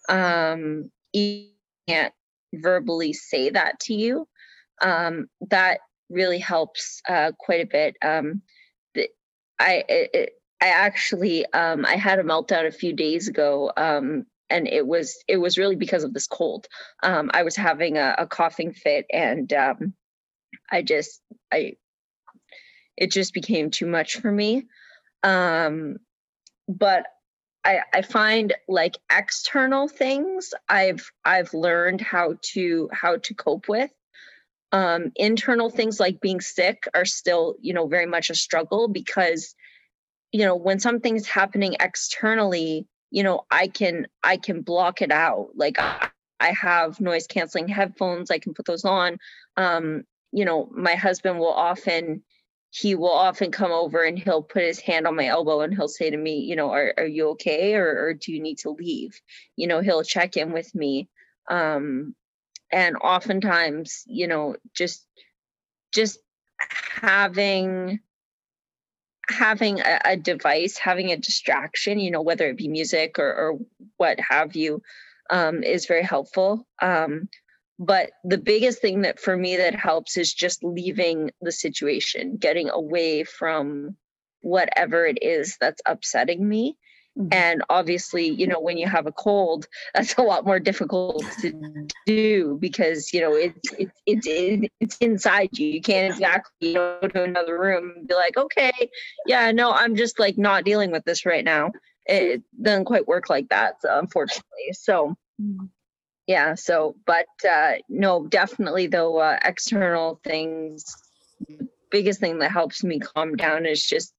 Um, 0.10 0.92
you 1.14 1.50
can't 1.88 2.14
verbally 2.54 3.14
say 3.14 3.50
that 3.50 3.80
to 3.82 3.94
you. 3.94 4.28
Um, 4.82 5.28
that 5.50 5.80
really 6.10 6.40
helps 6.40 7.02
uh, 7.08 7.32
quite 7.38 7.62
a 7.62 7.68
bit. 7.68 7.96
Um, 8.02 8.42
the, 8.94 9.10
I 9.60 9.84
it, 9.88 10.34
I 10.62 10.68
actually 10.70 11.46
um, 11.54 11.86
I 11.86 11.96
had 11.96 12.20
a 12.20 12.24
meltdown 12.24 12.68
a 12.68 12.72
few 12.72 12.94
days 12.94 13.28
ago 13.28 13.72
um, 13.78 14.26
and 14.50 14.68
it 14.68 14.86
was 14.86 15.24
it 15.28 15.38
was 15.38 15.58
really 15.58 15.76
because 15.76 16.04
of 16.04 16.14
this 16.14 16.28
cold. 16.28 16.68
Um, 17.04 17.30
I 17.34 17.44
was 17.44 17.56
having 17.56 17.98
a, 17.98 18.16
a 18.18 18.28
coughing 18.28 18.74
fit, 18.74 19.06
and 19.12 19.52
um, 19.54 19.94
I 20.72 20.82
just 20.82 21.22
I 21.52 21.74
it 22.98 23.12
just 23.12 23.34
became 23.34 23.70
too 23.70 23.86
much 23.86 24.18
for 24.18 24.32
me. 24.32 24.66
Um, 25.24 25.98
but 26.68 27.06
I, 27.64 27.82
I 27.94 28.02
find 28.02 28.54
like 28.68 28.98
external 29.12 29.88
things 29.88 30.54
I've 30.68 31.12
I've 31.24 31.54
learned 31.54 32.02
how 32.02 32.36
to 32.54 32.90
how 32.92 33.18
to 33.18 33.34
cope 33.34 33.68
with. 33.68 33.92
Um, 34.74 35.14
internal 35.16 35.70
things 35.70 36.00
like 36.00 36.20
being 36.20 36.42
sick 36.42 36.88
are 36.94 37.06
still 37.06 37.56
you 37.62 37.74
know 37.74 37.88
very 37.88 38.06
much 38.06 38.30
a 38.30 38.36
struggle 38.36 38.88
because 38.88 39.56
you 40.32 40.46
know 40.46 40.56
when 40.56 40.80
something's 40.80 41.28
happening 41.28 41.76
externally 41.80 42.88
you 43.12 43.24
know 43.24 43.42
i 43.50 43.68
can 43.68 44.08
i 44.24 44.38
can 44.38 44.62
block 44.62 45.02
it 45.02 45.12
out 45.12 45.50
like 45.56 45.80
i, 45.80 46.10
I 46.40 46.52
have 46.52 47.00
noise 47.00 47.28
canceling 47.28 47.68
headphones 47.68 48.30
i 48.30 48.40
can 48.40 48.54
put 48.54 48.66
those 48.66 48.86
on 48.86 49.18
um 49.56 50.04
you 50.32 50.46
know 50.46 50.70
my 50.72 50.96
husband 50.96 51.40
will 51.40 51.54
often 51.54 52.24
he 52.70 52.96
will 52.96 53.12
often 53.12 53.52
come 53.52 53.72
over 53.72 54.04
and 54.04 54.20
he'll 54.20 54.44
put 54.44 54.64
his 54.64 54.80
hand 54.80 55.08
on 55.08 55.16
my 55.16 55.26
elbow 55.26 55.62
and 55.62 55.74
he'll 55.74 55.88
say 55.88 56.10
to 56.10 56.18
me 56.18 56.40
you 56.40 56.56
know 56.56 56.72
are, 56.72 56.94
are 56.98 57.06
you 57.06 57.30
okay 57.30 57.76
or, 57.76 57.88
or 57.88 58.14
do 58.14 58.32
you 58.32 58.42
need 58.42 58.58
to 58.58 58.72
leave 58.72 59.20
you 59.56 59.68
know 59.68 59.80
he'll 59.80 60.04
check 60.04 60.38
in 60.38 60.52
with 60.52 60.74
me 60.76 61.08
um 61.50 62.14
and 62.72 62.98
oftentimes 62.98 64.04
you 64.06 64.28
know 64.28 64.56
just 64.74 65.06
just 65.94 66.20
having 67.02 68.00
having 69.30 69.80
a, 69.82 70.00
a, 70.06 70.18
device, 70.18 70.78
having 70.78 71.12
a 71.12 71.18
distraction, 71.18 72.00
you 72.00 72.12
know, 72.12 72.22
whether 72.22 72.48
it 72.48 72.58
be 72.58 72.68
music 72.68 73.20
or, 73.20 73.34
or 73.34 73.60
what 73.98 74.20
have 74.20 74.56
you, 74.56 74.82
um, 75.30 75.64
is 75.64 75.86
very 75.86 76.04
helpful. 76.04 76.66
Um, 76.82 77.28
but 77.80 78.12
the 78.24 78.38
biggest 78.38 78.82
thing 78.82 79.02
that 79.02 79.20
for 79.20 79.36
me 79.36 79.58
that 79.58 79.76
helps 79.76 80.18
is 80.18 80.34
just 80.34 80.64
leaving 80.64 81.32
the 81.42 81.52
situation, 81.52 82.38
getting 82.38 82.70
away 82.70 83.24
from 83.24 83.96
whatever 84.42 85.06
it 85.06 85.20
is 85.22 85.58
that's 85.60 85.82
upsetting 85.86 86.48
me 86.48 86.78
Mm-hmm. 87.18 87.30
And 87.32 87.64
obviously, 87.70 88.28
you 88.28 88.46
know, 88.46 88.60
when 88.60 88.78
you 88.78 88.88
have 88.88 89.08
a 89.08 89.12
cold, 89.12 89.68
that's 89.94 90.16
a 90.16 90.22
lot 90.22 90.46
more 90.46 90.60
difficult 90.60 91.24
to 91.42 91.88
do 92.06 92.58
because 92.60 93.14
you 93.14 93.22
know 93.22 93.34
it's 93.34 93.74
it's 93.78 94.28
it's 94.28 94.70
it's 94.80 94.98
inside 94.98 95.50
you. 95.58 95.68
You 95.68 95.82
can't 95.82 96.14
exactly 96.14 96.74
go 96.74 97.00
to 97.02 97.24
another 97.24 97.60
room 97.60 97.94
and 97.96 98.08
be 98.08 98.14
like, 98.14 98.38
okay, 98.38 98.90
yeah, 99.26 99.52
no, 99.52 99.72
I'm 99.72 99.96
just 99.96 100.20
like 100.20 100.38
not 100.38 100.64
dealing 100.64 100.92
with 100.92 101.06
this 101.06 101.26
right 101.26 101.44
now. 101.44 101.72
It 102.06 102.44
doesn't 102.62 102.86
quite 102.86 103.08
work 103.08 103.30
like 103.30 103.50
that, 103.50 103.76
unfortunately. 103.84 104.74
So 104.74 105.16
mm-hmm. 105.42 105.66
Yeah, 106.28 106.56
so 106.56 106.96
but 107.06 107.28
uh 107.50 107.74
no, 107.90 108.28
definitely 108.28 108.88
though 108.88 109.18
uh, 109.18 109.40
external 109.44 110.20
things 110.24 110.86
biggest 111.90 112.20
thing 112.20 112.40
that 112.40 112.52
helps 112.52 112.84
me 112.84 113.00
calm 113.00 113.36
down 113.36 113.66
is 113.66 113.84
just 113.84 114.14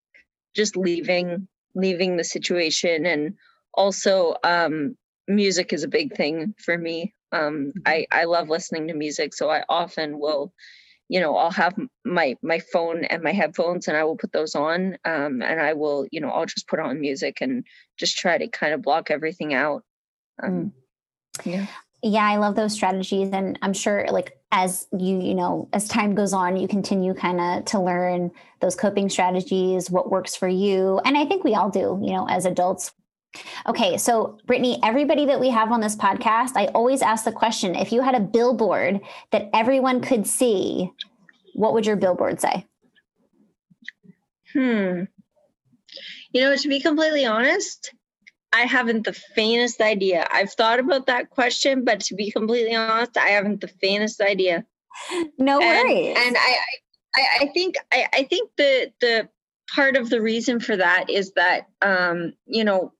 just 0.54 0.76
leaving 0.76 1.48
leaving 1.74 2.16
the 2.16 2.24
situation 2.24 3.06
and 3.06 3.34
also 3.74 4.34
um, 4.44 4.96
music 5.28 5.72
is 5.72 5.84
a 5.84 5.88
big 5.88 6.16
thing 6.16 6.54
for 6.58 6.76
me 6.76 7.14
um, 7.32 7.66
mm-hmm. 7.66 7.80
I, 7.86 8.06
I 8.10 8.24
love 8.24 8.48
listening 8.48 8.88
to 8.88 8.94
music 8.94 9.34
so 9.34 9.50
i 9.50 9.62
often 9.68 10.18
will 10.18 10.52
you 11.08 11.20
know 11.20 11.36
i'll 11.36 11.50
have 11.50 11.74
my 12.04 12.36
my 12.42 12.58
phone 12.58 13.04
and 13.04 13.22
my 13.22 13.32
headphones 13.32 13.88
and 13.88 13.96
i 13.96 14.04
will 14.04 14.16
put 14.16 14.32
those 14.32 14.54
on 14.54 14.96
um, 15.04 15.42
and 15.42 15.60
i 15.60 15.74
will 15.74 16.06
you 16.10 16.20
know 16.20 16.30
i'll 16.30 16.46
just 16.46 16.68
put 16.68 16.80
on 16.80 17.00
music 17.00 17.38
and 17.40 17.64
just 17.98 18.16
try 18.16 18.38
to 18.38 18.48
kind 18.48 18.72
of 18.72 18.82
block 18.82 19.10
everything 19.10 19.52
out 19.52 19.84
um, 20.42 20.72
mm. 21.42 21.52
yeah 21.52 21.66
yeah 22.02 22.24
i 22.24 22.36
love 22.36 22.54
those 22.54 22.72
strategies 22.72 23.30
and 23.32 23.58
i'm 23.62 23.72
sure 23.72 24.06
like 24.10 24.38
as 24.52 24.86
you 24.96 25.20
you 25.20 25.34
know 25.34 25.68
as 25.72 25.88
time 25.88 26.14
goes 26.14 26.32
on 26.32 26.56
you 26.56 26.68
continue 26.68 27.12
kind 27.12 27.40
of 27.40 27.64
to 27.64 27.80
learn 27.80 28.30
those 28.60 28.74
coping 28.74 29.08
strategies 29.08 29.90
what 29.90 30.10
works 30.10 30.36
for 30.36 30.48
you 30.48 31.00
and 31.04 31.16
i 31.16 31.24
think 31.24 31.44
we 31.44 31.54
all 31.54 31.70
do 31.70 32.00
you 32.02 32.12
know 32.12 32.26
as 32.28 32.46
adults. 32.46 32.92
Okay 33.66 33.98
so 33.98 34.38
brittany 34.46 34.80
everybody 34.82 35.26
that 35.26 35.38
we 35.38 35.50
have 35.50 35.70
on 35.70 35.80
this 35.80 35.96
podcast 35.96 36.52
i 36.56 36.66
always 36.66 37.02
ask 37.02 37.24
the 37.24 37.32
question 37.32 37.74
if 37.74 37.92
you 37.92 38.00
had 38.00 38.14
a 38.14 38.20
billboard 38.20 39.00
that 39.32 39.50
everyone 39.52 40.00
could 40.00 40.26
see 40.26 40.90
what 41.58 41.74
would 41.74 41.84
your 41.84 41.96
billboard 41.96 42.40
say? 42.40 42.64
Hmm. 44.52 45.02
You 46.32 46.40
know 46.42 46.56
to 46.56 46.68
be 46.68 46.80
completely 46.80 47.26
honest 47.26 47.92
I 48.58 48.62
haven't 48.62 49.04
the 49.04 49.12
faintest 49.12 49.80
idea. 49.80 50.26
I've 50.32 50.52
thought 50.52 50.80
about 50.80 51.06
that 51.06 51.30
question, 51.30 51.84
but 51.84 52.00
to 52.00 52.14
be 52.14 52.30
completely 52.30 52.74
honest, 52.74 53.16
I 53.16 53.28
haven't 53.28 53.60
the 53.60 53.68
faintest 53.68 54.20
idea. 54.20 54.64
No 55.38 55.58
worries. 55.58 56.16
And, 56.16 56.26
and 56.26 56.36
I, 56.36 56.56
I, 57.16 57.26
I 57.40 57.46
think 57.54 57.76
I, 57.92 58.06
I 58.12 58.22
think 58.24 58.50
the 58.56 58.92
the 59.00 59.28
part 59.72 59.96
of 59.96 60.10
the 60.10 60.20
reason 60.20 60.58
for 60.58 60.76
that 60.76 61.08
is 61.08 61.32
that 61.32 61.68
um, 61.82 62.32
you 62.46 62.64
know 62.64 62.92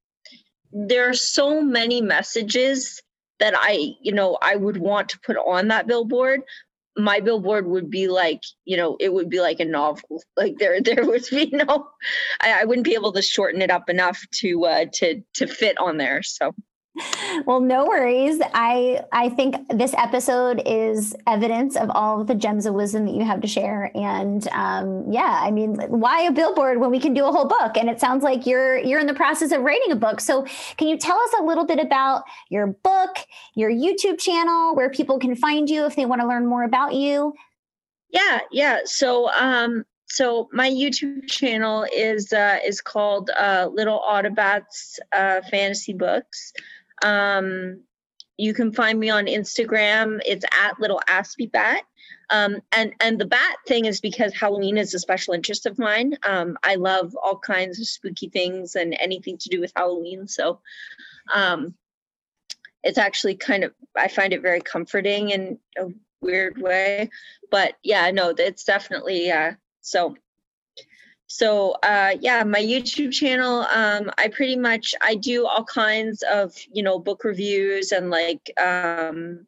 there 0.72 1.08
are 1.08 1.14
so 1.14 1.60
many 1.60 2.00
messages 2.00 3.02
that 3.40 3.54
I, 3.56 3.94
you 4.00 4.12
know, 4.12 4.38
I 4.42 4.56
would 4.56 4.76
want 4.76 5.08
to 5.10 5.20
put 5.20 5.36
on 5.36 5.68
that 5.68 5.86
billboard, 5.86 6.42
my 6.98 7.20
billboard 7.20 7.66
would 7.66 7.90
be 7.90 8.08
like 8.08 8.42
you 8.64 8.76
know 8.76 8.96
it 9.00 9.12
would 9.12 9.30
be 9.30 9.40
like 9.40 9.60
a 9.60 9.64
novel. 9.64 10.22
Like 10.36 10.56
there 10.58 10.80
there 10.82 11.04
would 11.04 11.24
be 11.30 11.50
no 11.52 11.88
I, 12.40 12.62
I 12.62 12.64
wouldn't 12.64 12.84
be 12.84 12.94
able 12.94 13.12
to 13.12 13.22
shorten 13.22 13.62
it 13.62 13.70
up 13.70 13.88
enough 13.88 14.20
to 14.36 14.64
uh 14.66 14.84
to 14.94 15.22
to 15.34 15.46
fit 15.46 15.78
on 15.78 15.96
there 15.96 16.22
so 16.22 16.54
well 17.46 17.60
no 17.60 17.86
worries. 17.86 18.40
I 18.54 19.04
i 19.12 19.28
think 19.28 19.56
this 19.70 19.94
episode 19.94 20.62
is 20.66 21.14
evidence 21.26 21.76
of 21.76 21.90
all 21.90 22.20
of 22.20 22.26
the 22.26 22.34
gems 22.34 22.66
of 22.66 22.74
wisdom 22.74 23.06
that 23.06 23.14
you 23.14 23.24
have 23.24 23.40
to 23.40 23.48
share. 23.48 23.90
And 23.94 24.46
um, 24.48 25.10
yeah 25.10 25.40
i 25.42 25.50
mean 25.50 25.76
why 25.88 26.22
a 26.22 26.32
billboard 26.32 26.80
when 26.80 26.90
we 26.90 27.00
can 27.00 27.14
do 27.14 27.24
a 27.24 27.32
whole 27.32 27.46
book? 27.46 27.76
And 27.76 27.88
it 27.88 28.00
sounds 28.00 28.22
like 28.22 28.46
you're 28.46 28.78
you're 28.78 29.00
in 29.00 29.06
the 29.06 29.14
process 29.14 29.52
of 29.52 29.62
writing 29.62 29.92
a 29.92 29.96
book. 29.96 30.20
So 30.20 30.46
can 30.76 30.88
you 30.88 30.96
tell 30.96 31.18
us 31.18 31.30
a 31.40 31.42
little 31.42 31.64
bit 31.64 31.78
about 31.78 32.24
your 32.50 32.66
book 32.66 33.16
your 33.54 33.70
youtube 33.70 34.18
channel 34.18 34.74
where 34.74 34.90
people 34.90 35.18
can 35.18 35.34
find 35.34 35.68
you 35.68 35.84
if 35.84 35.96
they 35.96 36.06
want 36.06 36.20
to 36.20 36.26
learn 36.26 36.46
more 36.46 36.64
about 36.64 36.94
you? 36.94 37.34
Yeah 38.10 38.40
yeah. 38.50 38.80
So 38.84 39.30
um 39.32 39.84
so 40.08 40.48
my 40.52 40.70
YouTube 40.70 41.28
channel 41.28 41.86
is 41.94 42.32
uh, 42.32 42.58
is 42.64 42.80
called 42.80 43.30
uh, 43.38 43.68
Little 43.72 44.02
Aspie 44.08 44.34
Bats 44.34 44.98
uh, 45.12 45.42
Fantasy 45.50 45.92
Books. 45.92 46.52
Um, 47.02 47.82
you 48.36 48.54
can 48.54 48.72
find 48.72 48.98
me 48.98 49.10
on 49.10 49.26
Instagram. 49.26 50.20
It's 50.24 50.44
at 50.52 50.80
Little 50.80 51.02
Aspie 51.08 51.50
Bat. 51.50 51.82
Um, 52.30 52.60
and 52.72 52.92
and 53.00 53.18
the 53.18 53.26
bat 53.26 53.56
thing 53.66 53.86
is 53.86 54.00
because 54.00 54.34
Halloween 54.34 54.76
is 54.76 54.94
a 54.94 54.98
special 54.98 55.34
interest 55.34 55.66
of 55.66 55.78
mine. 55.78 56.16
Um, 56.26 56.56
I 56.62 56.74
love 56.74 57.16
all 57.22 57.38
kinds 57.38 57.80
of 57.80 57.88
spooky 57.88 58.28
things 58.28 58.76
and 58.76 58.96
anything 59.00 59.38
to 59.38 59.48
do 59.48 59.60
with 59.60 59.72
Halloween. 59.74 60.28
So 60.28 60.60
um, 61.32 61.74
it's 62.84 62.98
actually 62.98 63.34
kind 63.36 63.64
of 63.64 63.72
I 63.96 64.08
find 64.08 64.32
it 64.32 64.42
very 64.42 64.60
comforting 64.60 65.30
in 65.30 65.58
a 65.78 65.86
weird 66.20 66.58
way. 66.58 67.10
But 67.50 67.76
yeah, 67.82 68.10
no, 68.10 68.34
it's 68.36 68.64
definitely 68.64 69.30
uh, 69.30 69.52
so 69.80 70.16
so 71.28 71.72
uh, 71.82 72.14
yeah 72.20 72.42
my 72.42 72.60
youtube 72.60 73.12
channel 73.12 73.60
um, 73.72 74.10
i 74.18 74.28
pretty 74.28 74.56
much 74.56 74.94
i 75.00 75.14
do 75.14 75.46
all 75.46 75.62
kinds 75.62 76.22
of 76.22 76.52
you 76.72 76.82
know 76.82 76.98
book 76.98 77.22
reviews 77.22 77.92
and 77.92 78.10
like 78.10 78.50
um, 78.58 79.46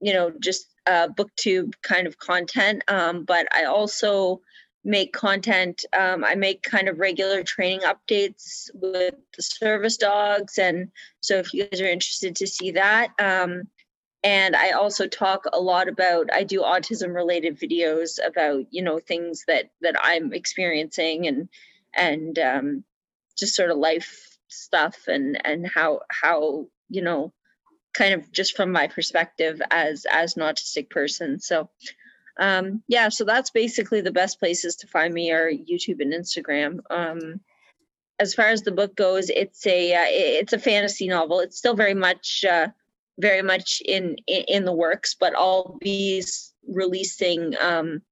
you 0.00 0.12
know 0.12 0.32
just 0.40 0.66
uh, 0.86 1.08
booktube 1.08 1.74
kind 1.82 2.06
of 2.06 2.18
content 2.18 2.82
um, 2.88 3.24
but 3.24 3.46
i 3.54 3.64
also 3.64 4.40
make 4.84 5.12
content 5.12 5.84
um, 5.98 6.24
i 6.24 6.36
make 6.36 6.62
kind 6.62 6.88
of 6.88 7.00
regular 7.00 7.42
training 7.42 7.80
updates 7.80 8.70
with 8.72 9.14
the 9.36 9.42
service 9.42 9.96
dogs 9.96 10.56
and 10.56 10.90
so 11.20 11.34
if 11.34 11.52
you 11.52 11.66
guys 11.66 11.80
are 11.80 11.86
interested 11.90 12.36
to 12.36 12.46
see 12.46 12.70
that 12.70 13.08
um, 13.18 13.66
and 14.22 14.54
i 14.54 14.70
also 14.70 15.06
talk 15.06 15.44
a 15.52 15.60
lot 15.60 15.88
about 15.88 16.32
i 16.32 16.44
do 16.44 16.60
autism 16.60 17.14
related 17.14 17.58
videos 17.58 18.18
about 18.24 18.64
you 18.70 18.82
know 18.82 18.98
things 18.98 19.44
that 19.46 19.70
that 19.80 19.96
i'm 20.02 20.32
experiencing 20.32 21.26
and 21.26 21.48
and 21.96 22.38
um, 22.38 22.84
just 23.36 23.54
sort 23.54 23.70
of 23.70 23.78
life 23.78 24.38
stuff 24.48 25.08
and 25.08 25.40
and 25.44 25.66
how 25.66 26.00
how 26.10 26.66
you 26.88 27.02
know 27.02 27.32
kind 27.92 28.14
of 28.14 28.30
just 28.30 28.56
from 28.56 28.72
my 28.72 28.86
perspective 28.86 29.60
as 29.70 30.06
as 30.10 30.36
an 30.36 30.42
autistic 30.42 30.90
person. 30.90 31.40
So 31.40 31.70
um, 32.38 32.82
yeah, 32.88 33.08
so 33.08 33.24
that's 33.24 33.50
basically 33.50 34.00
the 34.00 34.12
best 34.12 34.38
places 34.38 34.76
to 34.76 34.86
find 34.86 35.12
me 35.12 35.32
are 35.32 35.50
YouTube 35.50 36.00
and 36.00 36.12
Instagram. 36.12 36.78
Um, 36.88 37.40
as 38.18 38.34
far 38.34 38.46
as 38.46 38.62
the 38.62 38.72
book 38.72 38.96
goes, 38.96 39.30
it's 39.30 39.66
a 39.66 39.94
uh, 39.94 40.06
it's 40.06 40.52
a 40.52 40.58
fantasy 40.58 41.08
novel. 41.08 41.40
It's 41.40 41.58
still 41.58 41.74
very 41.74 41.94
much 41.94 42.44
uh, 42.48 42.68
very 43.20 43.42
much 43.42 43.82
in, 43.84 44.16
in, 44.26 44.64
the 44.64 44.72
works, 44.72 45.14
but 45.18 45.34
I'll 45.36 45.78
be 45.80 46.24
releasing 46.66 47.54
um, 47.60 48.02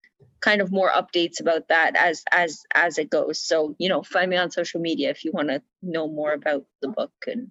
kind 0.41 0.61
of 0.61 0.73
more 0.73 0.91
updates 0.91 1.41
about 1.41 1.69
that 1.69 1.97
as 1.97 2.23
as 2.33 2.63
as 2.75 2.99
it 2.99 3.11
goes. 3.11 3.41
So 3.41 3.75
you 3.79 3.89
know, 3.89 4.03
find 4.03 4.31
me 4.31 4.37
on 4.37 4.51
social 4.51 4.81
media 4.81 5.11
if 5.11 5.25
you 5.25 5.33
want 5.33 5.49
to 5.49 5.63
know 5.83 6.09
more 6.09 6.33
about 6.33 6.65
the 6.81 6.89
book 6.89 7.13
and 7.27 7.51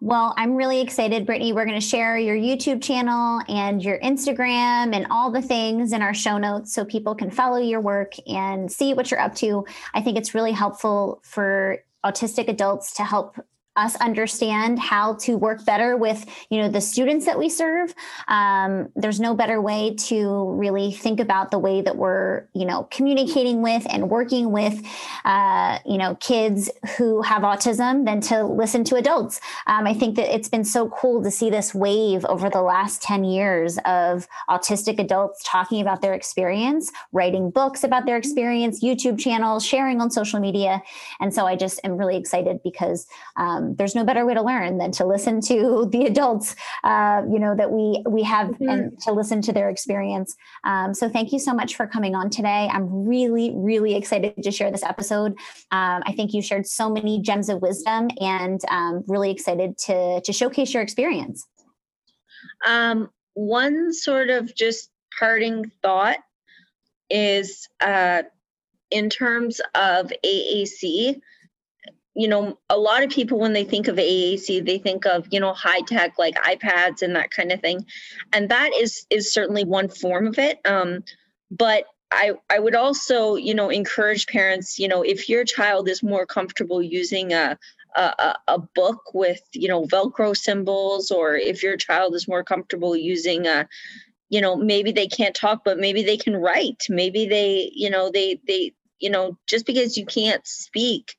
well, 0.00 0.34
I'm 0.36 0.54
really 0.54 0.80
excited, 0.80 1.24
Brittany. 1.24 1.54
We're 1.54 1.64
going 1.64 1.80
to 1.80 1.86
share 1.86 2.18
your 2.18 2.36
YouTube 2.36 2.82
channel 2.82 3.40
and 3.48 3.82
your 3.82 3.98
Instagram 4.00 4.94
and 4.94 5.06
all 5.10 5.30
the 5.30 5.40
things 5.40 5.92
in 5.92 6.02
our 6.02 6.12
show 6.12 6.36
notes 6.36 6.74
so 6.74 6.84
people 6.84 7.14
can 7.14 7.30
follow 7.30 7.56
your 7.56 7.80
work 7.80 8.12
and 8.28 8.70
see 8.70 8.92
what 8.92 9.10
you're 9.10 9.20
up 9.20 9.34
to. 9.36 9.64
I 9.94 10.02
think 10.02 10.18
it's 10.18 10.34
really 10.34 10.52
helpful 10.52 11.20
for 11.24 11.78
autistic 12.04 12.48
adults 12.48 12.92
to 12.96 13.04
help 13.04 13.36
us 13.76 13.96
understand 13.96 14.78
how 14.78 15.14
to 15.14 15.36
work 15.36 15.64
better 15.64 15.96
with 15.96 16.24
you 16.50 16.58
know 16.58 16.68
the 16.68 16.80
students 16.80 17.26
that 17.26 17.38
we 17.38 17.48
serve. 17.48 17.94
Um, 18.28 18.88
there's 18.96 19.20
no 19.20 19.34
better 19.34 19.60
way 19.60 19.94
to 20.08 20.50
really 20.52 20.92
think 20.92 21.20
about 21.20 21.50
the 21.50 21.58
way 21.58 21.80
that 21.82 21.96
we're 21.96 22.46
you 22.54 22.64
know 22.64 22.88
communicating 22.90 23.62
with 23.62 23.86
and 23.90 24.10
working 24.10 24.52
with 24.52 24.82
uh, 25.24 25.78
you 25.84 25.98
know 25.98 26.14
kids 26.16 26.70
who 26.96 27.22
have 27.22 27.42
autism 27.42 28.04
than 28.04 28.20
to 28.22 28.44
listen 28.44 28.84
to 28.84 28.96
adults. 28.96 29.40
Um, 29.66 29.86
i 29.86 29.94
think 29.94 30.16
that 30.16 30.34
it's 30.34 30.48
been 30.48 30.64
so 30.64 30.88
cool 30.88 31.22
to 31.22 31.30
see 31.30 31.50
this 31.50 31.74
wave 31.74 32.24
over 32.26 32.48
the 32.48 32.62
last 32.62 33.02
10 33.02 33.24
years 33.24 33.78
of 33.84 34.26
autistic 34.48 34.98
adults 34.98 35.42
talking 35.44 35.80
about 35.80 36.00
their 36.00 36.14
experience 36.14 36.92
writing 37.12 37.50
books 37.50 37.84
about 37.84 38.06
their 38.06 38.16
experience 38.16 38.82
youtube 38.82 39.18
channels 39.18 39.64
sharing 39.64 40.00
on 40.00 40.10
social 40.10 40.40
media. 40.40 40.82
And 41.20 41.32
so 41.34 41.46
i 41.46 41.56
just 41.56 41.80
am 41.84 41.96
really 41.96 42.16
excited 42.16 42.60
because 42.62 43.06
um, 43.36 43.65
um, 43.66 43.74
there's 43.76 43.94
no 43.94 44.04
better 44.04 44.24
way 44.24 44.34
to 44.34 44.42
learn 44.42 44.78
than 44.78 44.90
to 44.92 45.04
listen 45.04 45.40
to 45.42 45.88
the 45.92 46.06
adults, 46.06 46.54
uh, 46.84 47.22
you 47.30 47.38
know, 47.38 47.54
that 47.54 47.70
we 47.70 48.02
we 48.08 48.22
have 48.22 48.48
mm-hmm. 48.48 48.68
and 48.68 49.00
to 49.02 49.12
listen 49.12 49.42
to 49.42 49.52
their 49.52 49.68
experience. 49.68 50.34
Um, 50.64 50.94
so 50.94 51.08
thank 51.08 51.32
you 51.32 51.38
so 51.38 51.54
much 51.54 51.76
for 51.76 51.86
coming 51.86 52.14
on 52.14 52.30
today. 52.30 52.68
I'm 52.72 53.06
really, 53.06 53.52
really 53.54 53.94
excited 53.96 54.42
to 54.42 54.50
share 54.50 54.70
this 54.70 54.82
episode. 54.82 55.32
Um, 55.70 56.02
I 56.06 56.12
think 56.12 56.32
you 56.32 56.42
shared 56.42 56.66
so 56.66 56.90
many 56.90 57.20
gems 57.20 57.48
of 57.48 57.62
wisdom, 57.62 58.08
and 58.20 58.60
um, 58.68 59.04
really 59.06 59.30
excited 59.30 59.78
to 59.78 60.20
to 60.20 60.32
showcase 60.32 60.72
your 60.72 60.82
experience. 60.82 61.46
Um, 62.66 63.10
one 63.34 63.92
sort 63.92 64.30
of 64.30 64.54
just 64.54 64.90
parting 65.18 65.70
thought 65.82 66.18
is 67.10 67.68
uh, 67.80 68.22
in 68.90 69.10
terms 69.10 69.60
of 69.74 70.12
AAC 70.24 71.20
you 72.16 72.28
know, 72.28 72.58
a 72.70 72.78
lot 72.78 73.02
of 73.02 73.10
people 73.10 73.38
when 73.38 73.52
they 73.52 73.64
think 73.64 73.88
of 73.88 73.96
AAC, 73.96 74.64
they 74.64 74.78
think 74.78 75.04
of 75.04 75.26
you 75.30 75.38
know 75.38 75.52
high 75.52 75.82
tech 75.82 76.14
like 76.18 76.34
iPads 76.36 77.02
and 77.02 77.14
that 77.14 77.30
kind 77.30 77.52
of 77.52 77.60
thing, 77.60 77.84
and 78.32 78.48
that 78.48 78.70
is 78.74 79.06
is 79.10 79.32
certainly 79.32 79.64
one 79.64 79.88
form 79.88 80.26
of 80.26 80.38
it. 80.38 80.58
Um, 80.64 81.04
but 81.50 81.84
I 82.10 82.32
I 82.48 82.58
would 82.58 82.74
also 82.74 83.36
you 83.36 83.54
know 83.54 83.68
encourage 83.68 84.26
parents 84.26 84.78
you 84.78 84.88
know 84.88 85.02
if 85.02 85.28
your 85.28 85.44
child 85.44 85.90
is 85.90 86.02
more 86.02 86.24
comfortable 86.24 86.82
using 86.82 87.34
a 87.34 87.58
a, 87.94 88.34
a 88.48 88.58
book 88.74 89.14
with 89.14 89.40
you 89.52 89.68
know 89.68 89.84
Velcro 89.84 90.34
symbols, 90.34 91.10
or 91.10 91.36
if 91.36 91.62
your 91.62 91.76
child 91.76 92.14
is 92.14 92.26
more 92.26 92.44
comfortable 92.44 92.96
using 92.96 93.46
a 93.46 93.68
you 94.30 94.40
know 94.40 94.56
maybe 94.56 94.90
they 94.90 95.06
can't 95.06 95.34
talk 95.34 95.62
but 95.64 95.78
maybe 95.78 96.02
they 96.02 96.16
can 96.16 96.34
write 96.34 96.82
maybe 96.88 97.26
they 97.26 97.70
you 97.74 97.90
know 97.90 98.10
they 98.10 98.40
they 98.46 98.72
you 98.98 99.10
know 99.10 99.38
just 99.46 99.66
because 99.66 99.96
you 99.96 100.04
can't 100.04 100.46
speak 100.46 101.14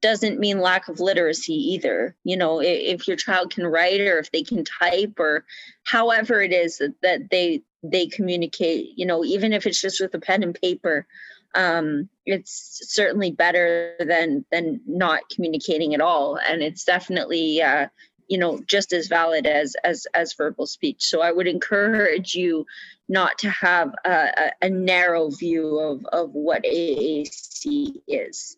doesn't 0.00 0.40
mean 0.40 0.60
lack 0.60 0.88
of 0.88 1.00
literacy 1.00 1.54
either. 1.54 2.16
You 2.24 2.36
know, 2.36 2.60
if 2.60 3.06
your 3.06 3.16
child 3.16 3.52
can 3.52 3.66
write 3.66 4.00
or 4.00 4.18
if 4.18 4.30
they 4.30 4.42
can 4.42 4.64
type 4.64 5.18
or 5.18 5.44
however 5.84 6.40
it 6.42 6.52
is 6.52 6.78
that, 6.78 6.94
that 7.02 7.30
they 7.30 7.62
they 7.82 8.06
communicate, 8.06 8.90
you 8.96 9.06
know, 9.06 9.24
even 9.24 9.52
if 9.52 9.66
it's 9.66 9.80
just 9.80 10.00
with 10.00 10.14
a 10.14 10.20
pen 10.20 10.42
and 10.42 10.54
paper, 10.54 11.06
um, 11.54 12.08
it's 12.26 12.80
certainly 12.92 13.30
better 13.32 13.94
than 13.98 14.44
than 14.50 14.80
not 14.86 15.22
communicating 15.34 15.94
at 15.94 16.00
all. 16.00 16.36
And 16.36 16.62
it's 16.62 16.84
definitely 16.84 17.62
uh, 17.62 17.88
you 18.28 18.38
know 18.38 18.60
just 18.66 18.92
as 18.92 19.08
valid 19.08 19.46
as 19.46 19.74
as 19.84 20.06
as 20.14 20.34
verbal 20.34 20.66
speech. 20.66 21.04
So 21.04 21.20
I 21.20 21.32
would 21.32 21.48
encourage 21.48 22.34
you 22.34 22.66
not 23.08 23.38
to 23.38 23.50
have 23.50 23.92
a, 24.04 24.10
a, 24.10 24.52
a 24.62 24.70
narrow 24.70 25.30
view 25.30 25.78
of 25.78 26.06
of 26.06 26.30
what 26.32 26.62
AAC 26.62 27.94
is. 28.06 28.56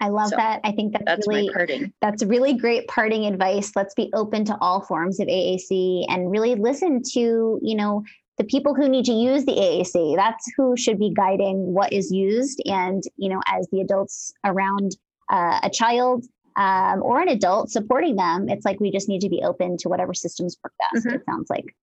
I 0.00 0.08
love 0.08 0.28
so 0.28 0.36
that. 0.36 0.60
I 0.64 0.72
think 0.72 0.92
that's, 0.92 1.04
that's 1.06 1.28
really 1.28 1.92
that's 2.02 2.24
really 2.24 2.52
great 2.54 2.86
parting 2.88 3.24
advice. 3.24 3.72
Let's 3.74 3.94
be 3.94 4.10
open 4.14 4.44
to 4.46 4.58
all 4.60 4.82
forms 4.82 5.20
of 5.20 5.28
AAC 5.28 6.04
and 6.08 6.30
really 6.30 6.54
listen 6.54 7.02
to, 7.12 7.58
you 7.62 7.74
know, 7.74 8.04
the 8.38 8.44
people 8.44 8.74
who 8.74 8.88
need 8.88 9.06
to 9.06 9.12
use 9.12 9.44
the 9.44 9.52
AAC. 9.52 10.16
That's 10.16 10.44
who 10.56 10.76
should 10.76 10.98
be 10.98 11.12
guiding 11.14 11.72
what 11.72 11.92
is 11.92 12.12
used. 12.12 12.60
And, 12.66 13.02
you 13.16 13.30
know, 13.30 13.40
as 13.46 13.66
the 13.72 13.80
adults 13.80 14.34
around 14.44 14.96
uh, 15.30 15.60
a 15.62 15.70
child 15.70 16.26
um, 16.56 17.02
or 17.02 17.20
an 17.20 17.28
adult 17.28 17.70
supporting 17.70 18.16
them, 18.16 18.48
it's 18.48 18.64
like 18.64 18.78
we 18.80 18.90
just 18.90 19.08
need 19.08 19.22
to 19.22 19.30
be 19.30 19.42
open 19.42 19.76
to 19.78 19.88
whatever 19.88 20.12
systems 20.12 20.56
work 20.62 20.74
best. 20.78 21.06
Mm-hmm. 21.06 21.16
It 21.16 21.22
sounds 21.24 21.48
like. 21.48 21.74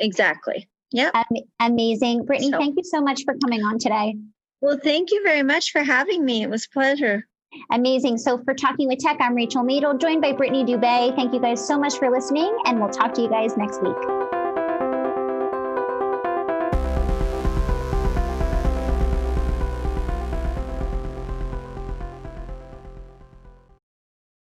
Exactly. 0.00 0.68
Yeah. 0.92 1.10
Um, 1.14 1.24
amazing. 1.60 2.26
Brittany, 2.26 2.50
so. 2.50 2.58
thank 2.58 2.76
you 2.76 2.84
so 2.84 3.00
much 3.00 3.24
for 3.24 3.34
coming 3.42 3.62
on 3.62 3.78
today. 3.78 4.16
Well, 4.60 4.78
thank 4.82 5.10
you 5.10 5.22
very 5.24 5.42
much 5.42 5.72
for 5.72 5.82
having 5.82 6.24
me. 6.24 6.42
It 6.42 6.50
was 6.50 6.66
a 6.66 6.70
pleasure. 6.70 7.26
Amazing. 7.70 8.18
So 8.18 8.38
for 8.44 8.54
Talking 8.54 8.88
with 8.88 8.98
Tech, 8.98 9.18
I'm 9.20 9.34
Rachel 9.34 9.64
Madel, 9.64 10.00
joined 10.00 10.22
by 10.22 10.32
Brittany 10.32 10.64
Dubé. 10.64 11.14
Thank 11.16 11.32
you 11.32 11.40
guys 11.40 11.66
so 11.66 11.78
much 11.78 11.98
for 11.98 12.10
listening, 12.10 12.56
and 12.66 12.80
we'll 12.80 12.90
talk 12.90 13.14
to 13.14 13.22
you 13.22 13.28
guys 13.28 13.56
next 13.56 13.82
week. 13.82 14.33